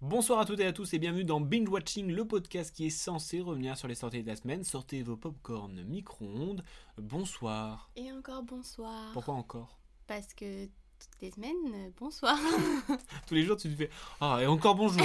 Bonsoir 0.00 0.38
à 0.38 0.44
toutes 0.44 0.60
et 0.60 0.66
à 0.66 0.72
tous 0.72 0.94
et 0.94 0.98
bienvenue 1.00 1.24
dans 1.24 1.40
Binge 1.40 1.68
Watching, 1.68 2.06
le 2.12 2.24
podcast 2.24 2.74
qui 2.74 2.86
est 2.86 2.90
censé 2.90 3.40
revenir 3.40 3.76
sur 3.76 3.88
les 3.88 3.96
sorties 3.96 4.22
de 4.22 4.28
la 4.28 4.36
semaine. 4.36 4.62
Sortez 4.62 5.02
vos 5.02 5.16
popcorn 5.16 5.82
micro-ondes. 5.82 6.62
Bonsoir. 6.98 7.90
Et 7.96 8.12
encore 8.12 8.44
bonsoir. 8.44 9.10
Pourquoi 9.12 9.34
encore? 9.34 9.76
Parce 10.06 10.32
que 10.34 10.66
toutes 10.66 11.20
les 11.20 11.30
semaines, 11.32 11.56
euh, 11.74 11.90
bonsoir. 11.98 12.38
Tous 13.26 13.34
les 13.34 13.42
jours 13.42 13.56
tu 13.56 13.68
te 13.70 13.74
fais 13.76 13.90
Ah, 14.20 14.38
et 14.40 14.46
encore 14.46 14.76
bonjour. 14.76 15.02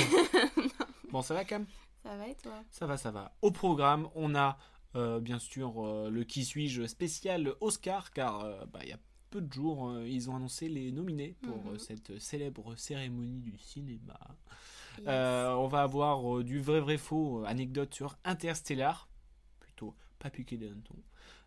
bon, 1.11 1.21
ça 1.23 1.33
va 1.33 1.43
Cam? 1.43 1.65
Ça 2.03 2.15
va 2.15 2.27
et 2.27 2.35
toi? 2.35 2.63
Ça 2.69 2.85
va, 2.85 2.97
ça 2.97 3.09
va. 3.11 3.35
Au 3.41 3.49
programme, 3.51 4.07
on 4.15 4.35
a 4.35 4.57
euh, 4.95 5.19
bien 5.19 5.39
sûr 5.39 5.85
euh, 5.87 6.09
le 6.11 6.23
qui 6.23 6.45
suis-je 6.45 6.85
spécial 6.85 7.53
Oscar, 7.61 8.11
car 8.11 8.41
euh, 8.41 8.63
bah, 8.71 8.79
il 8.83 8.89
y 8.89 8.93
a 8.93 8.99
peu 9.31 9.41
de 9.41 9.51
jours, 9.51 9.91
ils 10.05 10.29
ont 10.29 10.35
annoncé 10.35 10.69
les 10.69 10.91
nominés 10.91 11.35
pour 11.41 11.57
Mhm. 11.65 11.73
euh, 11.73 11.77
cette 11.79 12.19
célèbre 12.19 12.75
cérémonie 12.75 13.39
du 13.41 13.57
cinéma. 13.57 14.19
Yes. 14.99 15.07
Euh, 15.07 15.53
on 15.53 15.67
va 15.67 15.81
avoir 15.81 16.37
euh, 16.37 16.43
du 16.43 16.59
vrai 16.61 16.79
vrai 16.79 16.97
faux 16.97 17.41
euh, 17.41 17.45
anecdote 17.45 17.93
sur 17.93 18.17
Interstellar, 18.23 19.07
plutôt 19.59 19.95
pas 20.19 20.29
piqué 20.29 20.55
hannetons. 20.55 20.95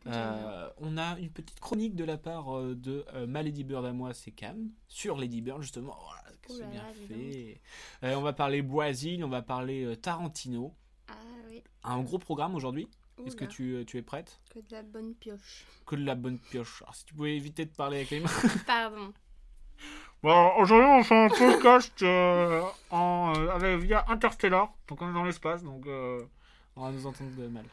Euh, 0.09 0.71
on 0.79 0.97
a 0.99 1.19
une 1.19 1.31
petite 1.31 1.59
chronique 1.59 1.97
de 1.97 2.05
la 2.05 2.17
part 2.17 2.61
de 2.63 3.05
euh, 3.15 3.27
ma 3.27 3.43
Lady 3.43 3.65
Bird 3.65 3.85
à 3.85 3.93
moi, 3.93 4.15
c'est 4.15 4.31
Cam, 4.31 4.71
sur 4.87 5.17
Lady 5.17 5.41
Bird 5.41 5.63
justement. 5.63 5.99
Voilà, 6.01 6.23
que 6.43 6.53
Ouh 6.53 6.57
c'est 6.57 6.63
là 6.63 6.69
bien 6.69 6.85
fait. 7.09 7.61
Euh, 8.05 8.15
on 8.15 8.23
va 8.23 8.33
parler 8.33 8.63
Brésil, 8.63 9.25
on 9.25 9.29
va 9.29 9.43
parler 9.43 9.97
Tarantino. 9.97 10.73
Ah 11.09 11.15
oui. 11.49 11.63
Un 11.83 12.03
gros 12.03 12.19
programme 12.19 12.55
aujourd'hui. 12.55 12.89
Est-ce 13.25 13.35
que 13.35 13.47
tu, 13.47 13.83
tu 13.87 13.97
es 13.97 14.03
prête? 14.03 14.39
Que 14.51 14.59
de 14.61 14.67
la 14.71 14.83
bonne 14.83 15.15
pioche. 15.15 15.65
Que 15.87 15.97
de 15.97 16.05
la 16.05 16.15
bonne 16.15 16.39
pioche. 16.39 16.83
Alors, 16.83 16.95
si 16.95 17.07
tu 17.07 17.15
pouvais 17.15 17.35
éviter 17.35 17.65
de 17.65 17.71
parler 17.71 17.97
avec 17.97 18.11
les 18.11 18.21
mains. 18.21 18.29
Pardon. 18.67 19.13
Bon, 20.23 20.51
aujourd'hui, 20.59 20.89
on 20.89 21.05
fait 21.05 21.15
un 21.15 21.29
podcast 21.29 22.03
euh, 22.03 22.63
en, 22.91 23.35
euh, 23.37 23.49
avec, 23.51 23.79
via 23.81 24.05
Interstellar. 24.09 24.73
Donc, 24.89 25.03
on 25.03 25.11
est 25.11 25.13
dans 25.13 25.25
l'espace, 25.25 25.63
donc 25.63 25.87
euh, 25.87 26.23
on 26.75 26.83
va 26.85 26.91
nous 26.91 27.07
entendre 27.07 27.31
de 27.37 27.47
mal. 27.47 27.65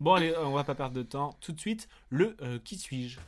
Bon, 0.00 0.14
allez, 0.14 0.34
on 0.38 0.52
va 0.52 0.64
pas 0.64 0.74
perdre 0.74 0.94
de 0.94 1.02
temps. 1.02 1.36
Tout 1.40 1.52
de 1.52 1.60
suite, 1.60 1.88
le 2.10 2.36
euh, 2.42 2.58
qui 2.64 2.78
suis-je? 2.78 3.18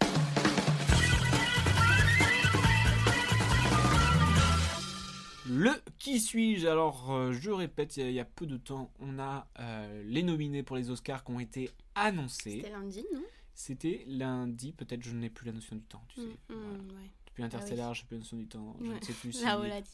Le 5.50 5.72
qui 5.98 6.20
suis-je? 6.20 6.66
Alors, 6.68 7.10
euh, 7.10 7.32
je 7.32 7.50
répète, 7.50 7.96
il 7.96 8.10
y 8.10 8.14
y, 8.14 8.20
a 8.20 8.24
peu 8.24 8.46
de 8.46 8.58
temps, 8.58 8.90
on 9.00 9.18
a 9.18 9.46
euh, 9.58 10.02
les 10.06 10.22
nominés 10.22 10.62
pour 10.62 10.76
les 10.76 10.90
Oscars 10.90 11.24
qui 11.24 11.32
ont 11.32 11.40
été 11.40 11.70
annoncés. 11.94 12.60
C'était 12.62 12.70
lundi, 12.70 13.04
non? 13.12 13.22
C'était 13.60 14.04
lundi, 14.06 14.70
peut-être 14.72 15.02
je 15.02 15.10
n'ai 15.16 15.28
plus 15.30 15.44
la 15.46 15.50
notion 15.52 15.74
du 15.74 15.82
temps, 15.82 16.04
tu 16.10 16.20
sais. 16.20 16.26
Mm, 16.28 16.36
Voilà. 16.48 16.62
mm, 16.78 16.90
ouais. 16.92 17.10
Depuis 17.26 17.42
Interstellar, 17.42 17.92
j'ai 17.92 18.04
plus 18.04 18.14
la 18.14 18.20
notion 18.20 18.36
du 18.36 18.46
temps. 18.46 18.76
Je 18.80 18.86
Ouais. 18.88 19.00
ne 19.00 19.04
sais 19.04 19.12
plus 19.12 19.32
si 19.32 19.44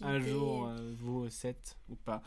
un 0.02 0.20
jour 0.20 0.66
euh, 0.68 0.94
vaut 0.98 1.30
7 1.30 1.78
ou 1.88 1.94
pas. 1.94 2.22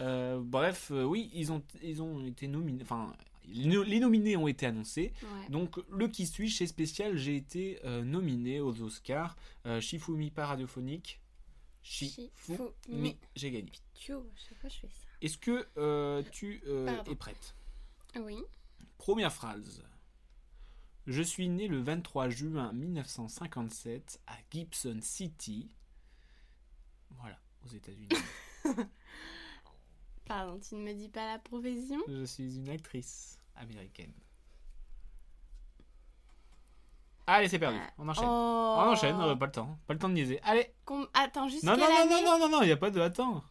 Euh, 0.00 0.40
bref, 0.42 0.90
euh, 0.90 1.04
oui, 1.04 1.30
ils 1.34 1.52
ont, 1.52 1.62
ils 1.84 2.02
ont 2.02 2.26
été 2.26 2.48
nominés. 2.48 2.82
Enfin, 2.82 3.14
les 3.46 3.66
no- 3.66 3.84
les 3.84 4.00
nominés 4.00 4.36
ont 4.36 4.48
été 4.48 4.66
annoncés. 4.66 5.12
Ouais. 5.22 5.48
Donc, 5.50 5.76
le 5.88 6.08
qui 6.08 6.26
suis 6.26 6.50
chez 6.50 6.66
Spécial, 6.66 7.16
j'ai 7.16 7.36
été 7.36 7.78
euh, 7.84 8.02
nominé 8.02 8.58
aux 8.58 8.82
Oscars. 8.82 9.36
Shifumi 9.78 10.32
pas 10.32 10.46
radiophonique. 10.46 11.20
Shifumi, 11.84 13.16
j'ai 13.36 13.52
gagné. 13.52 13.70
À 13.70 14.00
chaque 14.00 14.58
fois 14.58 14.68
je 14.68 14.78
fais 14.80 14.88
ça. 14.88 15.06
Est-ce 15.20 15.38
que 15.38 16.22
tu 16.32 16.60
es 17.08 17.14
prête? 17.14 17.54
Oui. 18.16 18.38
Première 18.98 19.32
phrase. 19.32 19.84
Je 21.06 21.22
suis 21.22 21.48
né 21.48 21.66
le 21.68 21.80
23 21.80 22.28
juin 22.28 22.72
1957 22.72 24.20
à 24.26 24.34
Gibson 24.50 24.98
City. 25.02 25.68
Voilà, 27.18 27.36
aux 27.64 27.68
États-Unis. 27.68 28.08
Pardon, 30.26 30.60
tu 30.60 30.76
ne 30.76 30.80
me 30.82 30.92
dis 30.94 31.08
pas 31.08 31.26
la 31.26 31.38
profession 31.38 31.98
Je 32.08 32.24
suis 32.24 32.56
une 32.56 32.68
actrice 32.68 33.38
américaine. 33.56 34.12
Allez, 37.26 37.48
c'est 37.48 37.58
perdu. 37.58 37.78
On 37.98 38.08
enchaîne. 38.08 38.24
Oh. 38.26 38.74
On 38.78 38.90
enchaîne, 38.92 39.20
euh, 39.20 39.34
pas 39.36 39.46
le 39.46 39.52
temps. 39.52 39.78
Pas 39.86 39.94
le 39.94 39.98
temps 39.98 40.08
de 40.08 40.14
niaiser. 40.14 40.40
Allez 40.42 40.72
Com- 40.84 41.08
Attends, 41.14 41.48
juste 41.48 41.64
Non, 41.64 41.76
non, 41.76 41.86
non, 41.88 42.06
non, 42.08 42.22
non, 42.22 42.38
non, 42.38 42.48
non, 42.48 42.62
il 42.62 42.66
n'y 42.66 42.72
a 42.72 42.76
pas 42.76 42.90
de. 42.90 43.00
Attends. 43.00 43.42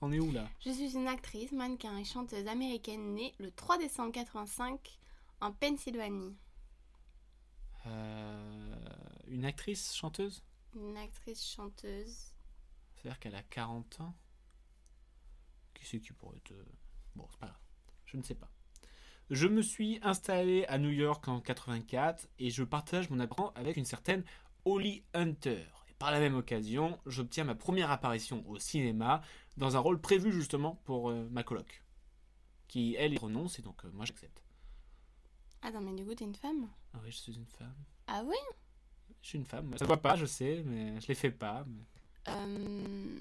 On 0.00 0.12
est 0.12 0.20
où 0.20 0.30
là? 0.30 0.46
Je 0.64 0.70
suis 0.70 0.94
une 0.94 1.08
actrice, 1.08 1.52
mannequin 1.52 1.96
et 1.98 2.04
chanteuse 2.04 2.46
américaine 2.46 3.14
née 3.14 3.34
le 3.38 3.50
3 3.50 3.78
décembre 3.78 4.12
85 4.12 4.98
en 5.40 5.52
Pennsylvanie. 5.52 6.36
Euh, 7.86 8.76
Une 9.28 9.44
actrice 9.44 9.94
chanteuse? 9.94 10.42
Une 10.74 10.96
actrice 10.96 11.44
chanteuse. 11.46 12.34
C'est-à-dire 12.94 13.18
qu'elle 13.18 13.34
a 13.34 13.42
40 13.42 14.00
ans? 14.00 14.14
Qui 15.74 15.86
c'est 15.86 16.00
qui 16.00 16.12
pourrait 16.12 16.38
être. 16.38 16.54
Bon, 17.14 17.26
c'est 17.30 17.38
pas 17.38 17.46
grave. 17.46 17.60
Je 18.06 18.16
ne 18.16 18.22
sais 18.22 18.34
pas. 18.34 18.50
Je 19.30 19.48
me 19.48 19.60
suis 19.60 19.98
installé 20.02 20.64
à 20.66 20.78
New 20.78 20.90
York 20.90 21.26
en 21.26 21.40
84 21.40 22.28
et 22.38 22.50
je 22.50 22.62
partage 22.62 23.10
mon 23.10 23.18
apprend 23.18 23.50
avec 23.54 23.76
une 23.76 23.84
certaine 23.84 24.24
Holly 24.64 25.02
Hunter. 25.14 25.64
Et 25.88 25.94
par 25.98 26.12
la 26.12 26.20
même 26.20 26.36
occasion, 26.36 26.98
j'obtiens 27.06 27.42
ma 27.44 27.56
première 27.56 27.90
apparition 27.90 28.48
au 28.48 28.58
cinéma 28.58 29.22
dans 29.56 29.76
un 29.76 29.80
rôle 29.80 30.00
prévu 30.00 30.30
justement 30.30 30.76
pour 30.84 31.10
euh, 31.10 31.28
ma 31.30 31.42
coloc. 31.42 31.82
Qui, 32.68 32.94
elle, 32.98 33.14
y 33.14 33.18
renonce 33.18 33.58
et 33.58 33.62
donc 33.62 33.84
euh, 33.84 33.90
moi 33.92 34.04
j'accepte. 34.04 34.45
Attends, 35.62 35.80
mais 35.80 35.92
du 35.94 36.04
coup, 36.04 36.14
t'es 36.14 36.24
une 36.24 36.34
femme? 36.34 36.68
Ah 36.94 36.98
oui, 37.02 37.10
je 37.10 37.16
suis 37.16 37.34
une 37.34 37.46
femme. 37.46 37.74
Ah 38.06 38.22
oui 38.24 38.36
Je 39.22 39.28
suis 39.28 39.38
une 39.38 39.44
femme. 39.46 39.72
Ça 39.72 39.78
se 39.78 39.84
voit 39.84 39.96
pas, 40.00 40.16
je 40.16 40.26
sais, 40.26 40.62
mais 40.64 41.00
je 41.00 41.08
les 41.08 41.14
fais 41.14 41.30
pas. 41.30 41.64
mais- 41.66 41.84
Euh... 42.28 43.20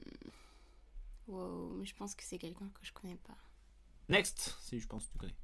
Wow, 1.27 1.69
mais 1.75 1.85
je 1.85 1.95
pense 1.95 2.13
que 2.15 2.23
c'est 2.23 2.37
quelqu'un 2.37 2.67
que 2.69 2.85
je 2.85 2.91
connais 2.93 3.15
pas. 3.17 3.35
Next 4.09 4.55
Si, 4.61 4.79
je 4.79 4.87
pense 4.87 5.05
que 5.07 5.11
tu 5.13 5.17
connais. 5.17 5.35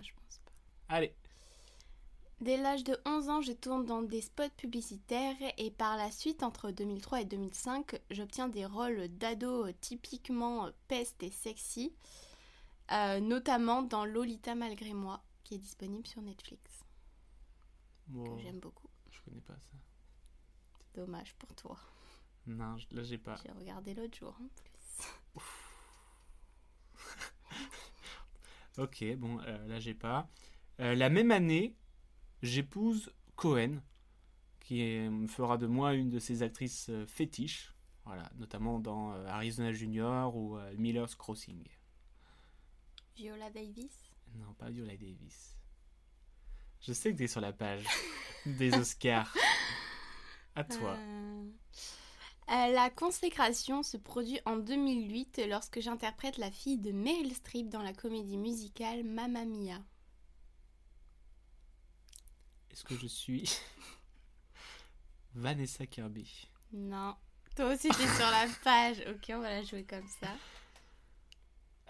Je 0.00 0.10
pense 0.12 0.38
pas. 0.44 0.52
Allez. 0.94 1.14
Dès 2.42 2.56
l'âge 2.56 2.84
de 2.84 2.98
11 3.06 3.28
ans, 3.28 3.42
je 3.42 3.52
tourne 3.52 3.84
dans 3.84 4.02
des 4.02 4.20
spots 4.22 4.48
publicitaires 4.56 5.36
et 5.58 5.70
par 5.70 5.96
la 5.98 6.10
suite, 6.10 6.42
entre 6.42 6.70
2003 6.70 7.20
et 7.22 7.24
2005, 7.26 8.00
j'obtiens 8.10 8.48
des 8.48 8.64
rôles 8.64 9.08
d'ado 9.08 9.70
typiquement 9.80 10.68
peste 10.88 11.22
et 11.22 11.30
sexy, 11.30 11.92
euh, 12.92 13.20
notamment 13.20 13.82
dans 13.82 14.06
Lolita 14.06 14.54
malgré 14.54 14.94
moi, 14.94 15.22
qui 15.50 15.56
est 15.56 15.58
disponible 15.58 16.06
sur 16.06 16.22
Netflix, 16.22 16.84
Bon, 18.06 18.36
que 18.36 18.40
j'aime 18.40 18.60
beaucoup. 18.60 18.88
je 19.10 19.20
connais 19.22 19.40
pas 19.40 19.58
ça. 19.58 19.76
Dommage 20.94 21.34
pour 21.34 21.52
toi. 21.56 21.76
Non, 22.46 22.76
là 22.92 23.02
j'ai 23.02 23.18
pas. 23.18 23.34
J'ai 23.44 23.50
regardé 23.50 23.94
l'autre 23.94 24.16
jour 24.16 24.36
en 24.40 24.46
plus. 24.48 25.42
Ok, 28.78 29.04
bon, 29.16 29.40
euh, 29.40 29.66
là 29.66 29.80
j'ai 29.80 29.94
pas. 29.94 30.30
Euh, 30.78 30.94
la 30.94 31.10
même 31.10 31.32
année, 31.32 31.74
j'épouse 32.42 33.12
Cohen, 33.34 33.82
qui 34.60 34.80
est- 34.82 35.10
me 35.10 35.26
fera 35.26 35.58
de 35.58 35.66
moi 35.66 35.94
une 35.94 36.08
de 36.08 36.20
ses 36.20 36.42
actrices 36.44 36.88
euh, 36.88 37.04
fétiches. 37.06 37.74
Voilà, 38.04 38.30
notamment 38.36 38.78
dans 38.78 39.10
Arizona 39.26 39.72
Junior 39.72 40.34
ou 40.36 40.56
Miller's 40.78 41.14
Crossing. 41.16 41.66
Viola 43.16 43.50
Davis 43.50 44.09
Non, 44.34 44.52
pas 44.54 44.70
Viola 44.70 44.96
Davis. 44.96 45.56
Je 46.80 46.92
sais 46.92 47.12
que 47.12 47.18
tu 47.18 47.24
es 47.24 47.28
sur 47.28 47.40
la 47.40 47.52
page 47.52 47.84
des 48.46 48.72
Oscars. 48.74 49.34
À 50.54 50.64
toi. 50.64 50.96
Euh, 50.98 51.44
euh, 52.50 52.72
la 52.72 52.90
consécration 52.90 53.82
se 53.82 53.96
produit 53.96 54.40
en 54.44 54.56
2008 54.56 55.42
lorsque 55.48 55.80
j'interprète 55.80 56.38
la 56.38 56.50
fille 56.50 56.78
de 56.78 56.90
Meryl 56.90 57.34
Streep 57.34 57.68
dans 57.68 57.82
la 57.82 57.92
comédie 57.92 58.36
musicale 58.36 59.04
Mamma 59.04 59.44
Mia. 59.44 59.78
Est-ce 62.70 62.84
que 62.84 62.96
je 62.96 63.06
suis 63.06 63.48
Vanessa 65.34 65.86
Kirby? 65.86 66.48
Non. 66.72 67.14
Toi 67.54 67.74
aussi 67.74 67.88
t'es 67.88 68.08
sur 68.16 68.30
la 68.30 68.46
page. 68.64 69.04
Ok, 69.08 69.30
on 69.30 69.40
va 69.40 69.50
la 69.50 69.62
jouer 69.62 69.84
comme 69.84 70.08
ça. 70.20 70.34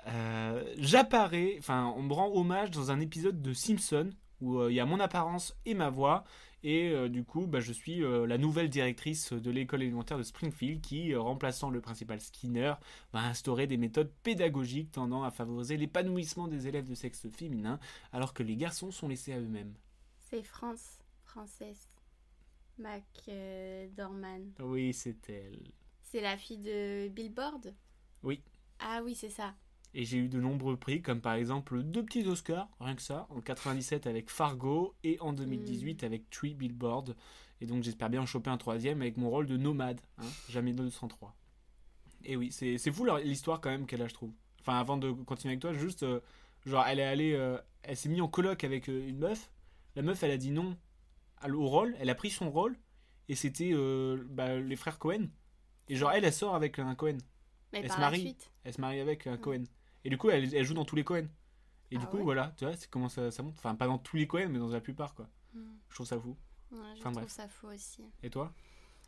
Euh, 0.07 0.75
J'apparais, 0.79 1.57
enfin, 1.59 1.93
on 1.97 2.03
me 2.03 2.13
rend 2.13 2.33
hommage 2.35 2.71
dans 2.71 2.91
un 2.91 3.01
épisode 3.01 3.43
de 3.43 3.53
Simpson 3.53 4.11
où 4.41 4.59
euh, 4.59 4.73
il 4.73 4.75
y 4.75 4.81
a 4.81 4.87
mon 4.87 5.01
apparence 5.01 5.57
et 5.67 5.75
ma 5.75 5.91
voix. 5.91 6.25
Et 6.63 6.91
euh, 6.91 7.09
du 7.09 7.25
coup, 7.25 7.47
bah, 7.47 7.61
je 7.61 7.73
suis 7.73 8.05
euh, 8.05 8.27
la 8.27 8.37
nouvelle 8.37 8.69
directrice 8.69 9.33
de 9.33 9.51
l'école 9.51 9.83
élémentaire 9.83 10.19
de 10.19 10.23
Springfield 10.23 10.83
qui, 10.83 11.13
euh, 11.13 11.21
remplaçant 11.21 11.71
le 11.71 11.81
principal 11.81 12.21
Skinner, 12.21 12.75
va 13.13 13.21
instaurer 13.21 13.67
des 13.67 13.79
méthodes 13.79 14.13
pédagogiques 14.23 14.93
tendant 14.93 15.23
à 15.23 15.31
favoriser 15.31 15.79
l'épanouissement 15.79 16.49
des 16.49 16.69
élèves 16.69 16.89
de 16.89 16.95
sexe 16.95 17.27
féminin, 17.31 17.81
alors 18.13 18.35
que 18.35 18.43
les 18.43 18.57
garçons 18.57 18.91
sont 18.91 19.09
laissés 19.09 19.33
à 19.33 19.39
eux-mêmes. 19.39 19.73
C'est 20.19 20.43
France, 20.43 20.99
Frances 21.25 21.63
McDormand. 22.79 24.53
Oui, 24.61 24.93
c'est 24.93 25.31
elle. 25.31 25.63
C'est 26.03 26.21
la 26.21 26.37
fille 26.37 26.59
de 26.59 27.09
Billboard? 27.09 27.75
Oui. 28.23 28.43
Ah 28.81 29.01
oui, 29.03 29.15
c'est 29.15 29.31
ça. 29.31 29.55
Et 29.93 30.05
j'ai 30.05 30.19
eu 30.19 30.29
de 30.29 30.41
nombreux 30.41 30.77
prix, 30.77 31.03
comme 31.03 31.21
par 31.21 31.35
exemple 31.35 31.83
deux 31.83 32.05
petits 32.05 32.27
Oscars, 32.27 32.69
rien 32.79 32.95
que 32.95 33.03
ça, 33.03 33.27
en 33.31 33.41
97 33.41 34.07
avec 34.07 34.31
Fargo 34.31 34.95
et 35.03 35.19
en 35.21 35.33
2018 35.33 36.05
avec 36.05 36.31
Tree 36.31 36.55
Billboard. 36.55 37.17
Et 37.61 37.67
donc 37.67 37.83
j'espère 37.83 38.09
bien 38.09 38.23
en 38.23 38.27
choper 38.27 38.51
un 38.51 38.57
troisième 38.57 39.03
avec 39.03 39.17
mon 39.17 39.31
rôle 39.31 39.47
de 39.47 39.57
nomade, 39.57 40.01
hein, 40.19 40.27
jamais 40.49 40.73
203. 40.73 41.35
Et 42.25 42.37
oui, 42.37 42.53
c'est 42.53 42.79
fou 42.93 43.07
l'histoire 43.23 43.61
quand 43.61 43.71
même 43.71 43.87
qu'elle 43.87 44.03
a, 44.03 44.09
je 44.09 44.15
trouve. 44.15 44.33
Enfin, 44.61 44.79
avant 44.79 44.97
de 44.97 45.11
continuer 45.11 45.53
avec 45.53 45.61
toi, 45.61 45.73
juste, 45.73 46.03
euh, 46.03 46.21
genre, 46.67 46.85
elle 46.87 47.01
est 47.01 47.05
allée, 47.05 47.33
euh, 47.33 47.59
elle 47.83 47.97
s'est 47.97 48.09
mise 48.09 48.21
en 48.21 48.29
coloc 48.29 48.63
avec 48.63 48.89
euh, 48.89 49.09
une 49.09 49.19
meuf. 49.19 49.51
La 49.97 50.03
meuf, 50.03 50.23
elle 50.23 50.31
a 50.31 50.37
dit 50.37 50.51
non 50.51 50.77
au 51.49 51.69
rôle, 51.69 51.97
elle 51.99 52.11
a 52.11 52.15
pris 52.15 52.29
son 52.29 52.51
rôle, 52.51 52.77
et 53.31 53.35
c'était 53.35 53.73
bah, 54.29 54.59
les 54.59 54.77
frères 54.77 54.99
Cohen. 54.99 55.29
Et 55.89 55.97
genre, 55.97 56.13
elle, 56.13 56.27
elle 56.27 56.35
sort 56.35 56.55
avec 56.55 56.79
un 56.79 56.95
Cohen. 56.95 57.17
Mais 57.73 57.81
Elle 57.83 57.91
se 57.91 57.99
marie. 57.99 58.37
Elle 58.63 58.75
se 58.75 58.81
marie 58.81 59.01
avec 59.01 59.27
un 59.27 59.39
Cohen. 59.39 59.65
Et 60.05 60.11
du 60.11 60.19
coup, 60.19 60.31
elle, 60.31 60.55
elle 60.55 60.65
joue 60.65 60.75
dans 60.75 60.85
tous 60.85 60.97
les 60.97 61.05
Cohen. 61.05 61.29
Et 61.91 61.99
du 61.99 62.07
Ah 62.07 62.09
coup, 62.09 62.19
ouais 62.19 62.23
voilà, 62.23 62.55
tu 62.59 62.65
vois, 62.65 62.77
c'est 62.77 62.91
comment 62.91 63.09
ça, 63.09 63.31
ça 63.31 63.43
monte. 63.43 63.57
Enfin, 63.59 63.75
pas 63.75 63.87
dans 63.87 63.99
tous 63.99 64.17
les 64.17 64.27
Cohen, 64.27 64.49
mais 64.51 64.59
dans 64.59 64.69
la 64.71 64.81
plupart, 64.81 65.15
quoi. 65.15 65.29
Hmm. 65.55 65.79
Je 65.91 65.95
trouve 65.97 66.07
ça 66.07 66.21
fou. 66.21 66.37
Ouais, 66.73 66.97
je 66.97 67.01
Enfin, 67.01 67.13
trouve 67.13 67.15
bref. 67.15 67.31
ça 67.31 67.49
faux 67.49 67.69
aussi. 67.69 68.05
Et 68.23 68.31
toi? 68.31 68.55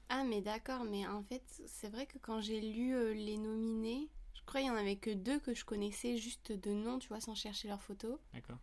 Ah, 0.09 0.23
mais 0.25 0.41
d'accord, 0.43 0.85
mais 0.85 1.07
en 1.09 1.23
fait, 1.25 1.43
c'est 1.67 1.89
vrai 1.89 2.07
que 2.07 2.19
quand 2.19 2.41
j'ai 2.41 2.61
lu 2.61 2.95
euh, 2.95 3.13
les 3.15 3.37
nominés, 3.37 4.09
je 4.35 4.43
crois 4.47 4.61
qu'il 4.61 4.69
y 4.69 4.73
en 4.73 4.77
avait 4.77 4.97
que 4.97 5.11
deux 5.11 5.41
que 5.41 5.55
je 5.55 5.65
connaissais 5.65 6.17
juste 6.19 6.53
de 6.53 6.71
nom, 6.73 6.99
tu 7.01 7.09
vois, 7.09 7.21
sans 7.21 7.35
chercher 7.35 7.67
leurs 7.69 7.83
photos. 7.83 8.19
D'accord. 8.33 8.59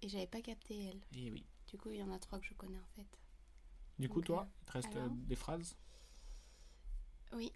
Et 0.00 0.08
j'avais 0.08 0.26
pas 0.26 0.40
capté 0.40 0.84
elle. 0.84 1.02
Et 1.12 1.30
oui. 1.32 1.44
Du 1.68 1.76
coup, 1.78 1.90
il 1.90 1.98
y 1.98 2.02
en 2.02 2.10
a 2.12 2.18
trois 2.18 2.38
que 2.40 2.46
je 2.46 2.54
connais 2.54 2.78
en 2.78 2.86
fait. 2.96 3.06
Du 3.98 4.08
coup, 4.08 4.20
Donc, 4.20 4.24
toi, 4.24 4.48
euh, 4.48 4.62
il 4.62 4.64
te 4.64 4.72
reste 4.72 4.96
alors 4.96 4.96
euh, 4.96 5.08
des 5.10 5.36
phrases? 5.36 5.76
Oui. 7.32 7.52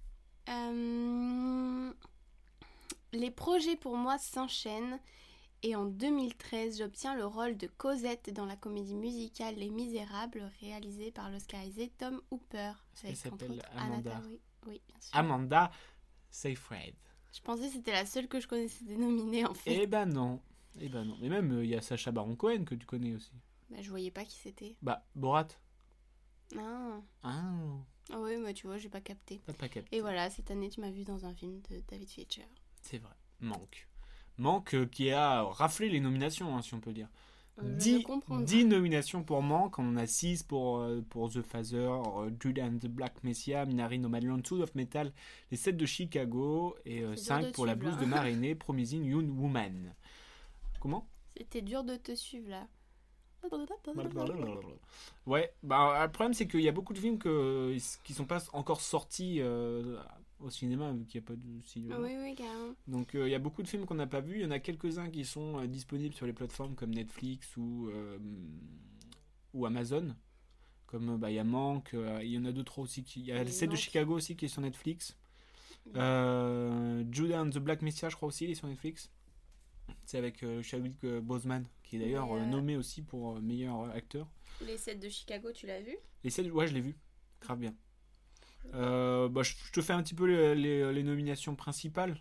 Euh, 0.49 1.93
Les 3.12 3.31
projets 3.31 3.77
pour 3.77 3.97
moi 3.97 4.19
s'enchaînent 4.19 5.01
et 5.62 5.77
en 5.77 5.85
2013, 5.85 6.79
j'obtiens 6.79 7.15
le 7.17 7.27
rôle 7.27 7.57
de 7.57 7.67
Cosette 7.67 8.33
dans 8.33 8.47
la 8.47 8.57
comédie 8.57 8.95
musicale 8.95 9.57
Les 9.57 9.69
Misérables 9.69 10.51
réalisée 10.61 11.11
par 11.11 11.31
l'Oscarisé 11.31 11.91
Tom 11.99 12.21
Hooper. 12.31 12.73
Entre 13.05 13.15
s'appelle 13.15 13.62
Amanda 13.77 14.11
Taoué. 14.12 14.41
Oui, 14.67 14.81
bien 14.89 15.01
sûr. 15.01 15.17
Amanda 15.17 15.71
Seyfried. 16.31 16.95
Je 17.35 17.41
pensais 17.43 17.67
que 17.67 17.73
c'était 17.73 17.93
la 17.93 18.07
seule 18.07 18.27
que 18.29 18.41
je 18.41 18.49
connaissais 18.49 18.85
des 18.85 18.97
nominés 18.97 19.45
en 19.45 19.55
fait. 19.55 19.83
Eh 19.83 19.87
ben 19.87 20.07
non. 20.07 20.41
Eh 20.79 20.89
ben 20.89 21.05
non. 21.05 21.17
Mais 21.21 21.29
même, 21.29 21.53
euh, 21.53 21.65
il 21.65 21.71
y 21.71 21.77
a 21.77 21.83
Sacha 21.83 22.11
Baron 22.11 22.37
Cohen 22.37 22.65
que 22.65 22.75
tu 22.75 22.87
connais 22.87 23.15
aussi. 23.15 23.33
Bah, 23.71 23.83
je 23.83 23.91
voyais 23.91 24.11
pas 24.11 24.25
qui 24.25 24.37
c'était. 24.37 24.77
Bah, 24.83 25.05
Borat. 25.15 25.49
Ah. 26.57 27.01
Ah, 27.23 27.43
Ah 28.12 28.21
oui, 28.21 28.37
bah 28.43 28.53
tu 28.53 28.67
vois, 28.67 28.79
j'ai 28.79 28.89
pas 28.89 29.01
capté. 29.01 29.41
t'as 29.47 29.53
pas 29.53 29.69
capté. 29.69 29.97
Et 29.97 30.01
voilà, 30.01 30.31
cette 30.31 30.51
année, 30.51 30.69
tu 30.71 30.81
m'as 30.81 30.91
vu 30.91 31.05
dans 31.05 31.25
un 31.27 31.35
film 31.35 31.61
de 31.71 31.81
David 31.89 32.09
Fincher. 32.09 32.47
C'est 32.82 32.99
vrai. 32.99 33.15
Manque. 33.41 33.88
Manque 34.38 34.75
euh, 34.75 34.87
qui 34.87 35.11
a 35.11 35.43
raflé 35.43 35.88
les 35.88 36.00
nominations, 36.00 36.56
hein, 36.56 36.62
si 36.62 36.75
on 36.75 36.81
peut 36.81 36.93
dire. 36.93 37.09
Euh, 37.59 37.62
je 37.65 37.79
10, 37.79 37.97
peux 37.99 38.03
comprendre. 38.05 38.44
10 38.44 38.65
nominations 38.67 39.23
pour 39.23 39.43
Manque, 39.43 39.79
on 39.79 39.88
en 39.91 39.97
a 39.97 40.06
6 40.06 40.43
pour, 40.44 40.79
euh, 40.79 41.05
pour 41.09 41.31
The 41.31 41.43
Father, 41.43 41.91
euh, 41.91 42.31
Jude 42.41 42.59
and 42.59 42.79
the 42.79 42.87
Black 42.87 43.23
Messiah, 43.23 43.65
Minari 43.67 43.99
Nomadland, 43.99 44.47
Sound 44.47 44.62
of 44.62 44.75
Metal, 44.75 45.12
les 45.50 45.56
7 45.56 45.77
de 45.77 45.87
Chicago 45.87 46.77
et 46.85 47.00
dur 47.00 47.19
5 47.19 47.47
de 47.47 47.50
pour 47.50 47.67
la 47.67 47.75
blouse 47.75 47.97
de 47.99 48.05
Marinée, 48.06 48.55
Promising 48.55 49.05
Young 49.05 49.38
Woman. 49.38 49.94
Comment? 50.81 51.06
C'était 51.37 51.62
dur 51.62 51.85
de 51.85 51.97
te 51.97 52.15
suivre 52.15 52.50
là. 52.50 52.67
Ouais, 55.26 55.53
bah, 55.62 56.03
le 56.05 56.12
problème 56.12 56.35
c'est 56.35 56.47
qu'il 56.47 56.61
y 56.61 56.69
a 56.69 56.73
beaucoup 56.73 56.93
de 56.93 56.99
films 56.99 57.19
que, 57.19 57.75
qui 58.05 58.12
sont 58.12 58.26
pas 58.26 58.43
encore 58.53 58.81
sortis 58.81 59.41
euh, 59.41 59.99
au 60.40 60.50
cinéma, 60.50 60.92
vu 60.92 61.04
qu'il 61.06 61.20
n'y 61.20 61.25
a 61.25 61.28
pas 61.28 61.37
de 61.37 61.60
cinéma. 61.62 61.98
Oui, 61.98 62.12
oui, 62.19 62.34
carrément. 62.34 62.75
Donc 62.87 63.14
euh, 63.14 63.28
il 63.28 63.31
y 63.31 63.34
a 63.34 63.38
beaucoup 63.38 63.62
de 63.62 63.69
films 63.69 63.87
qu'on 63.87 63.94
n'a 63.94 64.06
pas 64.06 64.20
vus. 64.20 64.37
Il 64.37 64.42
y 64.42 64.46
en 64.46 64.50
a 64.50 64.58
quelques-uns 64.58 65.10
qui 65.10 65.25
sont 65.25 65.58
euh, 65.58 65.66
disponibles 65.66 66.14
sur 66.14 66.26
les 66.26 66.32
plateformes 66.32 66.75
comme 66.75 66.94
Netflix 66.94 67.56
ou, 67.56 67.88
euh, 67.88 68.19
ou 69.54 69.66
Amazon. 69.66 70.14
Comme 70.87 71.19
bah, 71.19 71.31
il 71.31 71.34
y 71.34 71.38
a 71.38 71.44
Manque, 71.44 71.94
il 72.22 72.28
y 72.28 72.38
en 72.38 72.44
a 72.44 72.52
deux 72.52 72.64
trois 72.64 72.84
aussi. 72.84 73.04
Qui... 73.04 73.20
Il 73.20 73.26
y 73.26 73.32
a 73.32 73.37
Oui, 73.38 73.44
le 73.44 73.50
set 73.50 73.70
de. 73.70 73.76
Chicago 73.76 74.14
aussi 74.14 74.37
qui 74.37 74.46
est 74.46 74.48
sur 74.48 74.62
Netflix. 74.62 75.16
Judah 75.87 77.42
and 77.42 77.50
the 77.50 77.58
Black 77.58 77.82
Messiah, 77.82 78.08
je 78.08 78.16
crois 78.16 78.28
aussi, 78.28 78.44
il 78.44 78.50
est 78.50 78.54
sur 78.54 78.66
Netflix. 78.66 79.10
C'est 80.04 80.19
avec 80.19 80.44
Chadwick 80.62 81.04
Boseman, 81.04 81.64
qui 81.84 81.96
est 81.96 82.00
d'ailleurs 82.00 82.34
nommé 82.46 82.76
aussi 82.76 83.02
pour 83.02 83.40
meilleur 83.40 83.90
acteur. 83.90 84.28
Les 84.66 84.76
sets 84.76 84.96
de 84.96 85.08
Chicago, 85.08 85.52
tu 85.52 85.66
l'as 85.66 85.81
vu? 85.81 85.96
Les 86.25 86.31
sept, 86.31 86.50
ouais, 86.50 86.66
je 86.66 86.75
l'ai 86.75 86.81
vu. 86.81 86.96
Grave 87.40 87.58
bien. 87.60 87.75
Euh, 88.75 89.29
bah, 89.29 89.43
je 89.43 89.55
je 89.67 89.73
te 89.73 89.81
fais 89.83 89.93
un 89.93 90.03
petit 90.03 90.15
peu 90.15 90.27
les, 90.27 90.55
les- 90.55 90.93
les 90.93 91.03
nominations 91.03 91.57
principales. 91.57 92.17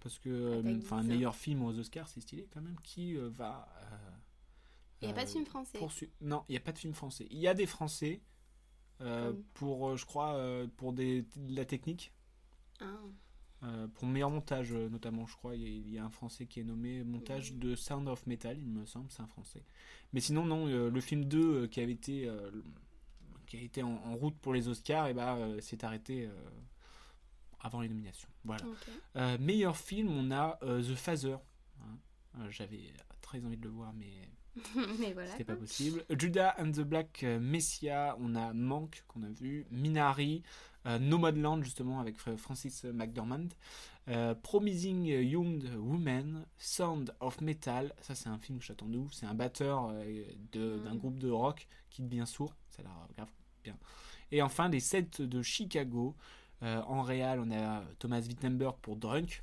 Parce 0.00 0.18
que, 0.18 0.30
euh, 0.30 0.62
t'as 0.62 0.76
enfin, 0.78 1.02
meilleur 1.02 1.34
film 1.36 1.62
aux 1.62 1.78
Oscars, 1.78 2.08
c'est 2.08 2.20
stylé 2.20 2.48
quand 2.52 2.62
même. 2.62 2.76
Qui 2.82 3.16
euh, 3.16 3.28
va. 3.28 3.68
euh, 3.92 3.96
Il 5.02 5.06
n'y 5.06 5.12
a 5.12 5.14
pas 5.14 5.24
de 5.24 5.28
euh, 5.28 5.32
film 5.32 5.44
français. 5.46 5.78
poursu- 5.78 6.10
Non, 6.22 6.44
il 6.48 6.52
n'y 6.52 6.56
a 6.58 6.60
pas 6.60 6.72
de 6.72 6.78
film 6.78 6.94
français. 6.94 7.26
Il 7.30 7.38
y 7.38 7.48
a 7.48 7.54
des 7.54 7.66
Français 7.66 8.22
euh, 9.02 9.32
Comme 9.32 9.42
pour, 9.54 9.88
euh, 9.90 9.96
je 9.96 10.06
crois, 10.06 10.34
euh, 10.34 10.66
pour 10.76 10.92
des, 10.92 11.22
de 11.36 11.56
la 11.56 11.64
technique. 11.64 12.12
Ah. 12.80 12.86
Euh, 13.62 13.88
pour 13.88 14.06
meilleur 14.06 14.30
montage, 14.30 14.72
euh, 14.72 14.88
notamment, 14.88 15.26
je 15.26 15.36
crois, 15.36 15.54
il 15.54 15.62
y, 15.62 15.66
a- 15.66 15.68
il 15.68 15.90
y 15.90 15.98
a 15.98 16.04
un 16.04 16.10
Français 16.10 16.46
qui 16.46 16.60
est 16.60 16.64
nommé 16.64 17.02
montage 17.04 17.54
de 17.54 17.74
Sound 17.74 18.08
of 18.08 18.26
Metal, 18.26 18.58
il 18.58 18.68
me 18.68 18.86
semble, 18.86 19.10
c'est 19.10 19.20
un 19.22 19.26
Français. 19.26 19.64
Mais 20.14 20.20
sinon, 20.20 20.44
non, 20.46 20.66
euh, 20.66 20.88
le 20.90 21.00
film 21.02 21.24
2 21.26 21.64
euh, 21.64 21.66
qui 21.66 21.80
avait 21.82 21.92
été, 21.92 22.26
euh, 22.26 22.50
qui 23.50 23.56
a 23.58 23.60
été 23.60 23.82
en, 23.82 23.90
en 24.06 24.14
route 24.14 24.38
pour 24.38 24.54
les 24.54 24.68
Oscars, 24.68 25.08
et 25.08 25.12
bah, 25.14 25.34
euh, 25.34 25.60
s'est 25.60 25.84
arrêté 25.84 26.26
euh, 26.26 26.30
avant 27.60 27.80
les 27.80 27.88
nominations. 27.88 28.28
Voilà. 28.44 28.64
Euh, 29.16 29.36
meilleur 29.38 29.76
film, 29.76 30.08
on 30.08 30.30
a 30.30 30.58
The 30.62 30.94
Father. 30.94 31.36
hein. 31.82 32.46
J'avais 32.50 32.92
très 33.20 33.44
envie 33.44 33.56
de 33.56 33.64
le 33.64 33.70
voir, 33.70 33.92
mais 33.92 34.12
Mais 34.98 35.12
voilà. 35.12 35.30
c'était 35.32 35.44
pas 35.44 35.56
possible. 35.56 36.04
Judah 36.10 36.54
and 36.58 36.72
the 36.72 36.80
Black 36.80 37.22
Messiah, 37.22 38.16
on 38.20 38.34
a 38.34 38.52
Manque 38.52 39.04
qu'on 39.08 39.22
a 39.24 39.28
vu, 39.28 39.66
Minari, 39.70 40.42
euh, 40.86 40.98
Nomadland 40.98 41.62
justement 41.62 42.00
avec 42.00 42.16
Fr- 42.18 42.36
Francis 42.36 42.84
McDormand, 42.84 43.48
euh, 44.08 44.34
Promising 44.34 45.04
Young 45.04 45.62
Woman, 45.76 46.46
Sound 46.56 47.14
of 47.20 47.40
Metal, 47.42 47.92
ça 48.00 48.14
c'est 48.14 48.28
un 48.28 48.38
film 48.38 48.58
que 48.58 48.64
j'attends 48.64 48.88
de 48.88 48.96
ouf, 48.98 49.12
c'est 49.12 49.26
un 49.26 49.34
batteur 49.34 49.90
euh, 49.92 50.24
d'un 50.52 50.94
Mm. 50.94 50.98
groupe 50.98 51.18
de 51.18 51.30
rock 51.30 51.68
qui 51.90 52.02
devient 52.02 52.24
sourd, 52.26 52.54
ça 52.70 52.80
a 52.80 52.84
l'air 52.84 53.08
grave 53.16 53.30
bien. 53.62 53.76
Et 54.32 54.42
enfin 54.42 54.68
les 54.68 54.80
sets 54.80 55.20
de 55.20 55.42
Chicago, 55.42 56.14
euh, 56.62 56.80
en 56.82 57.02
réal 57.02 57.40
on 57.40 57.50
a 57.50 57.82
Thomas 57.98 58.20
Wittenberg 58.20 58.76
pour 58.82 58.96
Drunk, 58.96 59.42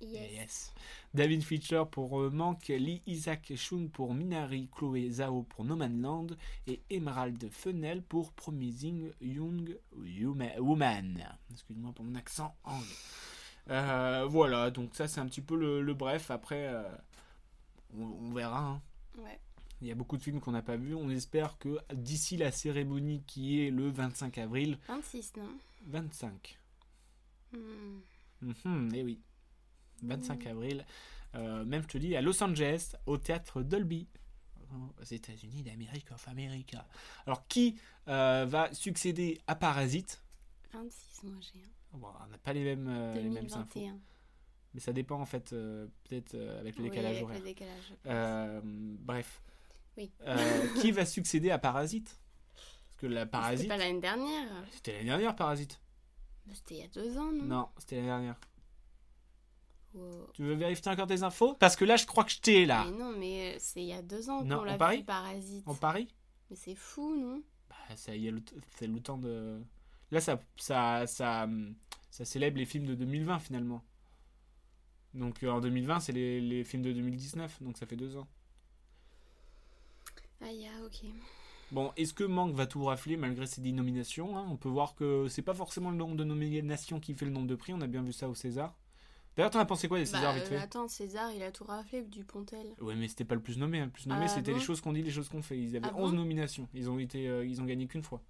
Yes. 0.00 0.32
Yes. 0.32 0.74
David 1.14 1.42
Fincher 1.44 1.84
pour 1.90 2.20
euh, 2.20 2.28
Manque, 2.28 2.66
Lee 2.68 3.00
Isaac 3.06 3.52
Chung 3.56 3.88
pour 3.90 4.12
Minari, 4.12 4.68
Chloé 4.76 5.08
Zhao 5.08 5.44
pour 5.44 5.64
No 5.64 5.76
Man's 5.76 6.02
Land 6.02 6.26
et 6.66 6.82
Emerald 6.90 7.48
Fennel 7.50 8.02
pour 8.02 8.32
Promising 8.32 9.12
Young 9.22 9.78
Woman. 10.58 11.24
Excuse-moi 11.52 11.92
pour 11.92 12.04
mon 12.04 12.16
accent 12.16 12.54
anglais. 12.64 12.86
Euh, 13.70 14.26
voilà, 14.28 14.70
donc 14.70 14.94
ça 14.94 15.08
c'est 15.08 15.20
un 15.20 15.26
petit 15.26 15.40
peu 15.40 15.56
le, 15.56 15.80
le 15.80 15.94
bref. 15.94 16.30
Après, 16.30 16.66
euh, 16.66 16.82
on, 17.96 18.02
on 18.02 18.32
verra. 18.32 18.60
hein. 18.60 18.82
Ouais. 19.22 19.40
Il 19.80 19.88
y 19.88 19.90
a 19.90 19.94
beaucoup 19.94 20.16
de 20.16 20.22
films 20.22 20.40
qu'on 20.40 20.52
n'a 20.52 20.62
pas 20.62 20.76
vus. 20.76 20.94
On 20.94 21.10
espère 21.10 21.58
que 21.58 21.78
d'ici 21.92 22.36
la 22.36 22.50
cérémonie 22.50 23.22
qui 23.26 23.60
est 23.60 23.70
le 23.70 23.90
25 23.90 24.38
avril, 24.38 24.78
26, 24.88 25.32
non 25.36 25.48
25, 25.86 26.58
Hmm. 27.52 28.00
Mhm, 28.42 28.90
eh 28.94 29.02
oui. 29.04 29.20
25 30.02 30.46
avril. 30.46 30.84
Euh, 31.36 31.64
même, 31.64 31.82
je 31.82 31.88
te 31.88 31.98
dis, 31.98 32.16
à 32.16 32.20
Los 32.20 32.42
Angeles, 32.42 32.94
au 33.06 33.16
théâtre 33.16 33.62
Dolby. 33.62 34.08
Aux 35.00 35.04
États-Unis 35.04 35.62
d'Amérique 35.62 36.10
of 36.10 36.26
America. 36.26 36.84
Alors, 37.26 37.46
qui 37.46 37.78
euh, 38.08 38.44
va 38.48 38.72
succéder 38.74 39.40
à 39.46 39.54
Parasite? 39.54 40.20
26, 40.72 41.22
moi 41.24 41.36
j'ai 41.40 41.60
un. 41.60 41.98
Bon, 41.98 42.08
On 42.24 42.26
n'a 42.28 42.38
pas 42.38 42.52
les 42.52 42.64
mêmes, 42.64 42.88
euh, 42.88 43.14
les 43.14 43.28
mêmes 43.28 43.44
infos. 43.52 43.78
2021. 43.78 44.00
Mais 44.74 44.80
ça 44.80 44.92
dépend, 44.92 45.20
en 45.20 45.26
fait, 45.26 45.52
euh, 45.52 45.86
peut-être 46.08 46.34
avec 46.58 46.76
le 46.76 46.82
Oui, 46.84 46.90
décalage 46.90 47.12
avec 47.18 47.22
horaire. 47.22 47.38
le 47.38 47.44
décalage. 47.44 48.62
bref. 49.00 49.40
Oui. 49.96 50.10
Euh, 50.22 50.66
qui 50.80 50.90
va 50.90 51.06
succéder 51.06 51.50
à 51.50 51.58
Parasite? 51.58 52.18
Parce 52.54 52.96
que 52.98 53.06
la 53.06 53.20
C'était 53.22 53.30
Parasite. 53.30 53.68
pas 53.68 53.76
l'année 53.76 54.00
dernière. 54.00 54.48
C'était 54.72 54.92
l'année 54.92 55.04
dernière, 55.04 55.36
Parasite. 55.36 55.80
C'était 56.52 56.74
il 56.74 56.80
y 56.80 56.84
a 56.84 56.88
deux 56.88 57.16
ans, 57.18 57.32
non? 57.32 57.44
Non, 57.44 57.68
c'était 57.78 57.96
l'année 57.96 58.08
dernière. 58.08 58.36
Wow. 59.94 60.30
Tu 60.34 60.42
veux 60.42 60.54
vérifier 60.54 60.90
encore 60.90 61.06
tes 61.06 61.22
infos? 61.22 61.54
Parce 61.54 61.76
que 61.76 61.84
là, 61.84 61.96
je 61.96 62.04
crois 62.06 62.24
que 62.24 62.32
je 62.32 62.40
t'ai 62.40 62.66
là. 62.66 62.84
Mais 62.86 62.98
non, 62.98 63.12
mais 63.16 63.54
euh, 63.54 63.56
c'est 63.60 63.80
il 63.80 63.86
y 63.86 63.92
a 63.92 64.02
deux 64.02 64.28
ans 64.28 64.40
qu'on 64.40 64.50
en 64.50 64.64
l'a 64.64 64.76
Paris 64.76 64.98
vu 64.98 65.04
Parasite. 65.04 65.68
En 65.68 65.74
Paris? 65.74 66.12
Mais 66.50 66.56
c'est 66.56 66.74
fou, 66.74 67.16
non? 67.16 67.42
Bah, 67.68 67.76
le 67.88 68.42
c'est 68.76 68.86
le 68.86 69.00
temps 69.00 69.18
de. 69.18 69.62
Là, 70.10 70.20
ça, 70.20 70.40
ça, 70.56 71.06
ça, 71.06 71.48
ça 72.10 72.24
célèbre 72.24 72.58
les 72.58 72.66
films 72.66 72.86
de 72.86 72.94
2020 72.94 73.38
finalement. 73.38 73.84
Donc 75.14 75.42
euh, 75.44 75.50
en 75.50 75.60
2020, 75.60 76.00
c'est 76.00 76.12
les, 76.12 76.40
les 76.40 76.64
films 76.64 76.82
de 76.82 76.92
2019, 76.92 77.62
donc 77.62 77.78
ça 77.78 77.86
fait 77.86 77.96
deux 77.96 78.16
ans. 78.16 78.26
Ah, 80.44 80.52
ya, 80.52 80.70
ok. 80.84 81.08
Bon, 81.72 81.92
est-ce 81.96 82.12
que 82.14 82.24
Manque 82.24 82.54
va 82.54 82.66
tout 82.66 82.84
rafler 82.84 83.16
malgré 83.16 83.46
ses 83.46 83.60
10 83.60 83.72
nominations 83.72 84.36
hein? 84.36 84.46
On 84.50 84.56
peut 84.56 84.68
voir 84.68 84.94
que 84.94 85.26
c'est 85.28 85.42
pas 85.42 85.54
forcément 85.54 85.90
le 85.90 85.96
nombre 85.96 86.14
de 86.16 86.24
nominations 86.24 87.00
qui 87.00 87.14
fait 87.14 87.24
le 87.24 87.30
nombre 87.32 87.46
de 87.48 87.54
prix, 87.56 87.72
on 87.72 87.80
a 87.80 87.86
bien 87.86 88.02
vu 88.02 88.12
ça 88.12 88.28
au 88.28 88.34
César. 88.34 88.74
D'ailleurs, 89.36 89.50
t'en 89.50 89.58
as 89.58 89.64
pensé 89.64 89.88
quoi 89.88 89.98
des 89.98 90.04
Bah, 90.04 90.10
Césars 90.18 90.34
vite 90.34 90.44
euh, 90.44 90.48
fait 90.50 90.56
attends, 90.58 90.86
César, 90.86 91.32
il 91.32 91.42
a 91.42 91.50
tout 91.50 91.64
raflé 91.64 92.02
du 92.02 92.22
Pontel. 92.22 92.66
Ouais, 92.80 92.94
mais 92.94 93.08
c'était 93.08 93.24
pas 93.24 93.34
le 93.34 93.40
plus 93.40 93.58
nommé. 93.58 93.80
hein. 93.80 93.86
Le 93.86 93.90
plus 93.90 94.06
nommé, 94.06 94.26
Ah 94.26 94.28
c'était 94.28 94.52
bon? 94.52 94.58
les 94.58 94.62
choses 94.62 94.80
qu'on 94.80 94.92
dit, 94.92 95.02
les 95.02 95.10
choses 95.10 95.28
qu'on 95.28 95.42
fait. 95.42 95.58
Ils 95.58 95.74
avaient 95.74 95.88
Ah 95.88 95.96
11 95.96 96.10
bon? 96.12 96.18
nominations. 96.18 96.68
Ils 96.74 96.88
ont, 96.88 96.98
été, 97.00 97.26
euh, 97.28 97.44
ils 97.44 97.60
ont 97.60 97.64
gagné 97.64 97.86
qu'une 97.88 98.02
fois. 98.04 98.22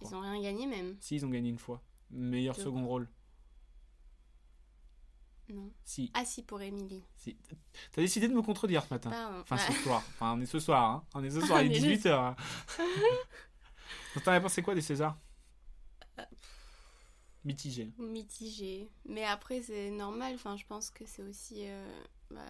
Je 0.00 0.06
Ils 0.06 0.14
ont 0.14 0.20
rien 0.20 0.40
gagné, 0.40 0.66
même. 0.66 0.94
Si, 1.00 1.16
ils 1.16 1.26
ont 1.26 1.30
gagné 1.30 1.48
une 1.50 1.58
fois. 1.58 1.82
Meilleur 2.10 2.54
second 2.54 2.86
rôle. 2.86 3.08
Non. 5.52 5.70
Si, 5.84 6.10
Ah, 6.14 6.24
si, 6.24 6.42
pour 6.42 6.60
Émilie. 6.62 7.04
si. 7.16 7.36
T'as 7.92 8.00
décidé 8.00 8.26
de 8.28 8.34
me 8.34 8.42
contredire 8.42 8.84
ce 8.84 8.92
matin. 8.94 9.10
Pardon. 9.10 9.40
Enfin, 9.40 9.58
ce 9.58 9.72
soir. 9.82 10.02
Enfin, 10.14 10.34
on 10.36 10.40
est 10.40 10.46
ce 10.46 10.58
soir. 10.58 10.82
Hein. 10.90 11.04
On 11.14 11.22
est 11.22 11.30
ce 11.30 11.40
soir, 11.42 11.60
il 11.62 11.72
est 11.72 11.76
est 11.76 11.80
juste- 11.80 12.06
18h. 12.06 12.36
T'en 14.24 14.32
as 14.32 14.40
pensé 14.40 14.62
quoi 14.62 14.74
des 14.74 14.80
Césars 14.82 15.16
Mitigé. 17.44 17.90
Mitigé. 17.98 18.88
Mais 19.04 19.24
après, 19.24 19.62
c'est 19.62 19.90
normal. 19.90 20.34
Enfin, 20.36 20.56
je 20.56 20.64
pense 20.64 20.90
que 20.90 21.04
c'est 21.06 21.22
aussi 21.22 21.64
euh, 21.66 22.02
bah, 22.30 22.40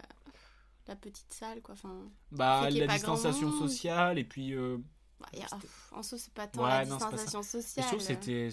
la 0.87 0.97
petite 0.97 1.33
salle, 1.33 1.63
quoi. 1.63 1.75
Enfin, 1.75 2.11
Bah, 2.31 2.69
la 2.69 2.87
distanciation 2.87 3.51
sociale 3.59 4.19
et 4.19 4.25
puis. 4.25 4.55
euh, 4.55 4.77
bah, 5.19 5.29
a- 5.51 5.97
en 5.97 6.03
soi, 6.03 6.19
c'est 6.19 6.35
pas 6.35 6.47
tant 6.47 6.63
Ouais, 6.63 6.69
la 6.69 6.85
non, 6.85 6.99
pas 6.99 7.07
distanciation 7.11 7.43
sociale. 7.43 7.85
je 7.87 7.89
trouve 7.89 8.07
que 8.07 8.51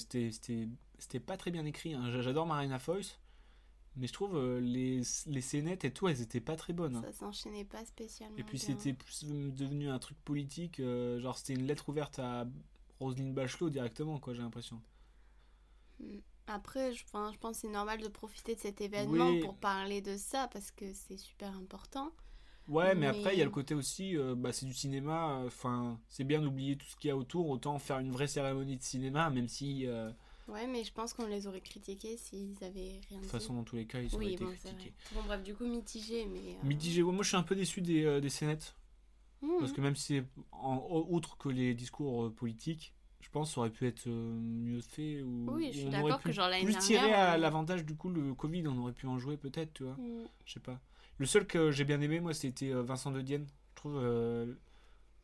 c'était, 0.98 1.20
pas 1.20 1.36
très 1.36 1.52
bien 1.52 1.66
écrit. 1.66 1.94
hein. 1.94 2.10
J'a- 2.10 2.22
J'adore 2.22 2.46
Marina 2.46 2.80
Foïs, 2.80 3.20
mais 3.96 4.08
je 4.08 4.14
trouve 4.14 4.38
euh, 4.38 4.60
les, 4.60 5.02
les 5.28 5.42
scénettes 5.42 5.84
et 5.86 5.92
tout, 5.92 6.08
elles 6.08 6.22
étaient 6.22 6.40
pas 6.42 6.56
très 6.56 6.74
bonnes. 6.74 6.96
hein. 6.96 7.02
Ça 7.02 7.12
s'enchaînait 7.12 7.66
pas 7.66 7.84
spécialement. 7.86 8.38
Et 8.38 8.44
puis 8.44 8.60
c'était 8.60 8.94
plus 8.94 9.26
devenu 9.26 9.90
un 9.90 10.00
truc 10.00 10.18
politique, 10.24 10.80
euh, 10.80 11.20
genre 11.20 11.38
c'était 11.38 11.54
une 11.54 11.66
lettre 11.68 11.90
ouverte 11.90 12.20
à 12.20 12.46
Roselyne 13.00 13.34
Bachelot 13.34 13.70
directement, 13.70 14.20
quoi, 14.20 14.34
j'ai 14.34 14.42
l'impression. 14.42 14.82
Après, 16.48 16.94
je, 16.94 17.04
enfin, 17.06 17.32
je 17.34 17.38
pense 17.38 17.58
que 17.58 17.62
c'est 17.62 17.68
normal 17.74 18.02
de 18.02 18.08
profiter 18.08 18.56
de 18.56 18.60
cet 18.60 18.82
événement 18.82 19.30
Oui. 19.30 19.40
pour 19.42 19.56
parler 19.56 20.02
de 20.02 20.18
ça 20.18 20.48
parce 20.52 20.72
que 20.72 20.94
c'est 20.94 21.18
super 21.18 21.56
important. 21.56 22.12
Ouais, 22.68 22.96
mais, 22.96 23.12
Mais- 23.12 23.20
après, 23.20 23.36
il 23.36 23.40
y 23.40 23.42
a 23.42 23.46
le 23.46 23.52
côté 23.52 23.74
aussi, 23.76 24.16
euh, 24.18 24.36
bah, 24.36 24.52
c'est 24.54 24.66
du 24.66 24.74
cinéma, 24.74 25.42
enfin, 25.46 26.00
c'est 26.08 26.24
bien 26.24 26.42
d'oublier 26.42 26.76
tout 26.78 26.86
ce 26.88 26.96
qu'il 26.96 27.10
y 27.10 27.12
a 27.12 27.18
autour, 27.18 27.50
autant 27.50 27.78
faire 27.80 28.00
une 28.00 28.12
vraie 28.12 28.28
cérémonie 28.28 28.78
de 28.78 28.84
cinéma, 28.84 29.30
même 29.30 29.48
si, 29.48 29.86
Ouais, 30.52 30.68
mais 30.68 30.84
je 30.84 30.92
pense 30.94 31.14
qu'on 31.14 31.28
les 31.28 31.48
aurait 31.48 31.62
critiqués 31.62 32.18
s'ils 32.18 32.64
avaient 32.64 33.00
rien 33.10 33.18
de 33.20 33.22
dit. 33.22 33.22
toute 33.22 33.32
façon, 33.32 33.54
dans 33.54 33.64
tous 33.64 33.76
les 33.76 33.86
cas, 33.86 34.00
ils 34.02 34.14
auraient 34.16 34.26
oui, 34.26 34.34
été 34.34 34.44
bon, 34.44 34.52
critiqués. 34.52 34.94
Bon, 35.14 35.24
bref, 35.24 35.44
du 35.44 35.54
coup, 35.56 35.66
mitigé, 35.66 36.26
mais. 36.26 36.56
euh, 36.56 36.68
Mitigé, 36.68 37.04
ouais, 37.04 37.12
moi 37.14 37.24
je 37.24 37.30
suis 37.30 37.38
un 37.38 37.44
peu 37.44 37.56
déçu 37.56 37.82
des, 37.82 38.04
euh, 38.06 38.20
des 38.20 38.30
scénettes. 38.30 38.76
hmm. 39.42 39.60
Parce 39.60 39.72
que 39.74 39.82
même 39.82 39.96
si 39.96 40.18
c'est 40.18 40.24
en, 40.52 41.06
outre 41.10 41.38
que 41.38 41.50
les 41.50 41.74
discours 41.74 42.26
euh, 42.26 42.30
politiques, 42.32 42.94
je 43.22 43.30
pense 43.30 43.50
que 43.50 43.54
ça 43.56 43.60
aurait 43.62 43.70
pu 43.70 43.86
être 43.86 44.08
euh, 44.08 44.34
mieux 44.40 44.82
fait. 44.82 45.22
Ou, 45.22 45.52
Oui, 45.52 45.70
je 45.72 45.80
suis 45.80 45.90
d'accord 45.90 46.22
que 46.22 46.32
genre 46.32 46.48
l'année 46.50 46.64
plus 46.64 46.74
dernière. 46.74 47.02
tirer 47.02 47.14
à 47.14 47.38
l'avantage 47.38 47.86
du 47.86 47.96
coup 47.96 48.10
le 48.10 48.34
Covid, 48.34 48.68
on 48.68 48.78
aurait 48.80 48.94
pu 48.94 49.08
en 49.08 49.20
jouer 49.20 49.38
peut-être, 49.38 49.74
tu 49.74 49.84
vois. 49.84 49.94
hmm. 49.94 50.26
Je 50.46 50.54
sais 50.54 50.60
pas. 50.60 50.80
Le 51.18 51.26
seul 51.26 51.46
que 51.46 51.70
j'ai 51.72 51.84
bien 51.84 52.00
aimé, 52.02 52.22
moi, 52.22 52.34
c'était 52.34 52.72
Vincent 52.72 53.12
de 53.12 53.22
Dienne. 53.22 53.46
Je 53.72 53.76
trouve. 53.76 53.98
euh, 54.02 54.54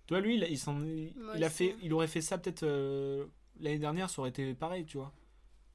Toi, 0.07 0.19
lui, 0.19 0.35
il, 0.35 0.43
il, 0.43 1.13
il 1.37 1.43
a 1.43 1.49
fait, 1.49 1.75
il 1.81 1.93
aurait 1.93 2.07
fait 2.07 2.21
ça 2.21 2.37
peut-être 2.37 2.63
euh, 2.63 3.25
l'année 3.59 3.79
dernière, 3.79 4.09
ça 4.09 4.21
aurait 4.21 4.29
été 4.29 4.53
pareil, 4.53 4.85
tu 4.85 4.97
vois. 4.97 5.13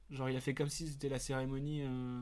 Genre, 0.09 0.29
il 0.29 0.35
a 0.35 0.41
fait 0.41 0.53
comme 0.53 0.69
si 0.69 0.87
c'était 0.87 1.09
la 1.09 1.19
cérémonie 1.19 1.83
euh, 1.83 2.21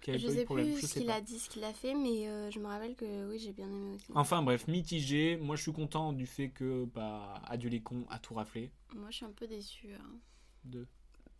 qui 0.00 0.10
avait 0.10 0.18
Je 0.18 0.26
pas 0.26 0.32
eu 0.32 0.34
sais 0.36 0.40
de 0.40 0.44
problème. 0.44 0.72
plus 0.72 0.80
Je 0.82 0.86
ce 0.86 0.92
qu'il 0.94 1.10
a 1.10 1.20
dit, 1.20 1.38
ce 1.38 1.48
qu'il 1.50 1.64
a 1.64 1.72
fait, 1.72 1.94
mais 1.94 2.28
euh, 2.28 2.50
je 2.50 2.60
me 2.60 2.66
rappelle 2.66 2.94
que 2.94 3.28
oui, 3.30 3.38
j'ai 3.40 3.52
bien 3.52 3.66
aimé 3.68 3.94
aussi. 3.96 4.06
Enfin 4.14 4.42
bref, 4.42 4.68
mitigé. 4.68 5.36
Moi, 5.36 5.56
je 5.56 5.62
suis 5.62 5.72
content 5.72 6.12
du 6.12 6.26
fait 6.26 6.50
que, 6.50 6.84
bah, 6.94 7.42
adieu 7.46 7.68
les 7.70 7.80
cons, 7.80 8.06
a 8.10 8.18
tout 8.18 8.34
raflé. 8.34 8.70
Moi, 8.94 9.10
je 9.10 9.16
suis 9.16 9.24
un 9.26 9.32
peu 9.32 9.46
déçue. 9.48 9.92
hein. 9.94 10.18
De... 10.64 10.86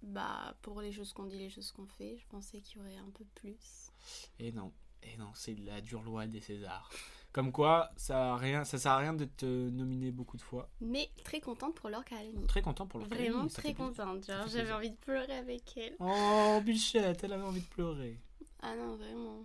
Bah, 0.03 0.57
pour 0.63 0.81
les 0.81 0.93
choses 0.93 1.13
qu'on 1.13 1.27
dit, 1.27 1.39
les 1.39 1.51
choses 1.51 1.73
qu'on 1.73 1.87
fait, 1.87 2.17
je 2.19 2.27
pensais 2.29 2.61
qu'il 2.61 2.79
y 2.79 2.81
aurait 2.81 2.97
un 2.97 3.11
peu 3.11 3.25
plus. 3.35 3.91
Et 4.39 4.53
non, 4.53 4.73
et 5.03 5.17
non, 5.17 5.31
c'est 5.35 5.55
la 5.59 5.81
dure 5.81 6.03
loi 6.03 6.27
des 6.27 6.41
Césars. 6.41 6.91
Comme 7.39 7.53
quoi, 7.53 7.93
ça 7.97 8.33
a 8.33 8.37
rien, 8.37 8.65
ça 8.65 8.79
sert 8.79 8.91
à 8.91 8.97
rien 8.97 9.13
d'être 9.13 9.45
nominé 9.45 10.11
beaucoup 10.11 10.37
de 10.37 10.43
fois. 10.43 10.69
Mais 10.81 11.09
très 11.23 11.41
contente 11.41 11.73
pour 11.77 11.89
Laure 11.89 12.05
Calamy. 12.05 12.45
Très 12.49 12.63
content 12.63 12.85
pour 12.89 12.99
le 12.99 13.07
Vraiment 13.07 13.27
Académie, 13.29 13.51
ça 13.51 13.63
très 13.63 13.75
contente. 13.75 14.27
Genre, 14.27 14.49
j'avais 14.49 14.73
envie 14.73 14.91
de 14.91 14.97
pleurer 14.97 15.37
avec 15.37 15.77
elle. 15.77 15.95
Oh, 16.01 16.59
Bichette, 16.65 17.23
elle 17.23 17.33
avait 17.33 17.45
envie 17.45 17.61
de 17.61 17.67
pleurer. 17.69 18.19
Ah 18.61 18.75
non, 18.75 18.97
vraiment. 18.97 19.45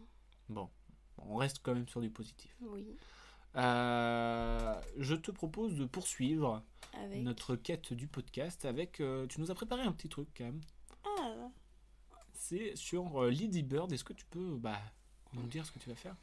Bon, 0.49 0.69
on 1.19 1.35
reste 1.35 1.59
quand 1.61 1.75
même 1.75 1.87
sur 1.87 2.01
du 2.01 2.09
positif. 2.09 2.57
Oui. 2.61 2.97
Euh, 3.57 4.81
je 4.97 5.13
te 5.13 5.29
propose 5.29 5.75
de 5.75 5.85
poursuivre 5.85 6.63
Avec. 6.93 7.21
notre 7.21 7.55
quête 7.55 7.93
du 7.93 8.07
podcast 8.07 8.65
avec. 8.65 9.01
euh, 9.01 9.27
tu 9.27 9.39
nous 9.39 9.51
as 9.51 9.53
préparé 9.53 9.83
un 9.83 9.91
petit 9.91 10.09
truc 10.09 10.29
quand 10.35 10.45
même. 10.45 10.61
Ah, 11.05 11.51
C'est 12.33 12.75
sur 12.75 13.21
euh, 13.21 13.29
Lady 13.29 13.61
Bird. 13.61 13.93
Est-ce 13.93 14.03
que 14.03 14.13
tu 14.13 14.25
peux 14.25 14.55
bah, 14.57 14.81
nous 15.33 15.45
dire 15.45 15.63
ce 15.63 15.71
que 15.71 15.77
tu 15.77 15.89
vas 15.89 15.95
faire? 15.95 16.15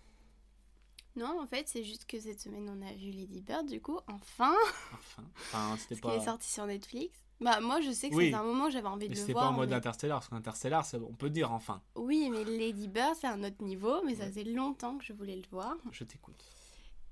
Non, 1.17 1.41
en 1.41 1.47
fait, 1.47 1.67
c'est 1.69 1.83
juste 1.85 2.07
que 2.07 2.19
cette 2.21 2.41
semaine, 2.41 2.69
on 2.71 2.87
a 2.87 2.93
vu 2.95 3.11
Lady 3.11 3.41
Bird, 3.41 3.67
du 3.67 3.81
coup, 3.81 3.99
enfin, 4.07 4.55
Enfin, 4.93 5.25
enfin 5.37 5.77
c'était 5.79 5.97
ce 5.97 6.01
pas. 6.01 6.11
qui 6.11 6.17
est 6.23 6.25
sorti 6.25 6.49
sur 6.51 6.67
Netflix. 6.67 7.19
Bah, 7.41 7.61
moi, 7.61 7.81
je 7.81 7.91
sais 7.91 8.11
que 8.11 8.15
Oui. 8.15 8.29
c'est 8.31 8.37
un 8.37 8.43
moment 8.45 8.67
où 8.67 8.71
j'avais 8.71 8.87
envie 8.87 9.07
de 9.07 9.11
Mais 9.11 9.15
le 9.17 9.21
c'était 9.21 9.33
voir. 9.33 9.47
pas 9.47 9.51
en 9.51 9.57
mode 9.57 9.71
mais- 9.71 9.77
Interstellar, 9.77 10.19
parce 10.21 10.29
qu'Interstellar, 10.29 10.87
on 11.09 11.15
peut 11.15 11.31
dire 11.31 11.51
enfin. 11.53 11.83
Oui, 11.97 12.29
mais 12.31 12.45
Lady 12.45 12.87
Bird, 12.87 13.17
c'est 13.19 13.27
un 13.29 13.43
autre 13.43 13.63
niveau, 13.65 14.03
mais 14.05 14.15
ça 14.15 14.27
faisait 14.27 14.45
longtemps 14.45 14.99
que 14.99 15.05
je 15.05 15.13
voulais 15.15 15.37
le 15.37 15.43
voir. 15.51 15.75
Je 15.91 16.05
t'écoute. 16.05 16.45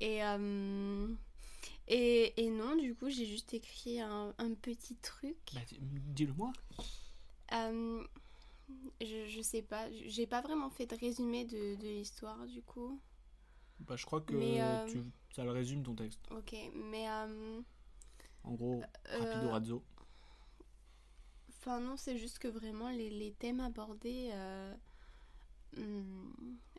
Et, 0.01 0.23
euh, 0.23 1.09
et, 1.89 2.45
et 2.45 2.51
non, 2.51 2.77
du 2.77 2.95
coup, 2.95 3.09
j'ai 3.09 3.25
juste 3.27 3.53
écrit 3.55 4.01
un, 4.01 4.35
un 4.39 4.55
petit 4.55 4.95
truc. 4.97 5.37
Bah, 5.55 5.61
dis- 5.67 5.79
dis-le 5.81 6.35
moi. 6.35 6.53
Euh, 7.53 8.05
je, 9.01 9.27
je 9.29 9.41
sais 9.41 9.63
pas, 9.63 9.87
j'ai 10.07 10.27
pas 10.27 10.43
vraiment 10.43 10.69
fait 10.69 10.87
de 10.87 10.95
résumé 10.95 11.47
de, 11.47 11.75
de 11.77 11.89
l'histoire, 11.89 12.45
du 12.47 12.61
coup. 12.63 13.01
Bah, 13.81 13.97
je 13.97 14.05
crois 14.05 14.21
que 14.21 14.35
Mais, 14.35 14.61
euh, 14.61 14.87
tu, 14.87 15.03
ça 15.35 15.45
le 15.45 15.51
résume 15.51 15.83
ton 15.83 15.95
texte. 15.95 16.21
Ok, 16.31 16.55
mais. 16.75 17.09
euh, 17.09 17.61
En 18.45 18.53
gros, 18.55 18.83
euh, 19.13 19.19
rapido 19.19 19.51
razzo. 19.51 19.83
Enfin, 21.49 21.81
non, 21.81 21.97
c'est 21.97 22.17
juste 22.17 22.39
que 22.39 22.49
vraiment, 22.49 22.91
les, 22.91 23.11
les 23.11 23.33
thèmes 23.33 23.61
abordés. 23.61 24.31
Hum, 25.77 26.33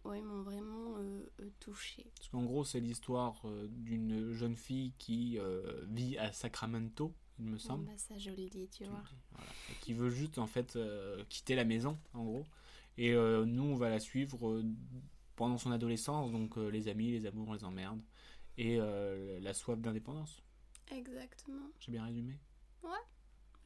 ouais, 0.04 0.22
m'ont 0.22 0.42
vraiment 0.42 0.98
euh, 0.98 1.26
touchée. 1.60 2.06
Parce 2.16 2.30
qu'en 2.30 2.44
gros, 2.44 2.64
c'est 2.64 2.80
l'histoire 2.80 3.40
euh, 3.46 3.68
d'une 3.70 4.32
jeune 4.34 4.56
fille 4.56 4.94
qui 4.98 5.38
euh, 5.38 5.84
vit 5.88 6.18
à 6.18 6.32
Sacramento, 6.32 7.14
il 7.38 7.46
me 7.46 7.58
semble. 7.58 7.86
Bah, 7.86 7.98
ça, 7.98 8.18
je 8.18 8.32
le 8.32 8.50
dis, 8.50 8.68
tu 8.70 8.86
vois. 8.86 9.00
dis, 9.10 9.16
voilà. 9.32 9.52
Et 9.72 9.76
qui 9.82 9.94
veut 9.94 10.10
juste 10.10 10.38
en 10.38 10.48
fait 10.48 10.78
quitter 11.30 11.56
la 11.56 11.66
maison, 11.66 11.98
en 12.14 12.24
gros. 12.24 12.46
Et 12.98 13.14
nous, 13.14 13.64
on 13.64 13.76
va 13.76 13.90
la 13.90 14.00
suivre 14.00 14.62
pendant 15.40 15.58
son 15.58 15.72
adolescence, 15.72 16.32
donc 16.34 16.58
euh, 16.58 16.68
les 16.68 16.90
amis, 16.90 17.12
les 17.12 17.26
amours, 17.26 17.54
les 17.54 17.64
emmerdes, 17.64 18.02
et 18.58 18.78
euh, 18.78 19.40
la 19.40 19.54
soif 19.54 19.80
d'indépendance. 19.80 20.44
Exactement. 20.92 21.70
J'ai 21.80 21.94
bien 21.94 22.04
résumé. 22.04 22.38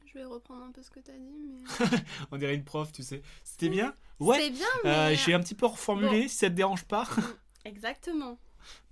Je 0.06 0.20
vais 0.20 0.24
reprendre 0.26 0.62
un 0.62 0.70
peu 0.70 0.80
ce 0.80 0.90
que 0.90 1.00
t'as 1.00 1.18
dit, 1.18 1.34
mais. 1.40 1.98
On 2.30 2.36
dirait 2.36 2.54
une 2.54 2.62
prof, 2.62 2.92
tu 2.92 3.02
sais. 3.02 3.20
C'était 3.42 3.68
bien? 3.68 3.92
Ouais. 4.20 4.38
C'est 4.38 4.50
bien, 4.50 4.66
Euh, 4.84 5.08
mais. 5.08 5.16
J'ai 5.16 5.34
un 5.34 5.40
petit 5.40 5.56
peu 5.56 5.66
reformulé, 5.66 6.28
si 6.28 6.36
ça 6.36 6.48
te 6.48 6.54
dérange 6.54 6.84
pas. 6.84 7.08
Exactement. 7.64 8.38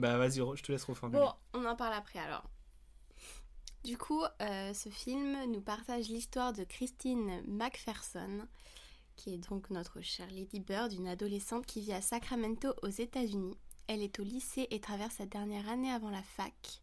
bah 0.01 0.17
vas-y, 0.17 0.39
je 0.57 0.63
te 0.65 0.73
laisse 0.73 0.83
reformuler. 0.83 1.21
Bon, 1.21 1.33
on 1.53 1.65
en 1.65 1.77
parle 1.77 1.95
après 1.95 2.19
alors. 2.19 2.51
Du 3.85 3.97
coup, 3.97 4.25
euh, 4.41 4.75
ce 4.75 4.89
film 4.89 5.37
nous 5.53 5.61
partage 5.61 6.09
l'histoire 6.09 6.53
de 6.53 6.65
Christine 6.65 7.43
McPherson, 7.47 8.49
qui 9.17 9.35
est 9.35 9.39
donc 9.39 9.71
notre 9.71 10.01
chère 10.01 10.31
Lady 10.31 10.61
Bird, 10.61 10.93
une 10.93 11.09
adolescente 11.09 11.67
qui 11.67 11.81
vit 11.81 11.93
à 11.93 12.01
Sacramento 12.01 12.75
aux 12.83 12.89
États-Unis. 12.89 13.57
Elle 13.87 14.03
est 14.03 14.19
au 14.21 14.23
lycée 14.23 14.67
et 14.71 14.81
traverse 14.81 15.17
sa 15.17 15.27
dernière 15.27 15.69
année 15.69 15.91
avant 15.91 16.11
la 16.11 16.23
fac. 16.23 16.81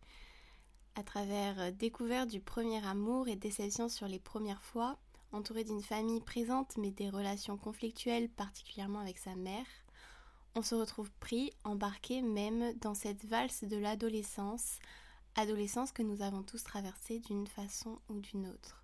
À 0.95 1.03
travers 1.03 1.59
euh, 1.59 1.71
découverte 1.71 2.29
du 2.29 2.39
premier 2.39 2.85
amour 2.85 3.27
et 3.27 3.35
déception 3.35 3.89
sur 3.89 4.07
les 4.07 4.19
premières 4.19 4.63
fois, 4.63 4.97
entourée 5.31 5.63
d'une 5.63 5.81
famille 5.81 6.21
présente 6.21 6.77
mais 6.77 6.91
des 6.91 7.09
relations 7.09 7.57
conflictuelles, 7.57 8.29
particulièrement 8.29 8.99
avec 8.99 9.17
sa 9.17 9.35
mère, 9.35 9.65
on 10.55 10.61
se 10.61 10.75
retrouve 10.75 11.11
pris, 11.19 11.53
embarqué 11.63 12.21
même 12.21 12.73
dans 12.79 12.95
cette 12.95 13.23
valse 13.25 13.63
de 13.63 13.77
l'adolescence, 13.77 14.79
adolescence 15.35 15.91
que 15.91 16.03
nous 16.03 16.21
avons 16.21 16.43
tous 16.43 16.63
traversée 16.63 17.19
d'une 17.19 17.47
façon 17.47 17.99
ou 18.09 18.19
d'une 18.19 18.47
autre. 18.47 18.83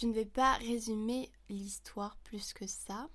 Je 0.00 0.06
ne 0.06 0.12
vais 0.12 0.26
pas 0.26 0.54
résumer 0.58 1.28
l'histoire 1.48 2.16
plus 2.18 2.52
que 2.52 2.68
ça, 2.68 3.08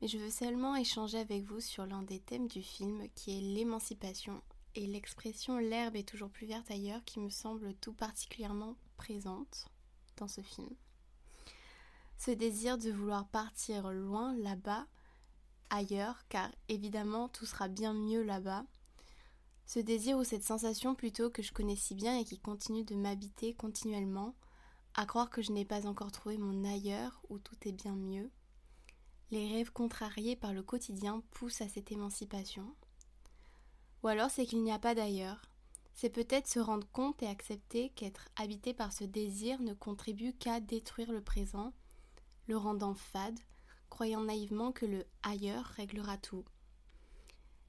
mais 0.00 0.08
je 0.08 0.16
veux 0.16 0.30
seulement 0.30 0.74
échanger 0.74 1.18
avec 1.18 1.44
vous 1.44 1.60
sur 1.60 1.84
l'un 1.84 2.02
des 2.02 2.20
thèmes 2.20 2.48
du 2.48 2.62
film 2.62 3.06
qui 3.14 3.36
est 3.36 3.42
l'émancipation 3.42 4.40
et 4.74 4.86
l'expression 4.86 5.58
l'herbe 5.58 5.96
est 5.96 6.08
toujours 6.08 6.30
plus 6.30 6.46
verte 6.46 6.70
ailleurs 6.70 7.04
qui 7.04 7.20
me 7.20 7.28
semble 7.28 7.74
tout 7.74 7.92
particulièrement 7.92 8.76
présente 8.96 9.68
dans 10.16 10.26
ce 10.26 10.40
film. 10.40 10.70
Ce 12.16 12.30
désir 12.30 12.78
de 12.78 12.90
vouloir 12.90 13.28
partir 13.28 13.92
loin 13.92 14.34
là-bas, 14.38 14.86
ailleurs, 15.68 16.26
car 16.30 16.50
évidemment 16.70 17.28
tout 17.28 17.44
sera 17.44 17.68
bien 17.68 17.92
mieux 17.92 18.22
là-bas. 18.22 18.64
Ce 19.66 19.78
désir 19.78 20.16
ou 20.16 20.24
cette 20.24 20.44
sensation 20.44 20.94
plutôt 20.94 21.28
que 21.28 21.42
je 21.42 21.52
connais 21.52 21.76
si 21.76 21.94
bien 21.94 22.18
et 22.18 22.24
qui 22.24 22.38
continue 22.38 22.84
de 22.84 22.94
m'habiter 22.94 23.52
continuellement, 23.52 24.34
à 24.94 25.06
croire 25.06 25.30
que 25.30 25.42
je 25.42 25.52
n'ai 25.52 25.64
pas 25.64 25.86
encore 25.86 26.12
trouvé 26.12 26.36
mon 26.38 26.64
ailleurs 26.64 27.20
où 27.28 27.38
tout 27.38 27.56
est 27.66 27.72
bien 27.72 27.94
mieux. 27.94 28.30
Les 29.30 29.48
rêves 29.52 29.72
contrariés 29.72 30.36
par 30.36 30.52
le 30.52 30.62
quotidien 30.62 31.22
poussent 31.30 31.60
à 31.60 31.68
cette 31.68 31.92
émancipation. 31.92 32.74
Ou 34.02 34.08
alors 34.08 34.30
c'est 34.30 34.46
qu'il 34.46 34.62
n'y 34.62 34.72
a 34.72 34.78
pas 34.78 34.94
d'ailleurs. 34.94 35.42
C'est 35.94 36.10
peut-être 36.10 36.48
se 36.48 36.58
rendre 36.58 36.88
compte 36.92 37.22
et 37.22 37.26
accepter 37.26 37.90
qu'être 37.90 38.28
habité 38.36 38.72
par 38.74 38.92
ce 38.92 39.04
désir 39.04 39.60
ne 39.60 39.74
contribue 39.74 40.32
qu'à 40.32 40.60
détruire 40.60 41.12
le 41.12 41.20
présent, 41.20 41.72
le 42.46 42.56
rendant 42.56 42.94
fade, 42.94 43.38
croyant 43.90 44.22
naïvement 44.22 44.72
que 44.72 44.86
le 44.86 45.04
ailleurs 45.22 45.66
réglera 45.76 46.16
tout. 46.16 46.44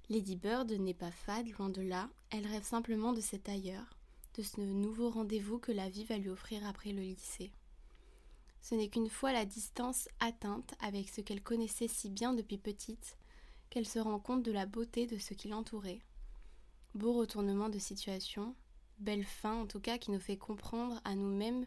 Lady 0.09 0.35
Bird 0.35 0.71
n'est 0.71 0.93
pas 0.93 1.11
fade, 1.11 1.47
loin 1.57 1.69
de 1.69 1.81
là, 1.81 2.09
elle 2.29 2.47
rêve 2.47 2.63
simplement 2.63 3.13
de 3.13 3.21
cet 3.21 3.49
ailleurs, 3.49 3.97
de 4.35 4.43
ce 4.43 4.61
nouveau 4.61 5.09
rendez-vous 5.09 5.59
que 5.59 5.71
la 5.71 5.89
vie 5.89 6.05
va 6.05 6.17
lui 6.17 6.29
offrir 6.29 6.65
après 6.65 6.91
le 6.91 7.01
lycée. 7.01 7.51
Ce 8.61 8.75
n'est 8.75 8.89
qu'une 8.89 9.09
fois 9.09 9.33
la 9.33 9.45
distance 9.45 10.07
atteinte 10.19 10.75
avec 10.79 11.09
ce 11.09 11.21
qu'elle 11.21 11.41
connaissait 11.41 11.87
si 11.87 12.09
bien 12.09 12.33
depuis 12.33 12.57
petite, 12.57 13.17
qu'elle 13.69 13.87
se 13.87 13.99
rend 13.99 14.19
compte 14.19 14.43
de 14.43 14.51
la 14.51 14.65
beauté 14.65 15.07
de 15.07 15.17
ce 15.17 15.33
qui 15.33 15.47
l'entourait. 15.47 16.01
Beau 16.93 17.13
retournement 17.13 17.69
de 17.69 17.79
situation, 17.79 18.55
belle 18.99 19.25
fin 19.25 19.61
en 19.61 19.65
tout 19.65 19.79
cas 19.79 19.97
qui 19.97 20.11
nous 20.11 20.19
fait 20.19 20.37
comprendre 20.37 21.01
à 21.03 21.15
nous-mêmes 21.15 21.65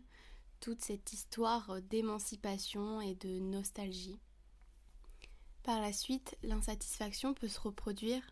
toute 0.61 0.81
cette 0.81 1.13
histoire 1.13 1.83
d'émancipation 1.83 3.01
et 3.01 3.15
de 3.17 3.41
nostalgie. 3.41 4.19
Par 5.63 5.81
la 5.81 5.93
suite, 5.93 6.37
l'insatisfaction 6.43 7.35
peut 7.35 7.49
se 7.49 7.61
reproduire 7.61 8.23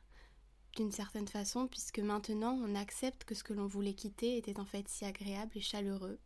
d'une 0.76 0.93
certaine 0.93 1.29
façon 1.29 1.69
puisque 1.69 1.99
maintenant 1.99 2.55
on 2.55 2.75
accepte 2.75 3.25
que 3.25 3.35
ce 3.35 3.45
que 3.45 3.52
l'on 3.52 3.67
voulait 3.67 3.95
quitter 3.95 4.37
était 4.37 4.59
en 4.59 4.64
fait 4.64 4.88
si 4.88 5.05
agréable 5.05 5.52
et 5.57 5.61
chaleureux. 5.61 6.19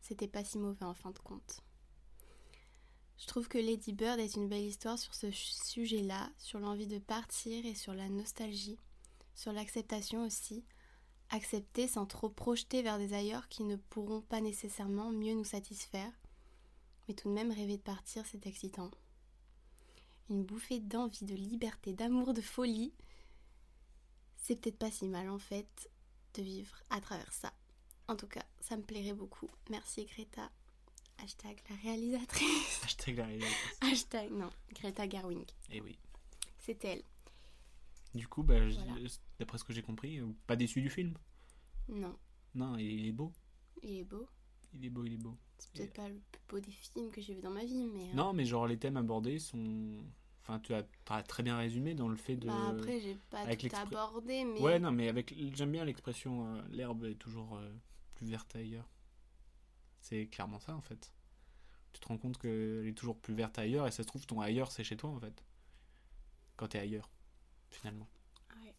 C'était 0.00 0.28
pas 0.28 0.44
si 0.44 0.58
mauvais 0.58 0.84
en 0.84 0.94
fin 0.94 1.10
de 1.10 1.18
compte. 1.18 1.62
Je 3.18 3.26
trouve 3.26 3.48
que 3.48 3.58
Lady 3.58 3.92
Bird 3.92 4.20
est 4.20 4.36
une 4.36 4.48
belle 4.48 4.64
histoire 4.64 4.98
sur 4.98 5.14
ce 5.14 5.30
sujet-là, 5.32 6.30
sur 6.38 6.60
l'envie 6.60 6.86
de 6.86 6.98
partir 6.98 7.66
et 7.66 7.74
sur 7.74 7.92
la 7.92 8.08
nostalgie, 8.08 8.78
sur 9.34 9.52
l'acceptation 9.52 10.24
aussi, 10.24 10.64
accepter 11.30 11.88
sans 11.88 12.06
trop 12.06 12.28
projeter 12.28 12.82
vers 12.82 12.98
des 12.98 13.14
ailleurs 13.14 13.48
qui 13.48 13.64
ne 13.64 13.76
pourront 13.76 14.20
pas 14.20 14.40
nécessairement 14.40 15.10
mieux 15.10 15.34
nous 15.34 15.44
satisfaire, 15.44 16.12
mais 17.06 17.14
tout 17.14 17.28
de 17.28 17.34
même 17.34 17.50
rêver 17.50 17.76
de 17.76 17.82
partir, 17.82 18.24
c'est 18.24 18.46
excitant. 18.46 18.90
Une 20.30 20.44
bouffée 20.44 20.78
d'envie, 20.78 21.24
de 21.24 21.34
liberté, 21.34 21.94
d'amour, 21.94 22.34
de 22.34 22.40
folie, 22.40 22.92
c'est 24.48 24.56
peut-être 24.56 24.78
pas 24.78 24.90
si 24.90 25.06
mal 25.08 25.28
en 25.28 25.38
fait 25.38 25.90
de 26.34 26.42
vivre 26.42 26.74
à 26.88 27.00
travers 27.02 27.30
ça. 27.32 27.52
En 28.08 28.16
tout 28.16 28.26
cas, 28.26 28.42
ça 28.60 28.76
me 28.78 28.82
plairait 28.82 29.12
beaucoup. 29.12 29.48
Merci 29.68 30.06
Greta. 30.06 30.50
Hashtag 31.18 31.58
la 31.68 31.76
réalisatrice. 31.76 32.80
Hashtag 32.84 33.16
la 33.18 33.26
réalisatrice. 33.26 33.78
Hashtag, 33.82 34.30
non, 34.30 34.48
Greta 34.72 35.06
Garwing. 35.06 35.44
Eh 35.70 35.82
oui. 35.82 35.98
C'est 36.58 36.82
elle. 36.86 37.02
Du 38.14 38.26
coup, 38.26 38.42
bah, 38.42 38.54
Voilà. 38.58 39.06
d'après 39.38 39.58
ce 39.58 39.64
que 39.64 39.72
j'ai 39.74 39.82
compris, 39.82 40.18
euh, 40.20 40.26
pas 40.46 40.56
déçu 40.56 40.80
du 40.80 40.88
film 40.88 41.12
Non, 41.88 42.16
Non, 42.54 42.78
il 42.78 43.06
est 43.06 43.12
beau. 43.12 43.32
il 43.82 43.98
est 43.98 44.04
beau. 44.04 44.26
Il 44.72 44.84
est 44.86 44.90
beau, 44.90 45.04
il 45.04 45.12
est 45.14 45.16
beau. 45.18 45.36
C'est 45.58 45.72
peut-être 45.72 45.92
pas 45.94 46.08
le 46.08 46.20
plus 46.32 46.40
beau 46.48 46.60
des 46.60 46.70
films 46.70 47.10
que 47.10 47.20
j'ai 47.20 47.34
vu 47.34 47.42
dans 47.42 47.50
ma 47.50 47.64
vie, 47.64 47.84
mais. 47.84 48.08
euh, 48.10 48.14
Non, 48.14 48.32
mais 48.32 48.46
genre 48.46 48.66
les 48.66 48.78
thèmes 48.78 48.96
abordés 48.96 49.38
sont. 49.38 49.98
Enfin, 50.48 50.60
tu 50.60 50.72
as, 50.74 51.22
très 51.24 51.42
bien 51.42 51.58
résumé 51.58 51.94
dans 51.94 52.08
le 52.08 52.16
fait 52.16 52.36
de. 52.36 52.46
Bah 52.46 52.68
après, 52.70 53.00
j'ai 53.00 53.18
pas 53.28 53.40
avec 53.40 53.68
tout 53.68 53.76
abordé, 53.76 54.44
mais. 54.44 54.60
Ouais, 54.60 54.78
non, 54.78 54.90
mais 54.90 55.08
avec 55.08 55.34
j'aime 55.54 55.72
bien 55.72 55.84
l'expression 55.84 56.46
euh, 56.46 56.62
l'herbe 56.70 57.04
est 57.04 57.16
toujours 57.16 57.56
euh, 57.56 57.70
plus 58.14 58.26
verte 58.26 58.56
ailleurs. 58.56 58.88
C'est 60.00 60.26
clairement 60.26 60.58
ça 60.58 60.74
en 60.74 60.80
fait. 60.80 61.12
Tu 61.92 62.00
te 62.00 62.08
rends 62.08 62.16
compte 62.16 62.38
qu'elle 62.38 62.86
est 62.86 62.96
toujours 62.96 63.18
plus 63.18 63.34
verte 63.34 63.58
ailleurs 63.58 63.86
et 63.86 63.90
ça 63.90 64.02
se 64.02 64.08
trouve 64.08 64.24
ton 64.26 64.40
ailleurs 64.40 64.72
c'est 64.72 64.84
chez 64.84 64.96
toi 64.96 65.10
en 65.10 65.20
fait. 65.20 65.44
Quand 66.56 66.68
t'es 66.68 66.78
ailleurs, 66.78 67.10
finalement. 67.68 68.08
Ouais. 68.64 68.74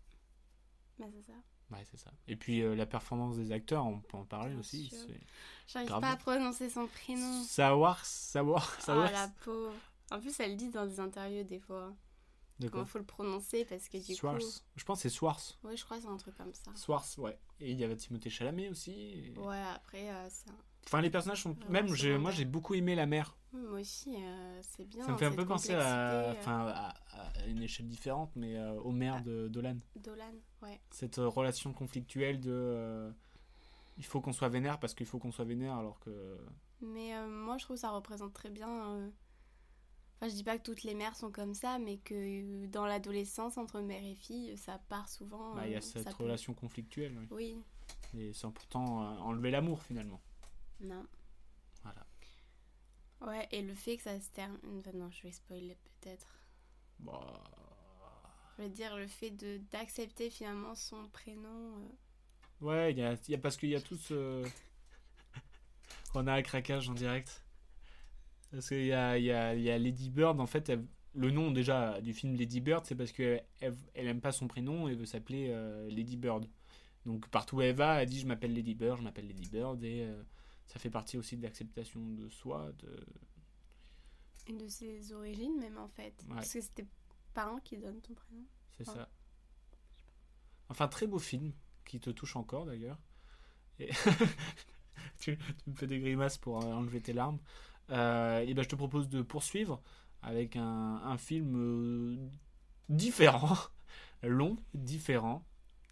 Bah, 0.98 1.06
c'est 1.14 1.32
ça. 1.32 1.38
Ouais, 1.72 1.86
c'est 1.92 1.98
ça. 1.98 2.12
Et 2.28 2.36
puis 2.36 2.62
euh, 2.62 2.76
la 2.76 2.88
performance 2.88 3.38
des 3.38 3.52
acteurs, 3.52 3.86
on 3.86 4.00
peut 4.00 4.18
en 4.18 4.26
parler 4.26 4.52
Bien 4.52 4.60
aussi. 4.60 4.92
J'arrive 5.68 5.90
pas 5.90 6.10
à 6.10 6.18
prononcer 6.18 6.68
son 6.68 6.88
prénom. 6.88 7.44
Savoir, 7.44 8.04
savoir, 8.04 8.76
Oh 8.80 8.82
savoir. 8.82 9.12
la 9.12 9.28
pauvre. 9.44 9.76
En 10.12 10.20
plus, 10.20 10.40
elle 10.40 10.52
le 10.52 10.58
dit 10.58 10.70
dans 10.70 10.86
des 10.86 11.00
interviews 11.00 11.44
des 11.44 11.60
fois. 11.60 11.94
Comment 12.60 12.72
quoi 12.72 12.86
faut 12.86 12.98
le 13.00 13.06
prononcer 13.06 13.64
parce 13.64 13.88
que 13.88 13.98
du 14.06 14.14
Swars. 14.16 14.38
coup. 14.38 14.44
Je 14.76 14.84
pense 14.84 14.98
que 14.98 15.04
c'est 15.04 15.16
Swars. 15.16 15.40
Ouais, 15.64 15.78
je 15.78 15.86
crois 15.86 15.96
que 15.98 16.04
c'est 16.04 16.10
un 16.10 16.18
truc 16.18 16.36
comme 16.36 16.54
ça. 16.54 16.72
Swars, 16.76 17.06
ouais. 17.20 17.40
Et 17.62 17.72
il 17.72 17.80
y 17.80 17.86
avait 17.86 17.96
Timothée 17.96 18.30
Chalamet 18.30 18.68
aussi. 18.70 18.92
et- 18.92 19.34
Ouais, 19.40 19.62
après, 19.74 20.10
euh, 20.10 20.28
c'est 20.30 20.50
un- 20.50 20.58
Enfin, 20.86 21.02
les 21.02 21.10
personnages 21.10 21.44
sont. 21.44 21.56
Même, 21.70 21.94
j'ai- 21.94 22.18
moi 22.18 22.32
j'ai 22.32 22.46
beaucoup 22.46 22.74
aimé 22.74 22.96
la 22.96 23.06
mère. 23.06 23.38
Oui, 23.54 23.62
moi 23.62 23.80
aussi, 23.80 24.16
euh, 24.18 24.60
c'est 24.62 24.86
bien. 24.86 25.06
Ça 25.06 25.12
me 25.14 25.18
fait 25.18 25.26
un 25.26 25.36
peu 25.36 25.46
penser 25.46 25.74
à, 25.74 26.12
euh, 26.12 26.34
enfin, 26.38 26.68
à, 26.68 26.90
à 27.14 27.46
une 27.48 27.62
échelle 27.62 27.88
différente, 27.88 28.32
mais 28.36 28.58
euh, 28.58 28.74
au 28.82 28.92
maire 28.92 29.16
Ah. 29.20 29.22
de 29.22 29.48
Dolan. 29.50 29.78
Dolan, 29.98 30.34
ouais. 30.62 30.80
Cette 30.92 31.20
euh, 31.20 31.28
relation 31.30 31.72
conflictuelle 31.74 32.40
de. 32.42 33.14
il 33.98 34.06
faut 34.06 34.20
qu'on 34.22 34.34
soit 34.34 34.50
vénère 34.50 34.80
parce 34.80 34.94
qu'il 34.94 35.06
faut 35.06 35.20
qu'on 35.20 35.32
soit 35.32 35.46
vénère 35.46 35.76
alors 35.76 36.00
que. 36.00 36.38
Mais 36.82 37.26
moi, 37.28 37.58
je 37.58 37.66
trouve 37.66 37.76
que 37.76 37.82
ça 37.82 37.92
représente 37.92 38.34
très 38.34 38.50
bien. 38.50 39.12
Euh, 40.22 40.26
Enfin, 40.26 40.30
je 40.30 40.36
dis 40.36 40.44
pas 40.44 40.58
que 40.58 40.64
toutes 40.64 40.84
les 40.84 40.96
mères 40.96 41.16
sont 41.16 41.32
comme 41.32 41.54
ça, 41.54 41.80
mais 41.80 41.98
que 41.98 42.14
euh, 42.14 42.68
dans 42.68 42.86
l'adolescence, 42.86 43.58
entre 43.58 43.80
mère 43.82 44.04
et 44.04 44.16
fille, 44.16 44.58
ça 44.58 44.80
part 44.90 45.08
souvent. 45.10 45.56
bah, 45.56 45.66
Il 45.68 45.72
y 45.72 45.76
euh, 45.76 45.78
a 45.78 45.82
cette 45.82 46.04
ça 46.04 46.14
peut- 46.14 46.24
relation 46.24 46.54
conflictuelle. 46.54 47.18
oui. 47.18 47.28
Oui, 47.32 47.64
Et 48.20 48.34
sans 48.34 48.52
pourtant 48.52 49.04
euh, 49.04 49.18
enlever 49.20 49.52
l'amour 49.52 49.82
finalement. 49.84 50.22
non. 50.82 51.06
Voilà. 51.84 52.06
Ouais, 53.22 53.48
et 53.52 53.62
le 53.62 53.74
fait 53.74 53.98
que 53.98 54.04
ça 54.04 54.20
se 54.20 54.30
termine. 54.30 54.60
enfin, 54.80 54.92
non, 54.94 55.10
je 55.12 55.24
vais 55.24 55.32
spoiler 55.32 55.78
peut-être. 56.02 56.28
Bah, 57.00 57.44
Je 58.58 58.64
veux 58.64 58.70
dire, 58.70 58.96
le 58.98 59.08
fait 59.08 59.32
d'accepter 59.72 60.30
finalement 60.30 60.76
son 60.76 61.08
prénom. 61.10 61.76
euh, 61.78 61.88
Ouais, 62.62 62.94
y 62.94 63.02
a, 63.02 63.16
y 63.30 63.36
a- 63.36 63.38
parce 63.38 63.56
qu'il 63.58 63.70
y 63.70 63.76
a 63.76 63.82
tout 63.82 63.96
ce. 63.98 64.46
On 66.14 66.28
a 66.28 66.34
un 66.34 66.42
craquage 66.42 66.90
en 66.90 66.94
direct. 66.94 67.42
Parce 68.52 68.68
qu'il 68.70 68.86
y 68.86 68.94
a, 68.94 69.18
y, 69.18 69.32
a, 69.32 69.54
il 69.56 69.62
y 69.62 69.70
a 69.70 69.78
Lady 69.78 70.10
Bird, 70.10 70.40
en 70.40 70.46
fait, 70.48 70.70
elle- 70.70 70.86
le 71.16 71.32
nom 71.32 71.52
déjà 71.52 72.02
du 72.02 72.14
film 72.14 72.36
Lady 72.36 72.62
Bird, 72.62 72.86
c'est 72.86 72.96
parce 72.96 73.12
qu'elle 73.12 73.44
elle, 73.60 73.76
elle 73.96 74.08
aime 74.08 74.22
pas 74.22 74.32
son 74.32 74.48
prénom 74.48 74.88
et 74.88 74.96
veut 74.96 75.06
s'appeler 75.06 75.48
euh, 75.50 75.90
Lady 75.90 76.18
Bird. 76.18 76.48
Donc 77.06 77.28
partout 77.30 77.58
où 77.58 77.62
elle 77.62 77.76
va, 77.76 78.02
elle 78.02 78.10
dit 78.10 78.20
je 78.20 78.28
m'appelle 78.28 78.54
Lady 78.54 78.76
Bird, 78.76 78.98
je 79.00 79.04
m'appelle 79.04 79.28
Lady 79.28 79.48
Bird, 79.50 79.84
et 79.84 80.04
euh, 80.04 80.22
ça 80.68 80.80
fait 80.80 80.90
partie 80.92 81.18
aussi 81.18 81.36
de 81.38 81.44
l'acceptation 81.44 82.00
de 82.12 82.30
soi. 82.30 82.72
De... 82.80 83.06
une 84.48 84.58
de 84.58 84.68
ses 84.68 85.12
origines, 85.14 85.58
même 85.60 85.78
en 85.78 85.88
fait. 85.88 86.14
Ouais. 86.28 86.36
Parce 86.36 86.54
que 86.54 86.62
c'était 86.62 86.86
parents 87.34 87.60
qui 87.60 87.78
donnent 87.78 88.02
ton 88.02 88.14
prénom. 88.14 88.44
C'est 88.78 88.86
ça. 88.86 89.10
Enfin, 90.70 90.88
très 90.88 91.08
beau 91.08 91.20
film, 91.20 91.54
qui 91.86 92.00
te 92.00 92.10
touche 92.10 92.36
encore 92.36 92.66
d'ailleurs. 92.66 93.00
Et 93.80 93.90
tu, 95.20 95.38
tu 95.38 95.70
me 95.70 95.76
fais 95.76 95.88
des 95.88 96.00
grimaces 96.00 96.38
pour 96.38 96.64
euh, 96.64 96.72
enlever 96.74 97.02
tes 97.02 97.14
larmes. 97.14 97.40
Euh, 97.92 98.40
et 98.42 98.54
ben, 98.54 98.62
je 98.64 98.70
te 98.70 98.76
propose 98.76 99.10
de 99.10 99.22
poursuivre 99.22 99.82
avec 100.22 100.56
un, 100.56 101.02
un 101.04 101.18
film 101.18 101.56
euh, 101.56 102.18
différent, 102.90 103.58
long, 104.24 104.58
différent, 104.74 105.44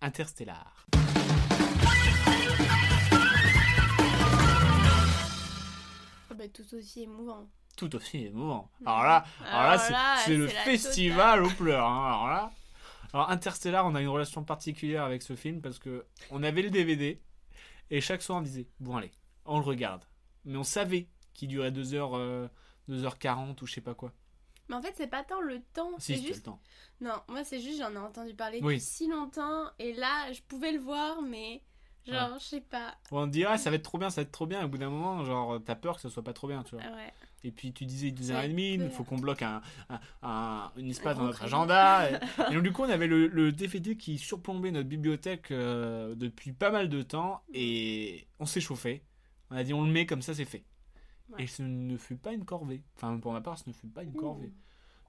Interstellar. 0.01 0.85
Ah 6.29 6.33
bah, 6.35 6.47
tout 6.53 6.73
aussi 6.75 7.03
émouvant. 7.03 7.47
Tout 7.75 7.95
aussi 7.95 8.25
émouvant. 8.25 8.69
Alors 8.85 9.03
là, 9.03 9.25
alors 9.45 9.71
là, 9.71 9.77
c'est- 9.77 9.91
là, 9.93 10.15
c'est 10.25 10.35
le 10.37 10.47
festival 10.47 11.43
aux 11.43 11.49
pleurs. 11.49 11.85
hein. 11.87 12.05
Alors 12.07 12.27
là, 12.27 12.51
alors 13.13 13.29
Interstellar, 13.29 13.85
on 13.85 13.95
a 13.95 14.01
une 14.01 14.07
relation 14.07 14.43
particulière 14.43 15.03
avec 15.03 15.21
ce 15.21 15.35
film 15.35 15.61
parce 15.61 15.79
que 15.79 16.05
on 16.31 16.43
avait 16.43 16.61
le 16.63 16.69
DVD 16.69 17.21
et 17.89 18.01
chaque 18.01 18.21
soir 18.21 18.39
on 18.39 18.41
disait 18.41 18.67
bon 18.79 18.97
allez, 18.97 19.11
on 19.45 19.59
le 19.59 19.63
regarde. 19.65 20.03
Mais 20.45 20.57
on 20.57 20.63
savait 20.63 21.07
qu'il 21.37 21.47
durait 21.47 21.71
2 21.71 21.93
heures, 21.93 22.17
euh, 22.17 22.47
2h40 22.89 23.61
ou 23.61 23.65
je 23.67 23.73
sais 23.73 23.81
pas 23.81 23.93
quoi. 23.93 24.11
Mais 24.69 24.75
en 24.75 24.81
fait, 24.81 24.93
c'est 24.97 25.07
pas 25.07 25.23
tant 25.23 25.39
le 25.39 25.61
temps. 25.73 25.91
Si, 25.97 26.15
c'est 26.15 26.21
le 26.21 26.27
juste. 26.27 26.43
temps. 26.45 26.59
Non, 26.99 27.13
moi, 27.29 27.45
c'est 27.45 27.61
juste, 27.61 27.79
j'en 27.79 27.93
ai 27.93 27.97
entendu 27.97 28.33
parler 28.33 28.59
Oui. 28.61 28.75
depuis 28.75 28.85
si 28.85 29.07
longtemps. 29.07 29.63
Et 29.79 29.93
là, 29.93 30.29
je 30.33 30.41
pouvais 30.41 30.73
le 30.73 30.79
voir, 30.79 31.21
mais. 31.21 31.61
Genre, 32.05 32.37
je 32.39 32.43
sais 32.45 32.61
pas. 32.61 32.95
On 33.11 33.25
te 33.27 33.31
dit 33.31 33.43
ah 33.43 33.57
ça 33.57 33.69
va 33.69 33.75
être 33.75 33.83
trop 33.83 33.97
bien, 33.97 34.09
ça 34.09 34.21
va 34.21 34.23
être 34.23 34.31
trop 34.31 34.45
bien. 34.45 34.61
Et 34.61 34.63
au 34.63 34.69
bout 34.69 34.77
d'un 34.77 34.89
moment, 34.89 35.25
genre 35.25 35.59
t'as 35.65 35.75
peur 35.75 35.95
que 35.97 36.01
ce 36.01 36.07
soit 36.07 36.23
pas 36.23 36.31
trop 36.31 36.47
bien, 36.47 36.63
tu 36.63 36.75
vois. 36.75 36.83
Ah 36.87 36.95
Ouais. 36.95 37.11
Et 37.43 37.51
puis 37.51 37.73
tu 37.73 37.85
disais 37.85 38.11
deux 38.11 38.31
heures 38.31 38.37
Ouais, 38.39 38.45
et 38.45 38.49
demie, 38.49 38.73
il 38.75 38.79
peu. 38.79 38.89
faut 38.89 39.03
qu'on 39.03 39.17
bloque 39.17 39.41
un, 39.41 39.61
un, 39.89 39.99
un- 40.23 40.71
une 40.77 40.89
espace 40.89 41.17
Un 41.17 41.19
dans 41.19 41.25
notre 41.25 41.43
agenda. 41.43 42.09
et, 42.09 42.13
et 42.49 42.53
donc 42.53 42.63
du 42.63 42.71
coup, 42.71 42.83
on 42.83 42.89
avait 42.89 43.07
le, 43.07 43.27
le 43.27 43.51
DVD 43.51 43.97
qui 43.97 44.17
surplombait 44.17 44.71
notre 44.71 44.87
bibliothèque 44.87 45.51
euh, 45.51 46.15
depuis 46.15 46.53
pas 46.53 46.71
mal 46.71 46.87
de 46.87 47.01
temps 47.01 47.41
et 47.53 48.25
on 48.39 48.45
s'est 48.45 48.61
chauffé. 48.61 49.03
On 49.51 49.57
a 49.57 49.63
dit 49.65 49.73
on 49.73 49.83
le 49.83 49.91
met 49.91 50.05
comme 50.05 50.21
ça, 50.21 50.33
c'est 50.33 50.45
fait. 50.45 50.63
Ouais. 51.29 51.43
Et 51.43 51.47
ce 51.47 51.61
ne 51.61 51.97
fut 51.97 52.15
pas 52.15 52.33
une 52.33 52.45
corvée. 52.45 52.81
Enfin, 52.95 53.17
pour 53.19 53.33
ma 53.33 53.41
part, 53.41 53.57
ce 53.57 53.67
ne 53.69 53.73
fut 53.73 53.87
pas 53.87 54.03
une 54.03 54.13
corvée. 54.13 54.47
Ouh, 54.47 54.53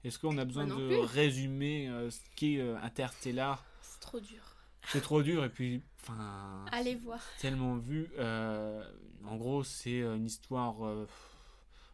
Est-ce 0.07 0.19
qu'on 0.19 0.37
a 0.37 0.45
besoin 0.45 0.65
non 0.65 0.77
de 0.77 0.87
plus. 0.87 0.99
résumer 0.99 1.87
euh, 1.89 2.09
ce 2.09 2.19
qu'est 2.35 2.57
euh, 2.59 2.77
Interstellar? 2.81 3.63
C'est 3.81 3.99
trop 4.01 4.19
dur. 4.19 4.41
C'est 4.87 5.01
trop 5.01 5.21
dur 5.21 5.43
et 5.43 5.49
puis, 5.49 5.81
enfin, 6.01 6.65
Allez 6.71 6.95
voir. 6.95 7.21
tellement 7.39 7.75
vu. 7.77 8.09
euh, 8.17 8.83
en 9.25 9.35
gros, 9.37 9.63
c'est 9.63 10.01
euh, 10.01 10.15
une 10.15 10.25
histoire. 10.25 10.75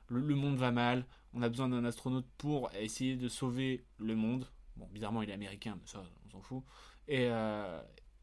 le, 0.07 0.19
le 0.19 0.35
monde 0.35 0.57
va 0.57 0.71
mal. 0.71 1.05
On 1.33 1.41
a 1.41 1.49
besoin 1.49 1.67
d'un 1.69 1.83
astronaute 1.85 2.27
pour 2.37 2.71
essayer 2.75 3.15
de 3.15 3.27
sauver 3.27 3.83
le 3.97 4.15
monde. 4.15 4.47
Bon, 4.77 4.87
bizarrement, 4.91 5.21
il 5.21 5.29
est 5.29 5.33
américain, 5.33 5.77
mais 5.79 5.87
ça, 5.87 6.03
on 6.27 6.29
s'en 6.31 6.41
fout. 6.41 6.63
Et, 7.07 7.29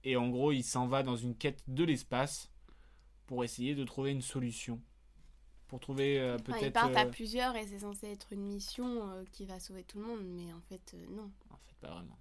et 0.05 0.17
en 0.17 0.29
gros, 0.31 0.51
il 0.53 0.63
s'en 0.65 0.87
va 0.87 1.03
dans 1.03 1.17
une 1.17 1.37
quête 1.37 1.63
de 1.69 1.85
l'espace 1.85 2.51
pour 3.27 3.45
essayer 3.45 3.75
de 3.75 3.85
trouver 3.85 4.11
une 4.13 4.23
solution. 4.23 4.81
Pour 5.73 5.81
trouver 5.81 6.21
euh, 6.21 6.35
Enfin, 6.35 6.59
ils 6.59 6.61
peut-être. 6.61 6.75
partent 6.75 6.97
à 6.99 7.07
euh, 7.07 7.11
plusieurs 7.11 7.57
et 7.57 7.67
c'est 7.67 7.79
censé 7.79 8.07
être 8.09 8.31
une 8.35 8.43
mission 8.47 9.09
euh, 9.11 9.25
qui 9.33 9.47
va 9.47 9.59
sauver 9.59 9.85
tout 9.85 9.99
le 10.01 10.05
monde, 10.05 10.21
mais 10.23 10.53
en 10.53 10.61
fait, 10.69 10.93
euh, 10.93 11.07
non. 11.09 11.31
En 11.49 11.57
fait, 11.57 11.75
pas 11.81 11.93
vraiment. 11.95 12.19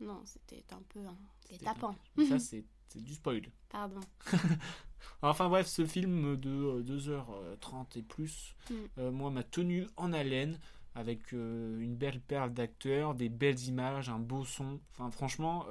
Non, 0.00 0.22
c'était 0.24 0.64
un 0.72 0.80
peu 0.88 1.00
un 1.00 1.14
C'était 1.50 1.66
guet-apens. 1.66 1.94
un- 2.16 2.24
ça, 2.26 2.38
c'est 2.38 2.64
du 3.02 3.12
spoil. 3.12 3.42
Pardon. 3.68 4.00
Enfin 5.20 5.50
bref, 5.50 5.66
ce 5.66 5.84
film 5.84 6.36
de 6.38 6.48
euh, 6.50 6.82
2h30 6.82 7.98
et 7.98 8.02
plus, 8.02 8.54
Mm. 8.70 9.08
moi, 9.10 9.30
m'a 9.30 9.42
tenu 9.42 9.86
en 9.98 10.14
haleine 10.14 10.58
avec 10.94 11.32
une 11.32 11.94
belle 11.96 12.22
perle 12.22 12.54
d'acteurs, 12.54 13.14
des 13.14 13.28
belles 13.28 13.60
images, 13.64 14.08
un 14.08 14.18
beau 14.18 14.46
son. 14.46 14.80
Enfin 14.92 15.10
franchement, 15.10 15.66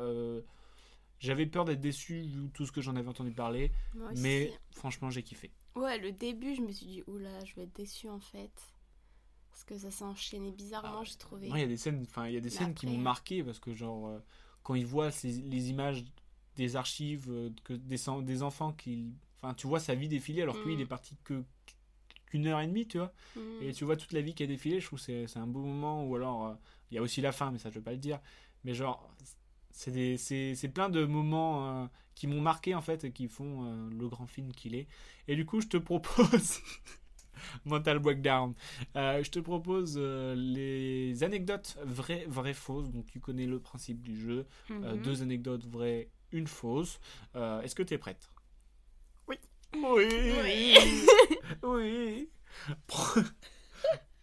j'avais 1.20 1.46
peur 1.48 1.66
d'être 1.66 1.80
déçu 1.82 2.22
vu 2.22 2.50
tout 2.54 2.66
ce 2.68 2.72
que 2.72 2.82
j'en 2.82 2.96
avais 2.96 3.08
entendu 3.08 3.32
parler, 3.32 3.72
Moi 3.96 4.12
aussi. 4.12 4.22
mais 4.22 4.54
franchement, 4.72 5.10
j'ai 5.10 5.24
kiffé. 5.24 5.52
Ouais, 5.76 5.98
le 5.98 6.12
début, 6.12 6.56
je 6.56 6.62
me 6.62 6.72
suis 6.72 6.86
dit, 6.86 7.04
oula, 7.08 7.44
je 7.46 7.56
vais 7.56 7.64
être 7.64 7.76
déçue 7.76 8.10
en 8.10 8.20
fait. 8.20 8.52
Parce 9.52 9.64
que 9.66 9.78
ça 9.78 9.92
s'est 9.92 10.04
enchaîné 10.04 10.52
bizarrement, 10.52 11.00
Ah, 11.02 11.04
j'ai 11.04 11.16
trouvé. 11.16 11.48
Moi, 11.48 11.60
il 11.60 11.62
y 11.62 11.66
a 11.66 11.68
des 11.68 11.78
scènes, 11.78 12.04
enfin, 12.10 12.28
il 12.28 12.34
y 12.34 12.38
a 12.38 12.40
des 12.40 12.50
Mais 12.50 12.50
scènes 12.50 12.74
qui 12.74 12.88
m'ont 12.88 12.98
marqué 12.98 13.44
parce 13.44 13.60
que 13.60 13.74
genre 13.74 14.08
euh, 14.08 14.20
quand 14.64 14.76
ils 14.76 14.86
voient 14.86 15.12
ces- 15.12 15.42
les 15.42 15.70
images 15.70 16.04
des 16.56 16.76
archives 16.76 17.30
euh, 17.30 17.50
que 17.64 17.74
des, 17.74 17.98
des 18.24 18.44
enfants 18.44 18.74
qui, 18.74 19.14
enfin, 19.42 19.54
tu 19.54 19.68
vois 19.68 19.80
sa 19.80 19.96
vie 19.96 20.08
défiler 20.08 20.42
alors 20.42 20.56
que 20.56 20.64
lui, 20.68 20.74
Mm. 20.76 20.80
il 20.80 20.82
est 20.82 20.86
parti 20.88 21.16
que 21.24 21.44
qu'une 22.28 22.48
heure 22.48 22.62
et 22.62 22.68
demie, 22.68 22.88
tu 22.88 22.98
vois. 23.00 23.14
Mm. 23.36 23.42
Et 23.62 23.74
tu 23.74 23.86
vois 23.86 23.98
toute 23.98 24.14
la 24.14 24.22
vie 24.22 24.34
qui 24.36 24.44
a 24.44 24.48
défilé, 24.48 24.80
je 24.80 24.88
trouve 24.88 25.00
que 25.00 25.06
c'est 25.06 25.28
c'est 25.28 25.40
un 25.40 25.48
beau 25.48 25.62
moment. 25.64 26.06
Ou 26.06 26.16
alors, 26.16 26.48
euh, 26.48 26.56
il 26.92 26.96
y 26.96 26.98
a 26.98 27.02
aussi 27.02 27.22
la 27.22 27.32
fin, 27.32 27.52
mais 27.52 27.60
ça 27.60 27.70
je 27.70 27.76
veux 27.76 27.84
pas 27.84 27.92
le 27.94 27.98
dire. 28.00 28.20
Mais 28.64 28.74
genre, 28.74 29.10
c'est 29.74 29.92
des- 29.92 30.18
c'est 30.18 30.56
c'est 30.56 30.70
plein 30.70 30.90
de 30.90 31.04
moments 31.06 31.84
euh, 31.84 31.88
qui 32.16 32.28
m'ont 32.28 32.40
marqué 32.42 32.74
en 32.76 32.82
fait 32.82 33.04
et 33.04 33.12
qui 33.12 33.28
font 33.28 33.66
euh, 33.66 33.90
le 33.90 34.08
grand 34.08 34.28
film 34.28 34.52
qu'il 34.54 34.76
est. 34.76 34.88
Et 35.28 35.36
du 35.36 35.46
coup, 35.46 35.60
je 35.62 35.68
te 35.68 35.78
propose. 35.78 36.60
Mental 37.66 38.00
Breakdown. 38.00 38.54
Euh, 38.96 39.22
je 39.24 39.30
te 39.30 39.40
propose 39.40 39.96
euh, 39.98 40.34
les 40.36 41.24
anecdotes 41.24 41.78
vraies, 41.84 42.26
vraies, 42.30 42.54
fausses. 42.54 42.90
Donc 42.92 43.08
tu 43.12 43.20
connais 43.20 43.46
le 43.48 43.60
principe 43.60 44.02
du 44.02 44.16
jeu. 44.20 44.46
Mhm. 44.70 45.02
deux 45.02 45.22
anecdotes 45.22 45.66
vraies, 45.66 46.10
une 46.32 46.48
fausse. 46.48 47.00
Est-ce 47.36 47.76
que 47.76 47.84
tu 47.84 47.94
es 47.96 47.98
prête? 47.98 48.30
Oui. 49.28 49.36
Oui. 49.76 50.08
Oui. 50.44 50.78
oui. 51.64 52.30
Pre- 52.88 53.26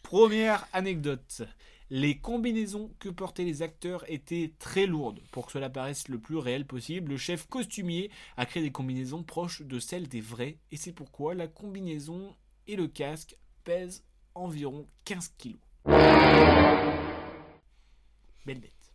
Première 0.03 0.67
anecdote. 0.73 1.43
Les 1.92 2.18
combinaisons 2.18 2.94
que 3.00 3.09
portaient 3.09 3.42
les 3.42 3.62
acteurs 3.62 4.09
étaient 4.09 4.53
très 4.61 4.87
lourdes. 4.87 5.20
Pour 5.33 5.46
que 5.46 5.53
cela 5.53 5.68
paraisse 5.68 6.07
le 6.07 6.20
plus 6.20 6.37
réel 6.37 6.64
possible, 6.64 7.11
le 7.11 7.16
chef 7.16 7.48
costumier 7.48 8.12
a 8.37 8.46
créé 8.46 8.62
des 8.62 8.70
combinaisons 8.70 9.24
proches 9.24 9.62
de 9.62 9.81
celles 9.81 10.07
des 10.07 10.20
vrais, 10.20 10.59
et 10.70 10.76
c'est 10.76 10.92
pourquoi 10.92 11.35
la 11.35 11.48
combinaison 11.48 12.37
et 12.68 12.76
le 12.76 12.87
casque 12.87 13.37
pèsent 13.64 14.05
environ 14.37 14.87
15 15.05 15.35
kilos. 15.37 15.61
Belle 18.46 18.61
bête. 18.61 18.94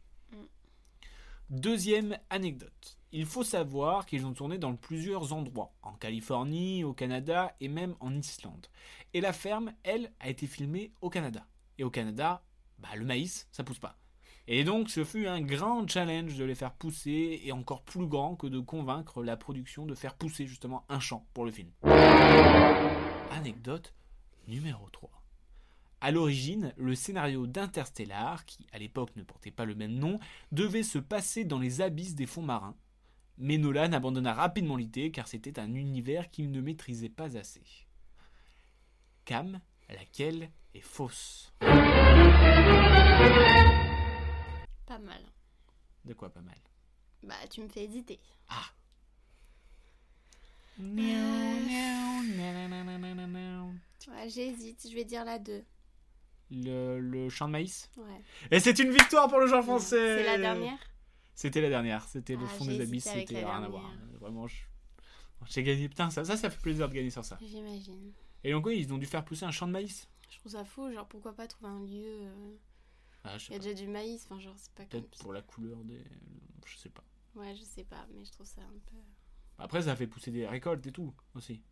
Deuxième 1.50 2.18
anecdote. 2.30 2.98
Il 3.12 3.26
faut 3.26 3.44
savoir 3.44 4.06
qu'ils 4.06 4.26
ont 4.26 4.34
tourné 4.34 4.58
dans 4.58 4.78
plusieurs 4.78 5.34
endroits, 5.34 5.74
en 5.82 5.96
Californie, 5.96 6.86
au 6.86 6.94
Canada 6.94 7.58
et 7.60 7.68
même 7.68 7.96
en 8.00 8.16
Islande. 8.16 8.68
Et 9.14 9.20
la 9.20 9.34
ferme, 9.34 9.74
elle, 9.84 10.14
a 10.22 10.30
été 10.30 10.48
filmée 10.48 10.94
au 11.02 11.10
Canada. 11.10 11.46
Et 11.78 11.84
au 11.84 11.90
Canada, 11.90 12.42
bah, 12.80 12.90
le 12.96 13.06
maïs, 13.06 13.48
ça 13.52 13.64
pousse 13.64 13.80
pas. 13.80 13.98
Et 14.48 14.64
donc, 14.64 14.90
ce 14.90 15.04
fut 15.04 15.26
un 15.26 15.42
grand 15.42 15.88
challenge 15.88 16.38
de 16.38 16.44
les 16.44 16.54
faire 16.54 16.74
pousser, 16.74 17.42
et 17.44 17.52
encore 17.52 17.84
plus 17.84 18.06
grand 18.06 18.36
que 18.36 18.46
de 18.48 18.60
convaincre 18.60 19.24
la 19.24 19.38
production 19.38 19.86
de 19.86 19.96
faire 19.96 20.14
pousser 20.14 20.46
justement 20.46 20.86
un 20.88 21.00
champ 21.00 21.26
pour 21.34 21.46
le 21.46 21.52
film. 21.52 21.72
Anecdote 23.32 23.94
numéro 24.48 24.88
3. 24.92 25.10
À 26.02 26.12
l'origine, 26.12 26.74
le 26.78 26.94
scénario 26.94 27.48
d'Interstellar, 27.48 28.46
qui 28.46 28.68
à 28.72 28.78
l'époque 28.78 29.16
ne 29.16 29.24
portait 29.24 29.50
pas 29.50 29.66
le 29.66 29.74
même 29.74 29.96
nom, 29.96 30.20
devait 30.52 30.84
se 30.84 31.00
passer 31.00 31.46
dans 31.46 31.58
les 31.58 31.82
abysses 31.82 32.14
des 32.14 32.28
fonds 32.28 32.44
marins. 32.44 32.76
Mais 33.40 33.58
Nolan 33.58 33.92
abandonna 33.94 34.34
rapidement 34.34 34.78
l'idée 34.78 35.12
car 35.12 35.28
c'était 35.28 35.60
un 35.60 35.74
univers 35.74 36.30
qu'il 36.30 36.52
ne 36.52 36.62
maîtrisait 36.62 37.10
pas 37.10 37.38
assez. 37.38 37.64
Cam, 39.26 39.60
laquelle 39.94 40.50
est 40.74 40.82
fausse? 40.82 41.54
Pas 44.86 45.00
mal. 45.00 45.22
De 46.06 46.14
quoi 46.14 46.30
pas 46.30 46.42
mal? 46.42 46.58
Bah, 47.24 47.36
tu 47.50 47.62
me 47.62 47.68
fais 47.68 47.84
hésiter. 47.86 48.20
Ouais, 54.08 54.30
j'hésite. 54.30 54.88
Je 54.90 54.94
vais 54.96 55.06
dire 55.06 55.24
la 55.26 55.40
2. 55.40 55.64
le, 56.52 57.00
le 57.00 57.30
champ 57.30 57.48
de 57.48 57.52
maïs? 57.54 57.90
Ouais. 57.98 58.22
Et 58.52 58.60
c'est 58.60 58.78
une 58.80 58.92
victoire 58.92 59.28
pour 59.30 59.40
le 59.40 59.48
genre 59.48 59.64
français 59.64 60.18
C'est 60.18 60.24
la 60.24 60.38
dernière? 60.38 60.78
C'était 61.34 61.60
la 61.62 61.70
dernière, 61.70 62.04
c'était 62.08 62.36
le 62.36 62.46
Ah, 62.46 62.48
fond 62.50 62.66
des 62.66 62.80
abysses, 62.82 63.04
c'était 63.12 63.44
rien 63.44 63.64
à 63.64 63.68
voir. 63.68 63.92
Vraiment, 64.22 64.48
je- 64.48 64.64
j'ai 65.48 65.64
gagné. 65.64 65.90
Putain, 65.90 66.10
ça, 66.10 66.24
ça, 66.24 66.38
ça 66.38 66.50
fait 66.50 66.62
plaisir 66.62 66.88
de 66.88 66.94
gagner 66.94 67.10
sur 67.10 67.26
ça. 67.26 67.38
J'imagine. 67.42 68.14
Et 68.48 68.52
donc, 68.52 68.66
oui, 68.68 68.78
ils 68.80 68.94
ont 68.94 68.98
dû 69.00 69.06
faire 69.08 69.26
pousser 69.26 69.44
un 69.46 69.52
champ 69.52 69.66
de 69.68 69.72
maïs. 69.72 70.08
Je 70.30 70.38
trouve 70.40 70.52
ça 70.52 70.64
fou. 70.64 70.92
Genre, 70.92 71.08
pourquoi 71.08 71.34
pas 71.34 71.48
trouver 71.48 71.72
un 71.72 71.80
lieu. 71.84 72.04
euh, 72.06 72.56
Ah, 73.24 73.38
je 73.38 73.46
Il 73.46 73.48
sais 73.48 73.54
y 73.54 73.56
a 73.56 73.60
pas. 73.60 73.64
déjà 73.66 73.74
du 73.74 73.88
maïs. 73.88 74.24
Enfin, 74.26 74.40
genre, 74.40 74.54
c'est 74.58 74.72
pas 74.74 74.84
comme. 74.86 75.02
Peut-être 75.02 75.18
pour 75.20 75.34
la 75.34 75.42
couleur 75.42 75.84
des. 75.84 76.04
Je 76.66 76.78
sais 76.78 76.90
pas. 76.90 77.04
Ouais, 77.36 77.56
je 77.56 77.64
sais 77.64 77.84
pas. 77.84 78.06
Mais 78.14 78.24
je 78.24 78.32
trouve 78.32 78.46
ça 78.46 78.62
un 78.62 78.80
peu. 78.92 78.98
Après, 79.58 79.82
ça 79.84 79.96
fait 79.96 80.06
pousser 80.08 80.30
des 80.32 80.46
récoltes 80.46 80.86
et 80.86 80.92
tout 80.92 81.14
aussi. 81.34 81.64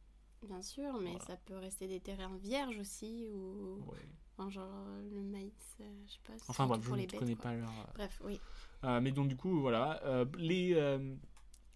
Bien 0.48 0.62
sûr, 0.62 0.94
mais 1.00 1.12
Voilà. 1.12 1.26
ça 1.26 1.38
peut 1.38 1.58
rester 1.58 1.88
des 1.88 2.00
terrains 2.00 2.36
vierges 2.38 2.78
aussi. 2.80 3.28
Ou. 3.32 3.84
Ouais. 3.92 4.00
Enfin, 4.36 4.50
genre, 4.50 4.88
le 5.12 5.22
maïs. 5.22 5.54
euh, 5.82 6.04
je 6.08 6.14
sais 6.14 6.20
pas. 6.26 6.34
c'est 6.38 6.50
Enfin 6.50 6.66
surtout 6.66 6.70
bref, 6.70 6.82
je 6.82 6.88
pour 6.88 6.96
ne 6.98 7.02
les 7.02 7.08
bêtes, 7.08 7.20
connais 7.20 7.36
quoi. 7.36 7.44
pas 7.52 7.56
leur. 7.56 7.70
euh, 7.70 7.92
Bref, 7.94 8.22
oui. 8.26 8.40
euh, 8.84 9.00
mais 9.00 9.12
donc, 9.12 9.28
du 9.28 9.36
coup, 9.38 9.62
voilà. 9.62 10.02
euh, 10.06 10.26
les, 10.40 10.74
euh, 10.74 11.16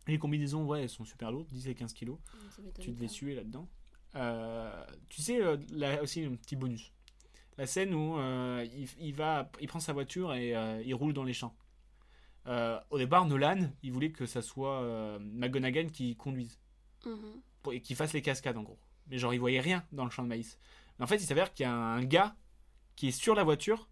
les 0.07 0.17
combinaisons, 0.17 0.65
ouais, 0.65 0.81
elles 0.83 0.89
sont 0.89 1.05
super 1.05 1.31
lourdes, 1.31 1.47
10 1.49 1.67
et 1.67 1.75
15 1.75 1.93
kilos. 1.93 2.17
Ça 2.55 2.61
m'étonne 2.63 2.83
Tu 2.83 2.91
devais 2.91 3.05
pas. 3.05 3.11
suer 3.13 3.35
là-dedans. 3.35 3.67
Euh, 4.17 4.85
tu 5.09 5.21
sais, 5.21 5.41
euh, 5.41 5.57
là 5.71 6.01
aussi, 6.03 6.25
un 6.25 6.35
petit 6.35 6.55
bonus. 6.57 6.91
La 7.57 7.67
scène 7.67 7.93
où 7.93 8.17
euh, 8.17 8.65
il, 8.75 8.87
il 8.99 9.13
va, 9.15 9.49
il 9.61 9.67
prend 9.67 9.79
sa 9.79 9.93
voiture 9.93 10.33
et 10.33 10.51
il 10.85 10.93
roule 10.95 11.13
dans 11.13 11.23
les 11.23 11.33
champs. 11.33 11.55
Au 12.45 12.97
départ, 12.97 13.25
Nolan, 13.25 13.71
il 13.83 13.91
voulait 13.91 14.11
que 14.11 14.25
ça 14.25 14.41
soit 14.41 15.19
McGonagall 15.19 15.91
qui 15.91 16.15
conduise 16.15 16.59
Mhm. 17.05 17.41
pour- 17.61 17.73
et 17.73 17.81
qui 17.81 17.93
fasse 17.95 18.13
les 18.13 18.21
cascades 18.21 18.57
en 18.57 18.63
gros. 18.63 18.79
Mais 19.07 19.17
genre, 19.17 19.33
il 19.33 19.39
voyait 19.39 19.59
rien 19.61 19.85
dans 19.91 20.05
le 20.05 20.11
champ 20.11 20.23
de 20.23 20.27
maïs. 20.29 20.59
Mais 20.97 21.03
en 21.03 21.07
fait, 21.07 21.17
il 21.17 21.25
s'avère 21.25 21.53
qu'il 21.53 21.63
y 21.63 21.67
a 21.67 21.73
un 21.73 22.03
gars 22.03 22.35
qui 22.95 23.09
est 23.09 23.11
sur 23.11 23.35
la 23.35 23.43
voiture 23.43 23.89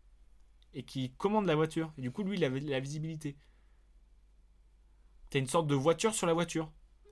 et 0.73 0.83
qui 0.83 1.11
commande 1.13 1.45
la 1.47 1.55
voiture. 1.55 1.93
Et 1.97 2.01
du 2.01 2.11
coup, 2.11 2.23
lui, 2.23 2.38
il 2.38 2.43
avait 2.43 2.59
la 2.61 2.79
visibilité. 2.79 3.35
T'as 5.29 5.39
une 5.39 5.47
sorte 5.47 5.67
de 5.67 5.75
voiture 5.75 6.13
sur 6.13 6.27
la 6.27 6.33
voiture. 6.33 6.71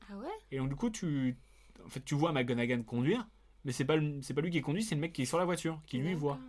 Ah 0.10 0.18
ouais? 0.18 0.28
Et 0.52 0.58
donc, 0.58 0.70
du 0.70 0.76
coup, 0.76 0.90
tu, 0.90 1.38
en 1.86 1.90
fait, 1.90 2.02
tu 2.02 2.16
vois 2.16 2.32
McGonagall 2.32 2.84
conduire, 2.84 3.28
mais 3.66 3.72
c'est 3.72 3.86
pas, 3.86 3.98
c'est 4.22 4.34
pas 4.34 4.42
lui 4.42 4.52
qui 4.52 4.62
conduit, 4.62 4.84
c'est 4.84 4.96
le 4.96 5.02
mec 5.02 5.14
qui 5.14 5.24
est 5.24 5.26
sur 5.26 5.38
la 5.38 5.46
voiture, 5.46 5.82
qui 5.88 5.98
lui 5.98 6.14
voit. 6.14 6.40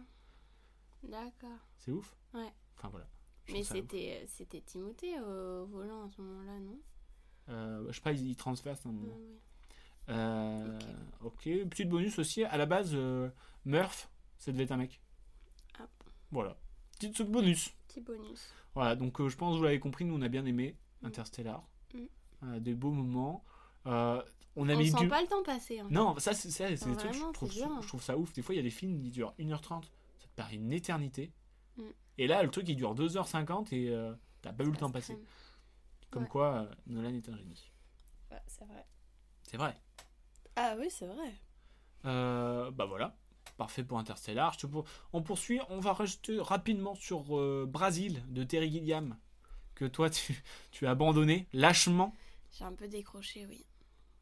D'accord. 1.02 1.58
C'est 1.78 1.92
ouf 1.92 2.16
Ouais. 2.32 2.52
Enfin, 2.76 2.88
voilà. 2.88 3.06
Je 3.44 3.52
Mais 3.52 3.62
c'était 3.62 4.20
euh, 4.22 4.24
c'était 4.26 4.60
Timothée 4.62 5.20
au 5.20 5.66
volant 5.66 6.06
à 6.06 6.10
ce 6.10 6.20
moment-là, 6.22 6.58
non? 6.60 6.78
Euh, 7.50 7.86
je 7.88 7.92
sais 7.92 8.00
pas, 8.00 8.12
il 8.12 8.26
il 8.26 8.36
transverse 8.36 8.86
un 8.86 8.90
Ah 8.90 8.92
oui. 8.92 9.38
Euh, 10.08 10.78
ok, 11.22 11.42
petite 11.68 11.88
bonus 11.88 12.18
aussi, 12.18 12.44
à 12.44 12.56
la 12.56 12.66
base, 12.66 12.90
euh, 12.94 13.28
Murph, 13.64 14.10
ça 14.38 14.50
devait 14.52 14.64
être 14.64 14.72
un 14.72 14.78
mec. 14.78 15.00
Ah. 15.78 15.86
Voilà. 16.30 16.56
Petite 16.98 17.22
bonus. 17.22 17.70
Petit 17.88 18.00
bonus. 18.00 18.52
Voilà, 18.74 18.96
donc 18.96 19.26
je 19.26 19.36
pense 19.36 19.54
que 19.54 19.58
vous 19.58 19.64
l'avez 19.64 19.80
compris, 19.80 20.04
nous 20.04 20.14
on 20.16 20.22
a 20.22 20.28
bien 20.28 20.44
aimé 20.46 20.76
Mm. 21.04 21.06
Interstellar. 21.06 21.62
Mm. 21.94 22.58
Des 22.58 22.74
beaux 22.74 22.92
moments. 22.92 23.44
Euh, 23.86 24.22
on 24.56 24.66
On 24.66 24.68
avait 24.68 24.86
sent 24.88 24.98
du... 24.98 25.08
pas 25.08 25.20
le 25.20 25.26
temps 25.26 25.42
passer. 25.42 25.80
hein. 25.80 25.88
Non, 25.90 26.16
ça, 26.18 26.32
c'est 26.32 26.50
ça, 26.50 26.68
c'est 26.76 26.88
des 26.88 26.96
trucs, 26.96 27.12
je 27.12 27.32
trouve, 27.32 27.50
c'est 27.52 27.58
bien. 27.58 27.80
je 27.82 27.88
trouve 27.88 28.02
ça 28.02 28.16
ouf. 28.16 28.32
Des 28.32 28.42
fois, 28.42 28.54
il 28.54 28.58
y 28.58 28.60
a 28.60 28.62
des 28.64 28.70
films 28.70 29.02
qui 29.02 29.10
durent 29.10 29.34
1h30, 29.38 29.82
ça 29.82 30.26
te 30.28 30.34
paraît 30.36 30.54
une 30.56 30.72
éternité. 30.72 31.32
Mm. 31.76 31.82
Et 32.18 32.26
là, 32.28 32.42
le 32.42 32.50
truc, 32.50 32.68
il 32.68 32.76
dure 32.76 32.94
2h50 32.94 33.74
et 33.74 33.88
euh, 33.90 34.14
t'as 34.42 34.52
pas 34.52 34.62
vu 34.64 34.70
le 34.70 34.76
temps 34.76 34.90
passer. 34.90 35.18
Comme 36.10 36.22
Ouais. 36.22 36.28
quoi, 36.28 36.54
euh, 36.54 36.74
Nolan 36.86 37.12
est 37.14 37.28
un 37.28 37.36
génie. 37.36 37.72
Ouais, 38.30 38.40
c'est 38.46 38.64
vrai. 38.64 38.86
C'est 39.42 39.56
vrai. 39.56 39.76
Ah 40.56 40.76
oui, 40.78 40.86
c'est 40.88 41.06
vrai. 41.06 41.34
Euh, 42.04 42.70
bah 42.70 42.84
voilà, 42.84 43.16
parfait 43.56 43.82
pour 43.82 43.98
Interstellar. 43.98 44.52
Je 44.52 44.58
te 44.60 44.66
pour- 44.68 44.84
On 45.12 45.22
poursuit, 45.22 45.58
on 45.68 45.80
va 45.80 45.92
rester 45.94 46.38
rapidement 46.40 46.94
sur 46.94 47.36
euh, 47.36 47.66
Brasil 47.68 48.22
de 48.28 48.44
Terry 48.44 48.70
Gilliam, 48.70 49.16
que 49.74 49.84
toi 49.86 50.10
tu, 50.10 50.44
tu 50.70 50.86
as 50.86 50.90
abandonné 50.90 51.48
lâchement 51.52 52.14
J'ai 52.52 52.64
un 52.64 52.72
peu 52.72 52.86
décroché, 52.86 53.46
oui. 53.46 53.66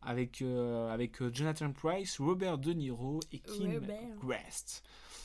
Avec, 0.02 0.42
euh, 0.42 0.88
avec 0.92 1.20
euh, 1.22 1.30
Jonathan 1.32 1.72
Price, 1.72 2.18
Robert 2.20 2.58
De 2.58 2.72
Niro 2.72 3.20
et 3.32 3.38
Kim 3.38 3.72
Robert. 3.74 4.24
West. 4.24 4.82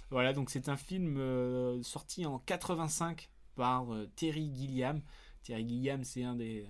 Voilà, 0.09 0.33
donc 0.33 0.49
c'est 0.49 0.69
un 0.69 0.77
film 0.77 1.17
euh, 1.17 1.81
sorti 1.83 2.25
en 2.25 2.39
85 2.39 3.29
par 3.55 3.93
euh, 3.93 4.09
Terry 4.15 4.51
Gilliam. 4.55 5.01
Terry 5.43 5.67
Gilliam, 5.67 6.03
c'est 6.03 6.23
un 6.23 6.35
des, 6.35 6.65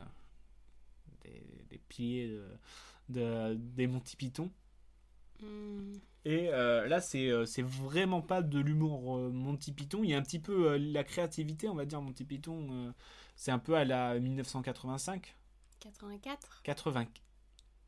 des, 1.23 1.65
des 1.69 1.77
piliers 1.89 2.27
de, 2.27 2.45
de- 3.09 3.55
des 3.55 3.87
Monty 3.87 4.15
Python. 4.15 4.51
Hmm. 5.41 5.93
Et 6.25 6.47
là, 6.49 6.99
c'est 6.99 7.29
vraiment 7.61 8.21
pas 8.21 8.41
de 8.41 8.59
l'humour 8.59 9.17
Monty 9.31 9.71
Python. 9.71 10.03
Il 10.03 10.09
y 10.09 10.13
a 10.13 10.17
un 10.17 10.21
petit 10.23 10.39
peu 10.39 10.75
la 10.75 11.05
créativité, 11.05 11.69
on 11.69 11.75
va 11.75 11.85
dire, 11.85 12.01
Monty 12.01 12.25
Python. 12.25 12.93
c'est 13.37 13.51
un 13.51 13.59
peu 13.59 13.75
à 13.75 13.85
la 13.85 14.19
1985. 14.19 15.35
84 15.79 16.61
80. 16.63 17.05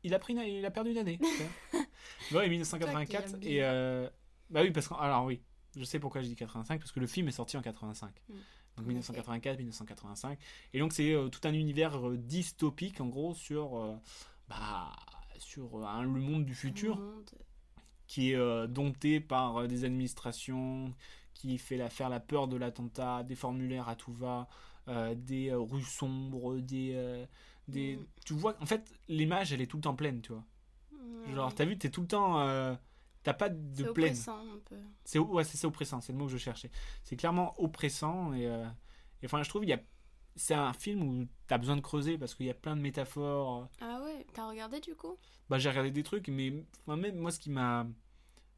Il 0.02 0.14
a, 0.14 0.18
pris 0.18 0.32
une- 0.32 0.40
il 0.40 0.64
a 0.64 0.70
perdu 0.70 0.90
une 0.92 0.98
année. 0.98 1.18
ouais, 2.32 2.48
1984. 2.48 3.30
Toi 3.30 3.38
qui 3.38 3.46
aimes 3.48 3.52
Et 3.52 3.62
euh, 3.62 4.08
bah 4.48 4.62
oui, 4.62 4.70
parce 4.70 4.88
que. 4.88 4.94
Alors 4.94 5.24
oui, 5.24 5.40
je 5.76 5.84
sais 5.84 5.98
pourquoi 5.98 6.22
je 6.22 6.28
dis 6.28 6.36
85, 6.36 6.78
parce 6.78 6.92
que 6.92 7.00
le 7.00 7.06
film 7.06 7.28
est 7.28 7.32
sorti 7.32 7.56
en 7.56 7.62
85. 7.62 8.08
Mm. 8.08 8.32
Donc 8.32 8.40
En 8.78 8.82
1984, 8.82 9.58
1985. 9.58 10.38
Et 10.72 10.78
donc 10.78 10.92
c'est 10.92 11.12
euh, 11.12 11.28
tout 11.28 11.46
un 11.46 11.52
univers 11.52 12.08
euh, 12.08 12.16
dystopique, 12.16 13.00
en 13.00 13.06
gros, 13.06 13.34
sur. 13.34 13.98
bah, 14.48 14.92
sur 15.38 15.78
le 15.78 16.20
monde 16.20 16.44
du 16.44 16.54
futur 16.54 16.96
monde. 16.98 17.30
qui 18.06 18.32
est 18.32 18.68
dompté 18.68 19.20
par 19.20 19.66
des 19.66 19.84
administrations, 19.84 20.92
qui 21.32 21.56
fait 21.56 21.78
la, 21.78 21.88
faire 21.88 22.10
la 22.10 22.20
peur 22.20 22.46
de 22.46 22.58
l'attentat, 22.58 23.22
des 23.22 23.36
formulaires 23.36 23.88
à 23.88 23.96
tout 23.96 24.12
va, 24.12 24.48
des 25.14 25.50
rues 25.54 25.82
sombres, 25.82 26.58
des, 26.58 27.26
des... 27.68 27.96
Mm. 27.96 28.06
Tu 28.24 28.34
vois, 28.34 28.56
en 28.60 28.66
fait, 28.66 28.92
l'image, 29.08 29.52
elle 29.52 29.60
est 29.60 29.66
tout 29.66 29.76
le 29.76 29.82
temps 29.82 29.94
pleine, 29.94 30.20
tu 30.22 30.32
vois. 30.32 30.44
Genre, 31.34 31.54
t'as 31.54 31.64
vu, 31.64 31.78
t'es 31.78 31.90
tout 31.90 32.00
le 32.02 32.06
temps... 32.08 32.40
euh, 32.40 32.74
T'as 33.22 33.34
pas 33.34 33.48
C'est 33.48 33.82
de 33.84 33.90
plaine. 33.90 34.12
oppressant 34.12 34.38
un 34.38 34.58
peu. 34.64 34.76
C'est 35.04 35.18
ouais, 35.18 35.44
c'est 35.44 35.58
ça, 35.58 35.68
oppressant, 35.68 36.00
c'est 36.00 36.12
le 36.12 36.18
mot 36.18 36.24
que 36.24 36.32
je 36.32 36.38
cherchais. 36.38 36.70
C'est 37.04 37.16
clairement 37.16 37.54
oppressant 37.60 38.32
et, 38.32 38.46
euh, 38.46 38.64
et 39.22 39.26
enfin, 39.26 39.42
je 39.42 39.48
trouve 39.50 39.64
il 39.64 39.68
y 39.68 39.74
a 39.74 39.80
c'est 40.36 40.54
un 40.54 40.72
film 40.72 41.02
où 41.02 41.26
t'as 41.46 41.58
besoin 41.58 41.76
de 41.76 41.82
creuser 41.82 42.16
parce 42.16 42.34
qu'il 42.34 42.46
y 42.46 42.50
a 42.50 42.54
plein 42.54 42.76
de 42.76 42.80
métaphores. 42.80 43.68
Ah 43.80 44.00
ouais, 44.02 44.24
t'as 44.32 44.48
regardé 44.48 44.80
du 44.80 44.94
coup? 44.94 45.16
Bah, 45.50 45.58
j'ai 45.58 45.68
regardé 45.68 45.90
des 45.90 46.02
trucs, 46.02 46.28
mais 46.28 46.64
enfin, 46.86 46.96
même 46.96 47.16
moi, 47.18 47.30
ce 47.30 47.38
qui 47.40 47.50
m'a, 47.50 47.86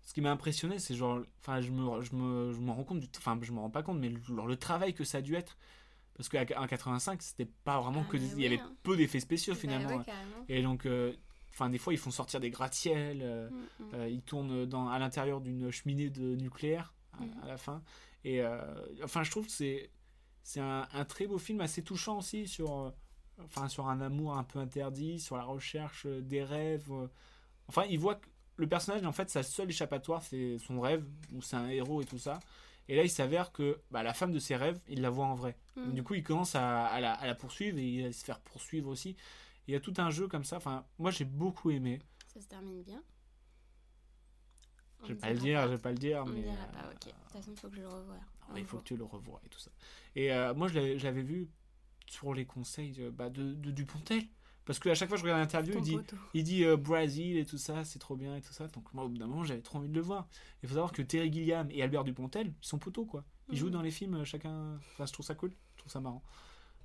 ce 0.03 0.15
qui 0.15 0.21
m'a 0.21 0.31
impressionné, 0.31 0.79
c'est 0.79 0.95
genre, 0.95 1.23
enfin, 1.41 1.61
je 1.61 1.73
me, 1.73 2.01
je 2.03 2.15
me, 2.15 2.53
je 2.53 2.61
me 2.61 2.71
rends 2.71 2.85
compte, 2.85 3.01
du, 3.01 3.09
enfin, 3.17 3.37
je 3.43 3.51
me 3.53 3.59
rends 3.59 3.71
pas 3.71 3.83
compte, 3.83 3.99
mais 3.99 4.13
genre, 4.23 4.47
le 4.47 4.57
travail 4.57 4.95
que 4.95 5.03
ça 5.03 5.19
a 5.19 5.23
dû 5.23 5.35
être, 5.35 5.57
parce 6.29 6.47
qu'en 6.47 6.67
85, 6.67 7.23
c'était 7.23 7.45
pas 7.65 7.81
vraiment 7.81 8.05
Ah, 8.07 8.11
que, 8.11 8.17
il 8.17 8.41
y 8.41 8.47
avait 8.47 8.59
hein. 8.61 8.73
peu 8.83 8.97
d'effets 8.97 9.21
spéciaux 9.21 9.55
Bah 9.55 9.61
finalement. 9.61 9.97
ouais, 9.97 10.05
carrément. 10.05 10.45
Et 10.49 10.63
donc, 10.63 10.87
euh, 10.87 11.13
enfin, 11.51 11.69
des 11.71 11.79
fois, 11.79 11.93
ils 11.93 11.99
font 11.99 12.11
sortir 12.11 12.41
des 12.41 12.51
gratte-ciels, 12.51 13.21
euh, 13.23 13.51
Mm, 13.51 13.55
mm. 13.55 13.95
euh, 13.95 14.09
ils 14.09 14.23
tournent 14.23 14.67
dans, 14.67 14.89
à 14.89 14.99
l'intérieur 14.99 15.41
d'une 15.41 15.71
cheminée 15.71 16.11
de 16.11 16.37
nucléaire 16.37 16.95
à, 17.13 17.45
à 17.45 17.49
la 17.49 17.57
fin. 17.57 17.83
Et 18.25 18.41
euh, 18.41 18.61
enfin, 19.03 19.23
je 19.25 19.31
trouve 19.31 19.47
que 19.47 19.53
c'est, 19.53 19.91
c'est 20.43 20.61
un, 20.61 20.87
un 20.93 21.05
très 21.05 21.27
beau 21.27 21.39
film, 21.39 21.61
assez 21.61 21.83
touchant 21.83 22.19
aussi 22.19 22.47
sur, 22.47 22.93
enfin, 23.45 23.69
sur 23.69 23.89
un 23.89 24.01
amour 24.01 24.37
un 24.37 24.45
peu 24.45 24.59
interdit, 24.61 25.19
sur 25.19 25.37
la 25.37 25.45
recherche 25.45 26.07
des 26.07 26.45
rêves. 26.45 26.89
Enfin, 27.69 27.85
il 27.91 27.99
voit 27.99 28.15
que 28.17 28.27
le 28.57 28.69
personnage, 28.69 29.05
en 29.05 29.13
fait, 29.13 29.29
sa 29.31 29.43
seule 29.43 29.71
échappatoire, 29.71 30.23
c'est 30.23 30.59
son 30.59 30.81
rêve, 30.81 31.05
ou 31.33 31.43
c'est 31.43 31.57
un 31.57 31.69
héros 31.69 32.01
et 32.03 32.05
tout 32.05 32.19
ça. 32.19 32.39
Et 32.89 32.97
là, 32.97 33.05
il 33.05 33.11
s'avère 33.11 33.53
que 33.53 33.81
bah, 33.91 34.03
la 34.03 34.13
femme 34.15 34.33
de 34.33 34.39
ses 34.39 34.57
rêves, 34.57 34.81
il 34.89 35.01
la 35.03 35.11
voit 35.11 35.27
en 35.27 35.35
vrai. 35.35 35.57
Mm. 35.77 35.85
Donc, 35.85 35.95
du 35.95 36.03
coup, 36.03 36.15
il 36.15 36.23
commence 36.23 36.55
à, 36.55 36.87
à 36.87 37.01
la, 37.01 37.13
à 37.15 37.27
la 37.27 37.35
poursuivre 37.35 37.79
et 37.79 37.87
il 37.87 38.03
va 38.05 38.13
se 38.13 38.25
faire 38.25 38.41
poursuivre 38.41 38.89
aussi. 38.89 39.17
Il 39.69 39.73
y 39.75 39.77
a 39.77 39.81
tout 39.81 39.95
un 39.99 40.11
jeu 40.11 40.27
comme 40.29 40.45
ça. 40.45 40.57
Enfin, 40.57 40.85
moi, 40.99 41.11
j'ai 41.11 41.25
beaucoup 41.25 41.71
aimé. 41.71 42.01
Ça 42.27 42.41
se 42.41 42.47
termine 42.49 42.83
bien. 42.83 43.03
On 45.03 45.07
Je 45.07 45.13
vais 45.15 45.19
pas 45.19 45.33
le 45.33 45.39
dire, 45.39 45.61
pas. 45.61 45.67
je 45.67 45.73
vais 45.73 45.79
pas 45.79 45.91
le 45.93 45.99
dire, 45.99 46.23
On 46.25 46.29
ne 46.29 46.33
mais. 46.35 46.43
dira 46.43 46.55
euh, 46.55 46.73
pas, 46.73 46.89
ok. 46.91 47.07
De 47.07 47.11
toute 47.11 47.33
façon, 47.33 47.51
il 47.53 47.59
faut 47.59 47.69
que 47.69 47.77
je 47.77 47.81
le 47.81 47.89
revoie. 47.89 48.17
Il 48.57 48.65
faut 48.65 48.79
que 48.79 48.85
tu 48.85 48.97
le 48.97 49.05
revoies 49.05 49.41
et 49.47 49.49
tout 49.49 49.59
ça. 49.59 49.71
Et 50.15 50.33
euh, 50.33 50.53
moi, 50.55 50.69
je 50.69 50.75
l'avais, 50.75 50.99
je 50.99 51.05
l'avais 51.05 51.23
vu 51.23 51.49
sur 52.07 52.35
les 52.35 52.45
conseils 52.45 52.93
de, 52.93 53.09
bah, 53.11 53.31
de, 53.31 53.55
de 53.55 53.71
Dupontel. 53.71 54.25
Parce 54.65 54.79
qu'à 54.79 54.95
chaque 54.95 55.09
fois 55.09 55.17
que 55.17 55.21
je 55.21 55.25
regarde 55.25 55.41
l'interview, 55.41 55.75
il 55.77 55.83
dit, 55.83 55.99
il 56.35 56.45
dit 56.45 56.65
euh, 56.65 56.77
Brésil 56.77 57.37
et 57.37 57.45
tout 57.45 57.59
ça, 57.59 57.85
c'est 57.85 57.99
trop 57.99 58.17
bien 58.17 58.37
et 58.37 58.41
tout 58.41 58.53
ça. 58.53 58.69
Donc 58.69 58.93
moi, 58.95 59.05
au 59.05 59.09
bout 59.09 59.19
d'un 59.19 59.27
moment, 59.27 59.45
j'avais 59.45 59.61
trop 59.63 59.79
envie 59.79 59.89
de 59.89 59.95
le 59.95 60.01
voir. 60.01 60.29
Il 60.63 60.69
faut 60.69 60.75
savoir 60.75 60.93
que 60.93 61.03
Terry 61.03 61.33
Gilliam 61.33 61.69
et 61.71 61.83
Albert 61.83 62.05
Dupontel, 62.05 62.49
ils 62.63 62.67
sont 62.67 62.79
poteaux, 62.79 63.05
quoi. 63.05 63.25
Ils 63.51 63.59
jouent 63.59 63.71
dans 63.71 63.83
les 63.83 63.91
films, 63.91 64.15
euh, 64.15 64.25
chacun. 64.25 64.77
Enfin, 64.77 65.05
je 65.07 65.13
trouve 65.13 65.27
ça 65.27 65.35
cool, 65.35 65.53
je 65.75 65.79
trouve 65.81 65.93
ça 65.93 66.01
marrant. 66.01 66.23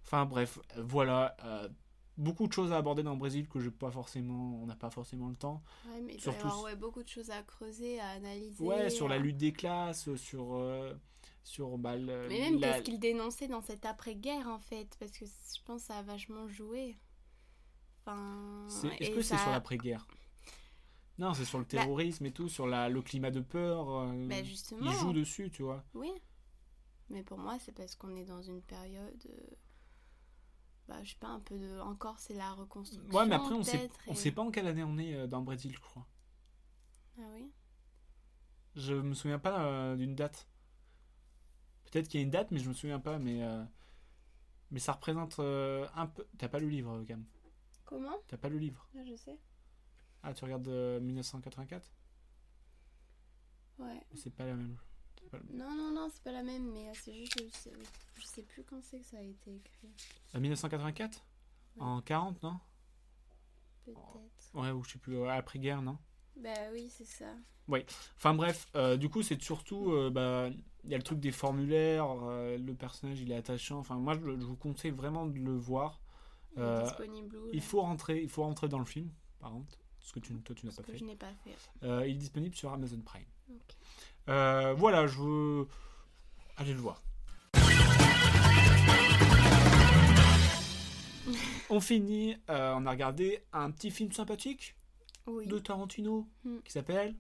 Enfin, 0.04 0.26
bref, 0.26 0.60
euh, 0.76 0.84
voilà. 0.84 1.36
euh, 1.44 1.70
beaucoup 2.18 2.48
de 2.48 2.54
choses 2.54 2.72
à 2.72 2.78
aborder 2.78 3.04
dans 3.04 3.12
le 3.14 3.20
Brésil 3.20 3.48
que 3.48 3.60
j'ai 3.60 3.72
pas 3.72 3.92
forcément, 3.92 4.60
on 4.62 4.66
n'a 4.66 4.76
pas 4.76 4.90
forcément 4.90 5.30
le 5.30 5.36
temps. 5.36 5.64
Ouais, 5.86 6.02
mais 6.02 6.14
il 6.14 6.18
y 6.18 6.22
Surtout 6.22 6.48
avoir 6.48 6.64
ouais, 6.64 6.76
beaucoup 6.76 7.04
de 7.04 7.08
choses 7.08 7.30
à 7.30 7.44
creuser, 7.44 8.00
à 8.00 8.10
analyser. 8.10 8.64
Ouais, 8.64 8.90
sur 8.90 9.08
la 9.08 9.16
à- 9.16 9.20
lutte 9.20 9.38
des 9.38 9.54
classes, 9.54 10.14
sur, 10.16 10.56
euh, 10.56 10.94
sur 11.44 11.78
bah, 11.78 11.96
le- 11.96 12.28
Mais 12.28 12.40
même 12.40 12.60
la- 12.60 12.74
qu'est-ce 12.74 12.84
qu'il 12.84 13.00
dénonçait 13.00 13.48
dans 13.48 13.62
cette 13.62 13.86
après-guerre 13.86 14.48
en 14.48 14.60
fait, 14.60 14.96
parce 15.00 15.12
que 15.12 15.26
je 15.26 15.62
pense 15.66 15.82
que 15.82 15.88
ça 15.88 15.98
a 16.00 16.04
vachement 16.04 16.48
joué. 16.48 16.98
Est-ce 19.00 19.10
que 19.12 19.22
c'est 19.22 19.38
sur 19.38 19.52
l'après-guerre? 19.52 20.06
Non, 21.20 21.34
c'est 21.34 21.46
sur 21.46 21.58
le 21.60 21.66
terrorisme 21.66 22.26
et 22.28 22.32
tout, 22.32 22.48
sur 22.48 22.68
la, 22.68 22.90
le 22.90 23.02
climat 23.02 23.32
de 23.32 23.42
peur. 23.42 23.90
euh, 23.90 24.28
Bah, 24.30 24.44
justement. 24.44 24.86
il 24.92 24.94
joue 24.94 25.14
dessus, 25.14 25.50
tu 25.52 25.64
vois. 25.64 25.84
Oui. 25.96 26.12
Mais 27.10 27.24
pour 27.24 27.38
moi, 27.38 27.58
c'est 27.60 27.72
parce 27.72 27.96
qu'on 27.96 28.16
est 28.16 28.26
dans 28.26 28.42
une 28.42 28.62
période. 28.62 29.24
euh, 29.30 29.56
Bah, 30.88 31.04
je 31.04 31.10
sais 31.12 31.18
pas, 31.20 31.28
un 31.28 31.40
peu 31.40 31.58
de. 31.58 31.80
Encore, 31.82 32.20
c'est 32.20 32.34
la 32.34 32.52
reconstruction. 32.54 33.18
Ouais, 33.18 33.26
mais 33.26 33.36
après, 33.36 33.56
on 33.56 33.64
sait, 33.64 33.78
peut-être, 33.78 33.96
on 34.08 34.12
et- 34.14 34.16
sait 34.16 34.32
pas 34.32 34.42
en 34.42 34.52
quelle 34.52 34.68
année 34.68 34.84
on 34.84 34.98
est 34.98 35.16
euh, 35.16 35.28
dans 35.28 35.40
le 35.40 35.46
Brésil, 35.46 35.72
je 35.74 35.80
crois. 35.80 36.06
Ah 37.20 37.24
oui? 37.34 37.52
Je 38.78 38.94
me 38.94 39.14
souviens 39.14 39.40
pas 39.40 39.66
euh, 39.66 39.96
d'une 39.98 40.16
date. 40.16 40.48
Peut-être 41.92 42.08
qu'il 42.08 42.20
y 42.20 42.24
a 42.24 42.26
une 42.26 42.30
date, 42.32 42.52
mais 42.52 42.60
je 42.60 42.70
me 42.70 42.74
souviens 42.74 43.00
pas. 43.00 43.18
Mais, 43.20 43.42
euh, 43.44 43.64
mais 44.72 44.80
ça 44.80 44.94
représente 44.94 45.40
un 45.40 46.08
peu. 46.08 46.26
T'as 46.38 46.48
pas 46.50 46.60
le 46.60 46.68
livre, 46.70 47.04
Cam 47.08 47.24
Comment 47.88 48.18
T'as 48.28 48.38
pas 48.38 48.50
le 48.50 48.58
livre? 48.60 48.86
Ah, 48.96 49.04
Je 49.10 49.16
sais. 49.16 49.38
Ah, 50.22 50.34
tu 50.34 50.44
regardes 50.44 50.68
euh, 50.68 51.00
1984 51.00 51.90
Ouais. 53.80 54.04
C'est 54.14 54.34
pas 54.34 54.46
la 54.46 54.56
même. 54.56 54.78
pas 55.32 55.40
Non, 55.54 55.74
non, 55.74 55.92
non, 55.92 56.10
c'est 56.12 56.22
pas 56.22 56.32
la 56.34 56.44
même, 56.44 56.72
mais 56.74 56.90
euh, 56.90 56.94
c'est 56.94 57.14
juste. 57.14 57.40
Je 57.42 57.50
sais, 57.58 57.72
je 58.16 58.26
sais 58.26 58.44
plus 58.44 58.64
quand 58.64 58.84
c'est 58.84 59.00
que 59.00 59.06
ça 59.06 59.18
a 59.18 59.22
été 59.22 59.56
écrit. 59.56 59.90
Euh, 60.36 60.40
1984 60.40 61.24
Ouais. 61.78 61.84
En 61.84 62.02
40, 62.02 62.42
non? 62.44 62.60
Peut-être. 63.86 64.52
Ouais, 64.54 64.72
ou 64.72 64.84
je 64.84 64.92
sais 64.94 65.00
plus, 65.00 65.16
euh, 65.18 65.30
après-guerre, 65.30 65.82
non? 65.82 65.98
Bah 66.36 66.50
oui, 66.74 66.90
c'est 66.90 67.06
ça. 67.06 67.34
Enfin 68.16 68.34
bref, 68.34 68.68
euh, 68.76 68.96
du 68.96 69.10
coup 69.10 69.22
c'est 69.22 69.42
surtout, 69.42 69.92
euh, 69.92 70.10
bah, 70.10 70.50
il 70.86 70.90
y 70.90 70.94
a 70.94 70.98
le 70.98 71.04
truc 71.04 71.20
des 71.20 71.32
formulaires, 71.34 72.08
euh, 72.24 72.58
le 72.58 72.74
personnage 72.74 73.20
il 73.20 73.30
est 73.32 73.36
attachant, 73.36 73.80
enfin 73.80 73.96
moi 73.96 74.14
je, 74.14 74.22
je 74.40 74.46
vous 74.46 74.56
conseille 74.56 74.92
vraiment 74.92 75.26
de 75.26 75.38
le 75.38 75.52
voir. 75.58 76.00
Euh, 76.58 76.84
disponible 76.84 77.38
où 77.38 77.50
Il 77.54 77.62
faut 77.62 77.82
rentrer, 77.82 78.22
il 78.22 78.30
faut 78.30 78.44
rentrer 78.44 78.68
dans 78.68 78.80
le 78.80 78.86
film, 78.86 79.10
par 79.40 79.52
contre, 79.52 79.78
ce 80.00 80.14
que 80.14 80.20
tu, 80.20 80.34
toi 80.42 80.56
tu 80.56 80.66
n'as 80.66 80.72
pas 80.72 80.84
pas 80.84 81.34
fait. 81.44 81.56
Euh, 81.84 82.08
il 82.08 82.16
est 82.16 82.20
disponible 82.20 82.56
sur 82.56 82.72
Amazon 82.72 83.00
Prime. 83.02 83.26
Euh, 84.30 84.74
voilà, 84.74 85.08
je 85.08 85.20
veux... 85.20 85.68
Allez 86.58 86.74
le 86.74 86.80
voir. 86.80 87.02
On 91.70 91.82
finit, 91.82 92.38
on 92.48 92.86
a 92.86 92.90
regardé 92.92 93.44
un 93.52 93.70
petit 93.72 93.92
film 93.92 94.12
sympathique 94.14 94.76
Oui. 95.28 95.46
de 95.48 95.60
Tarantino 95.60 96.26
Hmm. 96.46 96.60
qui 96.64 96.72
s'appelle 96.72 97.14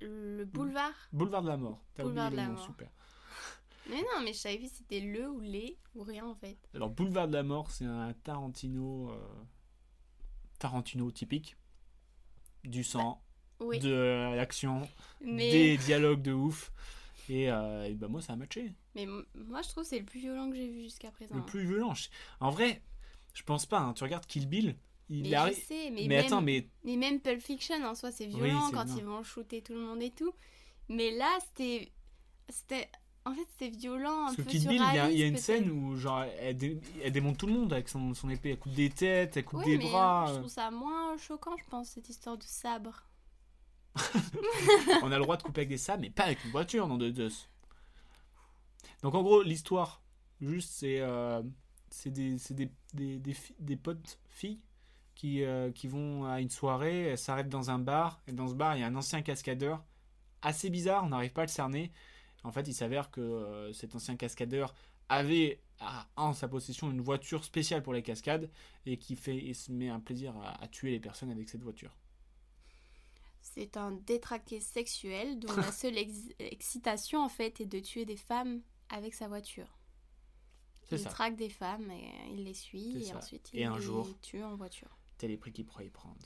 Le 0.00 0.44
boulevard 0.44 0.92
Boulevard 1.12 1.42
de 1.42 1.48
la 1.48 1.56
mort. 1.58 1.84
Boulevard 1.98 2.30
de 2.30 2.36
la 2.36 2.48
mort. 2.48 2.64
super. 2.64 2.88
Mais 3.90 4.00
non, 4.02 4.22
mais 4.24 4.32
je 4.32 4.38
savais 4.38 4.58
si 4.58 4.68
c'était 4.68 5.00
le 5.00 5.28
ou 5.30 5.40
les 5.40 5.76
ou 5.94 6.02
rien 6.02 6.24
en 6.26 6.34
fait. 6.34 6.56
Alors, 6.74 6.90
Boulevard 6.90 7.28
de 7.28 7.34
la 7.34 7.42
Mort, 7.42 7.70
c'est 7.70 7.84
un 7.84 8.12
Tarantino, 8.24 9.10
euh, 9.10 9.16
Tarantino 10.58 11.10
typique. 11.10 11.56
Du 12.64 12.84
sang, 12.84 13.22
Oui. 13.60 13.78
de 13.78 14.34
l'action, 14.36 14.82
mais 15.22 15.50
des 15.50 15.76
dialogues 15.86 16.20
de 16.22 16.32
ouf. 16.32 16.72
Et, 17.28 17.50
euh, 17.50 17.84
et 17.84 17.94
bah, 17.94 18.08
moi, 18.08 18.20
ça 18.20 18.34
a 18.34 18.36
matché. 18.36 18.74
mais 18.94 19.04
m- 19.04 19.24
moi 19.34 19.62
je 19.62 19.68
trouve 19.68 19.84
que 19.84 19.88
c'est 19.88 19.98
le 19.98 20.04
plus 20.04 20.20
violent 20.20 20.50
que 20.50 20.56
j'ai 20.56 20.68
vu 20.68 20.82
jusqu'à 20.82 21.10
présent. 21.10 21.34
Le 21.36 21.44
plus 21.44 21.64
violent. 21.66 21.94
je- 21.94 22.08
En 22.40 22.50
vrai, 22.50 22.82
je 23.34 23.42
pense 23.44 23.64
pas. 23.66 23.78
hein. 23.78 23.94
Tu 23.94 24.02
regardes 24.04 24.26
Kill 24.26 24.46
Bill, 24.46 24.76
il 25.08 25.22
Mais 25.22 25.34
arrive. 25.34 25.56
je 25.56 25.60
sais, 25.60 25.90
mais, 25.90 26.02
Mais, 26.02 26.08
même, 26.08 26.26
attends, 26.26 26.42
mais 26.42 26.68
mais 26.84 26.96
même 26.96 27.20
Pulp 27.20 27.40
Fiction 27.40 27.82
en 27.84 27.94
soi, 27.94 28.10
c'est 28.12 28.26
Oui, 28.26 28.34
violent 28.34 28.66
c'est 28.66 28.72
quand 28.74 28.84
violent. 28.84 28.98
ils 28.98 29.04
vont 29.04 29.22
shooter 29.22 29.62
tout 29.62 29.72
le 29.74 29.80
monde 29.80 30.02
et 30.02 30.10
tout. 30.10 30.32
Mais 30.88 31.12
là, 31.16 31.38
c'était. 31.46 31.92
c'était 32.48 32.90
En 33.26 33.34
fait, 33.34 33.46
c'était 33.58 33.76
violent, 33.76 34.22
un 34.22 34.24
Parce 34.26 34.36
que 34.36 34.42
Kill 34.42 34.66
Bill, 34.66 34.82
il 34.88 34.94
y 34.94 34.98
a, 34.98 35.10
il 35.10 35.18
y 35.18 35.22
a 35.22 35.26
une 35.26 35.36
scène 35.36 35.70
où 35.70 35.96
genre 35.96 36.24
elle, 36.40 36.56
dé- 36.56 36.80
elle 37.02 37.12
démonte 37.12 37.36
tout 37.38 37.46
le 37.46 37.52
monde 37.52 37.72
avec 37.72 37.88
son, 37.88 38.14
son 38.14 38.30
épée, 38.30 38.50
elle 38.50 38.58
coupe 38.58 38.72
des 38.72 38.88
têtes, 38.90 39.36
elle 39.36 39.44
coupe 39.44 39.60
Ouais, 39.60 39.64
des 39.66 39.78
mais 39.78 39.84
bras. 39.90 40.26
Je 40.28 40.38
trouve 40.38 40.48
ça 40.50 40.70
moins 40.70 41.16
choquant, 41.18 41.56
je 41.58 41.64
pense, 41.68 41.90
cette 41.90 42.08
histoire 42.08 42.38
de 42.38 42.42
sabre. 42.44 43.04
On 45.02 45.10
a 45.12 45.16
le 45.18 45.22
droit 45.22 45.36
de 45.36 45.42
couper 45.42 45.60
avec 45.62 45.68
des 45.68 45.78
sabres, 45.78 46.02
mais 46.02 46.10
pas 46.10 46.24
avec 46.24 46.44
une 46.44 46.50
voiture, 46.50 46.86
non 46.88 46.96
de 46.96 47.12
Zeus. 47.12 47.48
Donc 49.02 49.14
en 49.14 49.22
gros, 49.22 49.42
l'histoire, 49.42 50.02
juste, 50.40 50.70
c'est 50.72 51.00
euh, 51.00 51.42
c'est 51.90 52.10
des, 52.10 52.38
c'est 52.38 52.54
des, 52.54 52.70
des, 52.94 53.20
des 53.58 53.76
potes 53.76 54.18
filles 54.28 54.60
qui, 55.14 55.44
euh, 55.44 55.70
qui 55.72 55.88
vont 55.88 56.24
à 56.24 56.40
une 56.40 56.50
soirée, 56.50 57.02
elles 57.04 57.18
s'arrêtent 57.18 57.48
dans 57.48 57.70
un 57.70 57.78
bar, 57.78 58.22
et 58.26 58.32
dans 58.32 58.48
ce 58.48 58.54
bar, 58.54 58.76
il 58.76 58.80
y 58.80 58.82
a 58.82 58.86
un 58.86 58.96
ancien 58.96 59.22
cascadeur, 59.22 59.84
assez 60.42 60.70
bizarre, 60.70 61.04
on 61.04 61.08
n'arrive 61.08 61.32
pas 61.32 61.42
à 61.42 61.46
le 61.46 61.50
cerner. 61.50 61.92
En 62.44 62.52
fait, 62.52 62.66
il 62.68 62.74
s'avère 62.74 63.10
que 63.10 63.20
euh, 63.20 63.72
cet 63.72 63.94
ancien 63.94 64.16
cascadeur 64.16 64.74
avait 65.08 65.60
en 66.16 66.32
sa 66.32 66.46
possession 66.48 66.90
une 66.90 67.00
voiture 67.00 67.44
spéciale 67.44 67.82
pour 67.82 67.92
les 67.92 68.02
cascades, 68.02 68.50
et 68.86 68.96
qui 68.98 69.16
fait, 69.16 69.36
et 69.36 69.54
se 69.54 69.72
met 69.72 69.88
un 69.88 70.00
plaisir 70.00 70.36
à- 70.36 70.62
à 70.62 70.68
tuer 70.68 70.90
les 70.90 71.00
personnes 71.00 71.30
avec 71.30 71.48
cette 71.48 71.62
voiture. 71.62 71.96
C'est 73.40 73.76
un 73.76 73.92
détraqué 73.92 74.60
sexuel 74.60 75.38
dont 75.40 75.54
la 75.56 75.72
seule 75.72 75.96
ex- 75.98 76.28
excitation, 76.38 77.20
en 77.24 77.28
fait, 77.28 77.60
est 77.60 77.66
de 77.66 77.80
tuer 77.80 78.04
des 78.04 78.16
femmes 78.16 78.60
avec 78.90 79.14
sa 79.14 79.28
voiture. 79.28 79.78
Il 80.92 80.98
ça. 80.98 81.08
traque 81.10 81.36
des 81.36 81.48
femmes 81.50 81.90
et 81.90 82.10
il 82.32 82.44
les 82.44 82.54
suit 82.54 82.96
et 82.98 83.04
ça. 83.04 83.16
ensuite 83.18 83.50
il 83.52 83.60
Et 83.60 83.64
un 83.64 83.76
les 83.76 83.82
jour- 83.82 84.08
tue 84.22 84.42
en 84.42 84.56
voiture. 84.56 84.96
Tel 85.18 85.30
est 85.30 85.36
prix 85.36 85.52
qu'il 85.52 85.64
pourrait 85.64 85.86
y 85.86 85.90
prendre. 85.90 86.16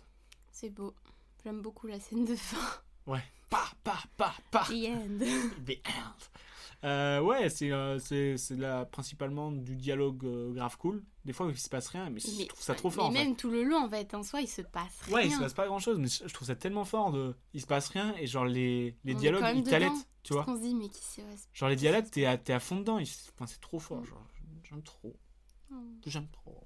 C'est 0.50 0.70
beau. 0.70 0.94
J'aime 1.42 1.61
beaucoup 1.61 1.87
la 1.87 2.00
scène 2.00 2.24
de 2.24 2.35
fin. 2.35 2.57
Ouais. 3.06 3.22
Pa, 3.50 3.64
pa, 3.82 3.98
pa, 4.16 4.34
pa. 4.50 4.64
The 4.64 4.88
end. 4.88 5.18
The 5.66 5.78
end. 5.86 6.24
Euh, 6.84 7.20
ouais, 7.20 7.48
c'est 7.48 7.72
euh, 7.72 7.98
c'est 7.98 8.36
c'est 8.36 8.56
là 8.56 8.84
principalement 8.84 9.50
du 9.50 9.74
dialogue 9.74 10.22
euh, 10.26 10.52
grave 10.52 10.76
cool. 10.76 11.02
Des 11.24 11.32
fois, 11.32 11.48
il 11.50 11.58
se 11.58 11.70
passe 11.70 11.88
rien, 11.88 12.10
mais, 12.10 12.20
je 12.20 12.46
trouve 12.46 12.62
ça 12.62 12.74
trop 12.74 12.90
fort. 12.90 13.10
Mais 13.10 13.20
en 13.20 13.22
fait. 13.22 13.26
même 13.28 13.36
tout 13.36 13.50
le 13.50 13.64
long, 13.64 13.86
en 13.86 13.88
fait, 13.88 14.12
en 14.12 14.22
soi, 14.22 14.42
il 14.42 14.48
se 14.48 14.60
passe 14.60 15.00
rien. 15.02 15.14
Ouais, 15.14 15.26
il 15.26 15.32
se 15.32 15.38
passe 15.38 15.54
pas 15.54 15.66
grand 15.66 15.78
chose, 15.78 15.98
mais 15.98 16.08
je 16.08 16.32
trouve 16.34 16.46
ça 16.46 16.56
tellement 16.56 16.84
fort 16.84 17.10
de. 17.10 17.34
Il 17.54 17.62
se 17.62 17.66
passe 17.66 17.88
rien 17.88 18.14
et 18.16 18.26
genre 18.26 18.44
les, 18.44 18.94
les 19.04 19.14
On 19.14 19.18
dialogues, 19.18 19.42
même 19.42 19.56
ils 19.56 19.64
t'allaitent, 19.64 20.08
tu 20.22 20.34
vois. 20.34 20.44
On 20.46 20.56
se 20.56 20.60
dit, 20.60 20.74
mais 20.74 20.90
qui 20.90 21.02
se 21.02 21.22
Genre 21.54 21.70
les 21.70 21.76
dialogues, 21.76 22.10
t'es 22.10 22.26
à, 22.26 22.36
t'es 22.36 22.52
à 22.52 22.60
fond 22.60 22.76
dedans. 22.76 22.96
Enfin, 22.96 23.46
c'est 23.46 23.60
trop 23.62 23.78
fort, 23.78 24.04
genre. 24.04 24.26
J'aime 24.64 24.82
trop. 24.82 25.16
Oh. 25.72 25.76
J'aime 26.06 26.28
trop. 26.28 26.62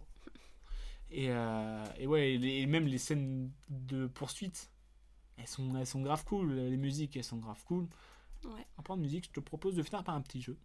Et, 1.11 1.31
euh, 1.31 1.85
et 1.99 2.07
ouais, 2.09 2.35
et 2.35 2.39
les- 2.39 2.57
et 2.59 2.67
même 2.67 2.87
les 2.87 2.99
scènes 2.99 3.51
de 3.69 4.07
poursuite, 4.09 4.71
elles 5.39 5.47
sont, 5.47 5.75
elles 5.77 5.87
sont 5.87 6.03
grave 6.03 6.25
cool. 6.25 6.53
Les 6.55 6.77
musiques, 6.77 7.17
elles 7.17 7.25
sont 7.25 7.39
grave 7.39 7.63
cool. 7.65 7.87
Ouais. 8.45 8.67
En 8.77 8.83
parlant 8.83 8.99
de 8.99 9.03
musique, 9.07 9.25
je 9.27 9.31
te 9.31 9.41
propose 9.41 9.75
de 9.75 9.83
finir 9.83 10.05
par 10.05 10.15
un 10.15 10.21
petit 10.21 10.41
jeu. 10.43 10.57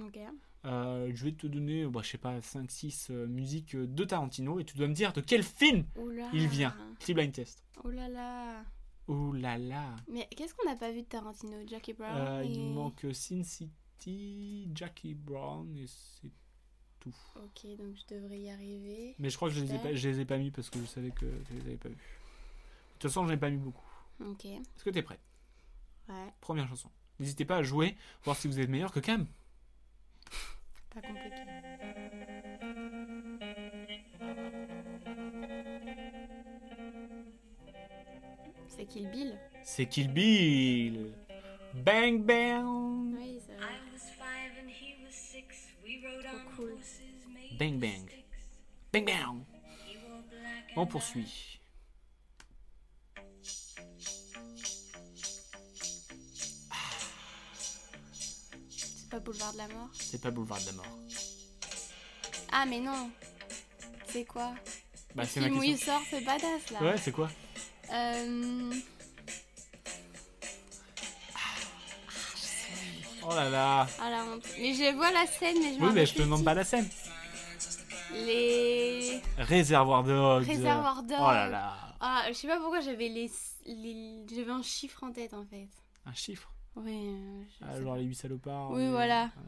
Ok. 0.00 0.18
Euh, 0.64 1.10
je 1.14 1.24
vais 1.24 1.32
te 1.32 1.46
donner, 1.46 1.86
bah, 1.86 2.00
je 2.02 2.10
sais 2.10 2.18
pas, 2.18 2.38
5-6 2.40 3.12
musiques 3.26 3.74
euh, 3.76 3.86
de 3.86 4.04
Tarantino 4.04 4.58
et 4.58 4.64
tu 4.64 4.76
dois 4.76 4.88
me 4.88 4.92
dire 4.94 5.12
de 5.12 5.20
quel 5.20 5.42
film 5.42 5.84
Oula. 5.96 6.28
il 6.32 6.48
vient. 6.48 6.76
Petit 6.98 7.14
blind 7.14 7.32
test. 7.32 7.64
Oh 7.84 7.90
là 7.90 8.08
là. 8.08 8.64
Oh 9.06 9.32
là 9.32 9.56
là. 9.56 9.96
Mais 10.12 10.28
qu'est-ce 10.36 10.54
qu'on 10.54 10.68
n'a 10.68 10.76
pas 10.76 10.90
vu 10.92 11.02
de 11.02 11.06
Tarantino? 11.06 11.56
Jackie 11.66 11.92
Brown 11.94 12.16
Euh, 12.16 12.42
et- 12.42 12.48
Il 12.48 12.58
nous 12.60 12.74
manque 12.74 13.06
Sin 13.12 13.42
City, 13.44 14.68
Jackie 14.74 15.14
Brown 15.14 15.74
et 15.76 15.86
c'est 15.86 16.30
tout. 17.00 17.14
Ok, 17.36 17.66
donc 17.78 17.94
je 17.96 18.14
devrais 18.14 18.38
y 18.40 18.50
arriver. 18.50 19.14
Mais 19.18 19.30
je 19.30 19.36
crois 19.36 19.48
que 19.48 19.54
je 19.54 19.60
les, 19.62 19.74
ai 19.74 19.78
pas, 19.78 19.94
je 19.94 20.08
les 20.08 20.20
ai 20.20 20.24
pas 20.24 20.36
mis 20.38 20.50
parce 20.50 20.68
que 20.70 20.78
je 20.80 20.84
savais 20.86 21.10
que 21.12 21.26
je 21.48 21.54
les 21.54 21.60
avais 21.62 21.76
pas 21.76 21.88
vus. 21.88 21.94
De 21.94 22.98
toute 22.98 23.10
façon, 23.10 23.24
je 23.26 23.32
n'ai 23.32 23.38
pas 23.38 23.48
mis 23.48 23.56
beaucoup. 23.58 23.84
Ok. 24.20 24.44
Est-ce 24.46 24.84
que 24.84 24.90
tu 24.90 24.98
es 24.98 25.02
prêt? 25.02 25.18
Ouais, 26.08 26.32
Première 26.40 26.68
chanson. 26.68 26.90
N'hésitez 27.18 27.44
pas 27.44 27.56
à 27.58 27.62
jouer, 27.62 27.96
voir 28.24 28.36
si 28.36 28.48
vous 28.48 28.58
êtes 28.60 28.68
meilleur 28.68 28.92
que 28.92 29.00
Cam. 29.00 29.26
pas 30.90 31.00
compliqué. 31.02 31.34
C'est 38.68 38.84
Kill 38.86 39.08
Bill. 39.10 39.38
C'est 39.62 39.86
Kill 39.86 40.08
Bill. 40.12 41.12
Bang 41.74 42.22
bang. 42.22 43.16
Oui. 43.18 43.38
Trop 46.22 46.56
cool. 46.56 46.74
Bang 47.58 47.78
bang. 47.78 48.08
Bang 48.92 49.04
bang. 49.04 49.42
On 50.76 50.86
poursuit. 50.86 51.60
C'est 59.08 59.16
pas 59.16 59.20
Boulevard 59.20 59.52
de 59.54 59.58
la 59.58 59.68
Mort? 59.68 59.88
C'est 59.94 60.20
pas 60.20 60.30
Boulevard 60.30 60.60
de 60.60 60.66
la 60.66 60.72
Mort. 60.72 60.98
Ah, 62.52 62.66
mais 62.66 62.78
non. 62.78 63.10
C'est 64.06 64.26
quoi? 64.26 64.52
Bah, 65.14 65.24
c'est 65.24 65.40
ma 65.40 65.48
où 65.48 65.62
il 65.62 65.76
question. 65.76 65.94
sort, 65.94 66.02
c'est 66.10 66.20
badass 66.20 66.70
là. 66.72 66.82
Ouais, 66.82 66.98
c'est 66.98 67.12
quoi? 67.12 67.30
Euh... 67.90 68.70
Oh 73.22 73.34
là 73.34 73.48
là. 73.48 73.86
Ah 73.98 74.10
la 74.10 74.24
honte. 74.24 74.44
Mais 74.58 74.74
je 74.74 74.94
vois 74.94 75.10
la 75.10 75.26
scène, 75.26 75.56
mais 75.58 75.74
je 75.78 75.82
Oui, 75.82 75.90
mais 75.94 76.04
je 76.04 76.12
te 76.12 76.20
demande 76.20 76.44
pas 76.44 76.52
la 76.52 76.64
scène. 76.64 76.86
Les... 78.12 79.22
Réservoir 79.38 80.04
Dogs. 80.04 80.46
Réservoir 80.46 81.02
Dogs. 81.02 81.16
Oh 81.18 81.30
là 81.30 81.48
là. 81.48 81.94
Ah, 82.00 82.24
je 82.28 82.34
sais 82.34 82.46
pas 82.46 82.58
pourquoi 82.58 82.82
j'avais 82.82 83.08
les... 83.08 83.30
les... 83.64 84.26
J'avais 84.30 84.50
un 84.50 84.62
chiffre 84.62 85.02
en 85.02 85.12
tête 85.12 85.32
en 85.32 85.46
fait. 85.46 85.68
Un 86.04 86.12
chiffre? 86.12 86.52
Oui, 86.78 87.08
euh, 87.08 87.42
je 87.60 87.64
Ah, 87.66 87.72
sais 87.74 87.82
Genre 87.82 87.92
pas. 87.94 87.98
les 87.98 88.04
8 88.04 88.14
salopards. 88.14 88.70
Oui, 88.70 88.82
les- 88.82 88.90
voilà. 88.90 89.30
Ah. 89.36 89.40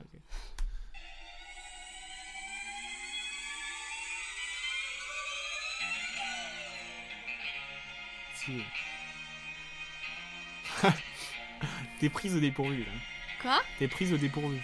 Si. 8.35 8.63
T'es 12.01 12.09
prise 12.09 12.35
au 12.37 12.41
dépourvu 12.41 12.85
là. 12.85 12.93
Quoi? 13.43 13.61
T'es 13.79 13.89
prise 13.89 14.13
au 14.13 14.17
dépourvu. 14.17 14.61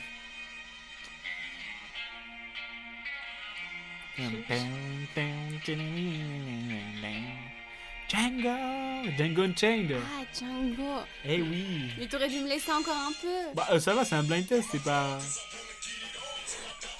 Django 8.09 9.11
Django 9.17 9.43
Unchained 9.43 9.93
Ah, 9.97 10.25
Django. 10.33 11.01
Eh 11.25 11.43
oui 11.43 11.91
Mais 11.99 12.07
t'aurais 12.07 12.29
dû 12.29 12.39
me 12.41 12.49
laisser 12.49 12.71
encore 12.73 12.97
un 12.97 13.13
peu. 13.21 13.55
Bah 13.55 13.67
euh, 13.73 13.81
ça 13.81 13.95
va, 13.95 14.05
c'est 14.05 14.15
un 14.15 14.23
blind 14.23 14.47
test, 14.47 14.69
c'est 14.71 14.83
pas... 14.83 15.19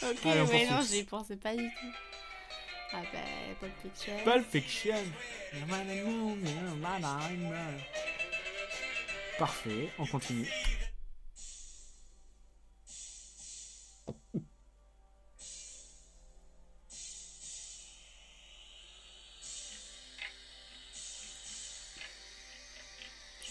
ok, 0.03 0.17
allez, 0.27 0.41
on 0.41 0.47
mais 0.47 0.67
poursuit. 0.67 0.67
non, 0.71 0.81
j'y 0.83 1.05
pensais 1.05 1.37
pas 1.37 1.55
du 1.55 1.63
tout. 1.65 1.93
Ah 2.93 3.03
bah, 3.13 3.19
Pulp 3.61 3.73
Fiction. 3.83 4.13
Pulp 4.25 4.51
Fiction 4.51 4.97
Parfait, 9.39 9.91
on 9.99 10.07
continue. 10.07 10.49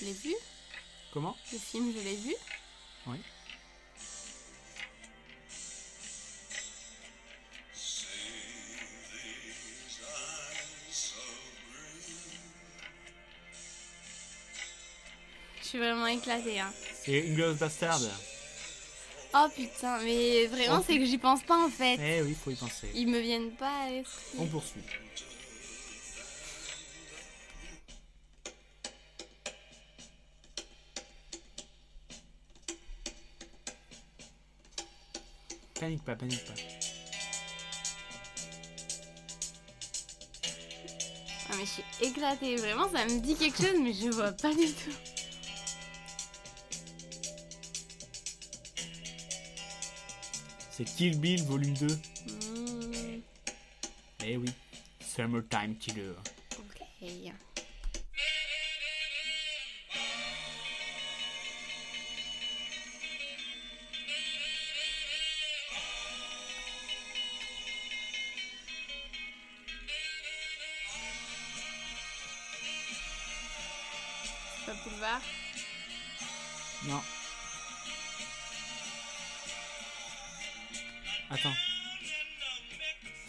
Je 0.06 0.10
l'ai 0.12 0.18
vu. 0.18 0.36
Comment? 1.13 1.36
Le 1.52 1.58
film, 1.58 1.91
je 1.91 2.00
l'ai 2.04 2.15
vu. 2.15 2.36
Oui. 3.08 3.18
Je 15.60 15.68
suis 15.68 15.80
vraiment 15.80 16.06
éclatée. 16.06 16.60
Hein. 16.60 16.72
C'est 17.04 17.28
Inglourious 17.28 17.56
Bastard. 17.56 18.00
Oh 19.34 19.48
putain, 19.56 19.98
mais 20.04 20.46
vraiment, 20.46 20.84
c'est 20.86 21.00
que 21.00 21.06
j'y 21.06 21.18
pense 21.18 21.41
pas 21.41 21.65
en 21.65 21.70
fait. 21.70 21.98
Eh 22.00 22.22
oui, 22.22 22.36
faut 22.36 22.52
y 22.52 22.56
penser. 22.56 22.91
Ils 22.94 23.08
me 23.08 23.20
viennent 23.20 23.56
pas 23.56 23.86
à 23.86 23.89
l'esprit. 23.89 24.38
On 24.38 24.46
poursuit. 24.46 24.84
Panique 35.86 36.04
pas, 36.04 36.15
panique 36.15 36.44
pas. 36.46 36.54
Ah, 41.48 41.54
mais 41.56 41.63
je 41.63 41.69
suis 41.69 41.83
éclatée. 42.02 42.56
Vraiment, 42.56 42.90
ça 42.90 43.06
me 43.06 43.19
dit 43.19 43.36
quelque 43.36 43.58
chose, 43.58 43.79
mais 43.83 43.94
je 43.94 44.10
vois 44.10 44.31
pas 44.31 44.52
du 44.52 44.65
tout. 44.65 44.96
C'est 50.71 50.86
Kill 50.86 51.19
Bill 51.19 51.44
volume 51.44 51.75
2. 51.75 51.86
Hmm. 51.86 53.21
Eh 54.25 54.38
oui. 54.38 54.50
Summertime 55.02 55.77
Killer. 55.77 56.15
Ok. 56.58 56.81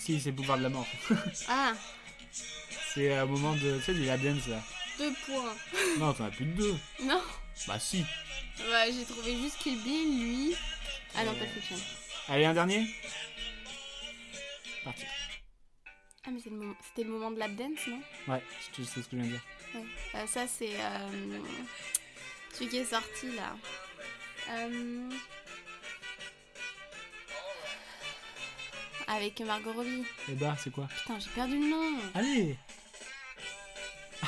Si, 0.06 0.20
c'est 0.20 0.30
Boulevard 0.30 0.58
de 0.58 0.62
la 0.62 0.68
Mort. 0.68 0.86
Ah, 1.48 1.72
c'est 2.94 3.20
au 3.20 3.26
moment 3.26 3.54
de. 3.56 3.78
Tu 3.78 3.82
sais, 3.86 3.94
du 3.94 4.04
lap 4.04 4.20
dance 4.20 4.46
là. 4.46 4.62
deux 4.98 5.12
points. 5.26 5.52
Non, 5.98 6.12
t'en 6.14 6.26
as 6.26 6.30
plus 6.30 6.44
de 6.44 6.52
deux. 6.52 6.76
Non 7.02 7.20
Bah 7.66 7.80
si. 7.80 8.04
Ouais, 8.60 8.92
j'ai 8.92 9.04
trouvé 9.04 9.36
juste 9.36 9.58
Kill 9.58 9.82
Bill, 9.82 10.20
lui. 10.20 10.54
Ah 11.16 11.24
non, 11.24 11.34
pas 11.34 11.44
Fiction. 11.46 11.74
Allez, 12.28 12.44
un 12.44 12.54
dernier 12.54 12.86
Parti. 14.84 15.02
Ah, 16.24 16.30
mais 16.30 16.38
c'est 16.40 16.50
le 16.50 16.56
moment- 16.56 16.76
c'était 16.86 17.02
le 17.02 17.10
moment 17.10 17.32
de 17.32 17.38
lap 17.40 17.56
dance, 17.56 17.86
non? 17.88 18.00
Ouais, 18.28 18.42
sais 18.84 19.02
ce 19.02 19.08
que 19.08 19.16
je 19.16 19.16
viens 19.16 19.24
de 19.24 19.30
dire. 19.30 19.42
Ouais. 19.74 19.84
Euh, 20.14 20.26
ça, 20.28 20.46
c'est 20.46 20.70
euh, 20.78 21.40
celui 22.52 22.68
qui 22.70 22.76
est 22.78 22.84
sorti 22.84 23.32
là. 23.34 23.56
Euh, 24.50 25.10
Avec 29.08 29.40
Margot 29.40 29.72
Robbie. 29.72 30.04
Et 30.28 30.32
bah, 30.34 30.56
c'est 30.58 30.70
quoi? 30.72 30.88
Putain, 30.98 31.18
j'ai 31.18 31.30
perdu 31.34 31.58
le 31.60 31.68
nom. 31.70 31.98
Allez 32.14 32.56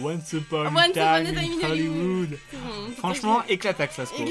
Once 0.00 0.32
upon 0.34 0.66
a 0.76 0.88
time 0.88 0.92
time 0.92 1.26
in 1.26 1.38
in 1.38 1.60
Hollywood. 1.62 2.38
Bon, 2.52 2.92
Franchement, 2.96 3.42
éclataxe 3.48 3.96
ça, 3.96 4.04
coup. 4.04 4.24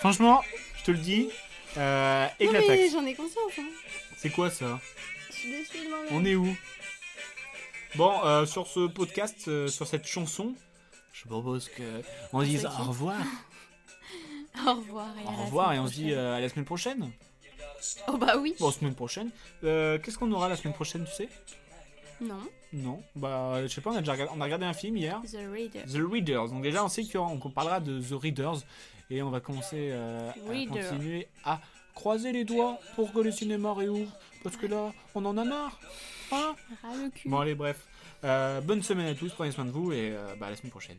Franchement, 0.00 0.42
je 0.78 0.84
te 0.84 0.90
le 0.90 0.98
dis, 0.98 1.28
euh, 1.78 2.26
éclataxe. 2.38 2.92
j'en 2.92 3.06
ai 3.06 3.14
conscience. 3.14 3.52
Hein. 3.58 3.68
C'est 4.18 4.30
quoi 4.30 4.50
ça? 4.50 4.78
Je 5.30 5.36
suis 5.36 5.50
déçue 5.50 5.78
de. 5.78 5.90
On 6.12 6.24
est 6.24 6.34
où? 6.34 6.54
Bon, 7.96 8.12
euh, 8.24 8.46
sur 8.46 8.66
ce 8.66 8.86
podcast, 8.86 9.48
euh, 9.48 9.66
sur 9.68 9.86
cette 9.86 10.06
chanson, 10.06 10.54
je 11.12 11.24
propose 11.26 11.68
que 11.68 12.02
on 12.32 12.42
dise 12.42 12.66
au 12.66 12.84
revoir. 12.84 13.16
Au 14.66 14.74
revoir. 14.74 15.08
Et 15.18 15.24
Au 15.26 15.44
revoir 15.44 15.72
et 15.72 15.78
on 15.78 15.86
se 15.86 15.94
dit 15.94 16.12
euh, 16.12 16.36
à 16.36 16.40
la 16.40 16.48
semaine 16.48 16.64
prochaine. 16.64 17.10
Oh 18.08 18.16
bah 18.16 18.34
oui. 18.38 18.54
Bon, 18.58 18.70
semaine 18.70 18.94
prochaine. 18.94 19.30
Euh, 19.64 19.98
Qu'est-ce 19.98 20.18
qu'on 20.18 20.30
aura 20.32 20.48
la 20.48 20.56
semaine 20.56 20.74
prochaine, 20.74 21.04
tu 21.04 21.12
sais? 21.12 21.28
Non. 22.20 22.40
Non. 22.72 23.02
Bah, 23.16 23.62
je 23.62 23.68
sais 23.68 23.80
pas, 23.80 23.90
on 23.90 23.96
a 23.96 24.00
déjà 24.00 24.12
regardé, 24.12 24.32
on 24.36 24.40
a 24.40 24.44
regardé 24.44 24.66
un 24.66 24.72
film 24.72 24.96
hier. 24.96 25.20
The 25.22 25.38
Reader. 25.50 25.84
The 25.86 26.10
Readers. 26.10 26.48
Donc 26.48 26.62
déjà, 26.62 26.84
on 26.84 26.88
sait 26.88 27.04
qu'on 27.04 27.38
parlera 27.50 27.80
de 27.80 28.00
The 28.00 28.20
Readers 28.20 28.58
et 29.10 29.22
on 29.22 29.30
va 29.30 29.40
commencer 29.40 29.90
euh, 29.92 30.30
à 30.30 30.66
continuer 30.66 31.28
à 31.44 31.60
croiser 31.94 32.32
les 32.32 32.44
doigts 32.44 32.78
pour 32.94 33.12
que 33.12 33.18
le 33.20 33.32
cinéma 33.32 33.74
réouvre. 33.74 34.12
Parce 34.44 34.56
que 34.56 34.66
là, 34.66 34.92
on 35.14 35.24
en 35.24 35.36
a 35.36 35.44
marre. 35.44 35.78
Hein? 36.32 36.54
Ras 36.82 36.96
le 36.96 37.10
cul. 37.10 37.28
bon, 37.28 37.38
allez, 37.40 37.54
bref. 37.54 37.86
Euh, 38.22 38.60
bonne 38.60 38.82
semaine 38.82 39.06
à 39.06 39.14
tous, 39.14 39.32
prenez 39.32 39.50
soin 39.50 39.64
de 39.64 39.70
vous 39.70 39.92
et 39.92 40.14
bah, 40.38 40.46
à 40.46 40.50
la 40.50 40.56
semaine 40.56 40.70
prochaine. 40.70 40.98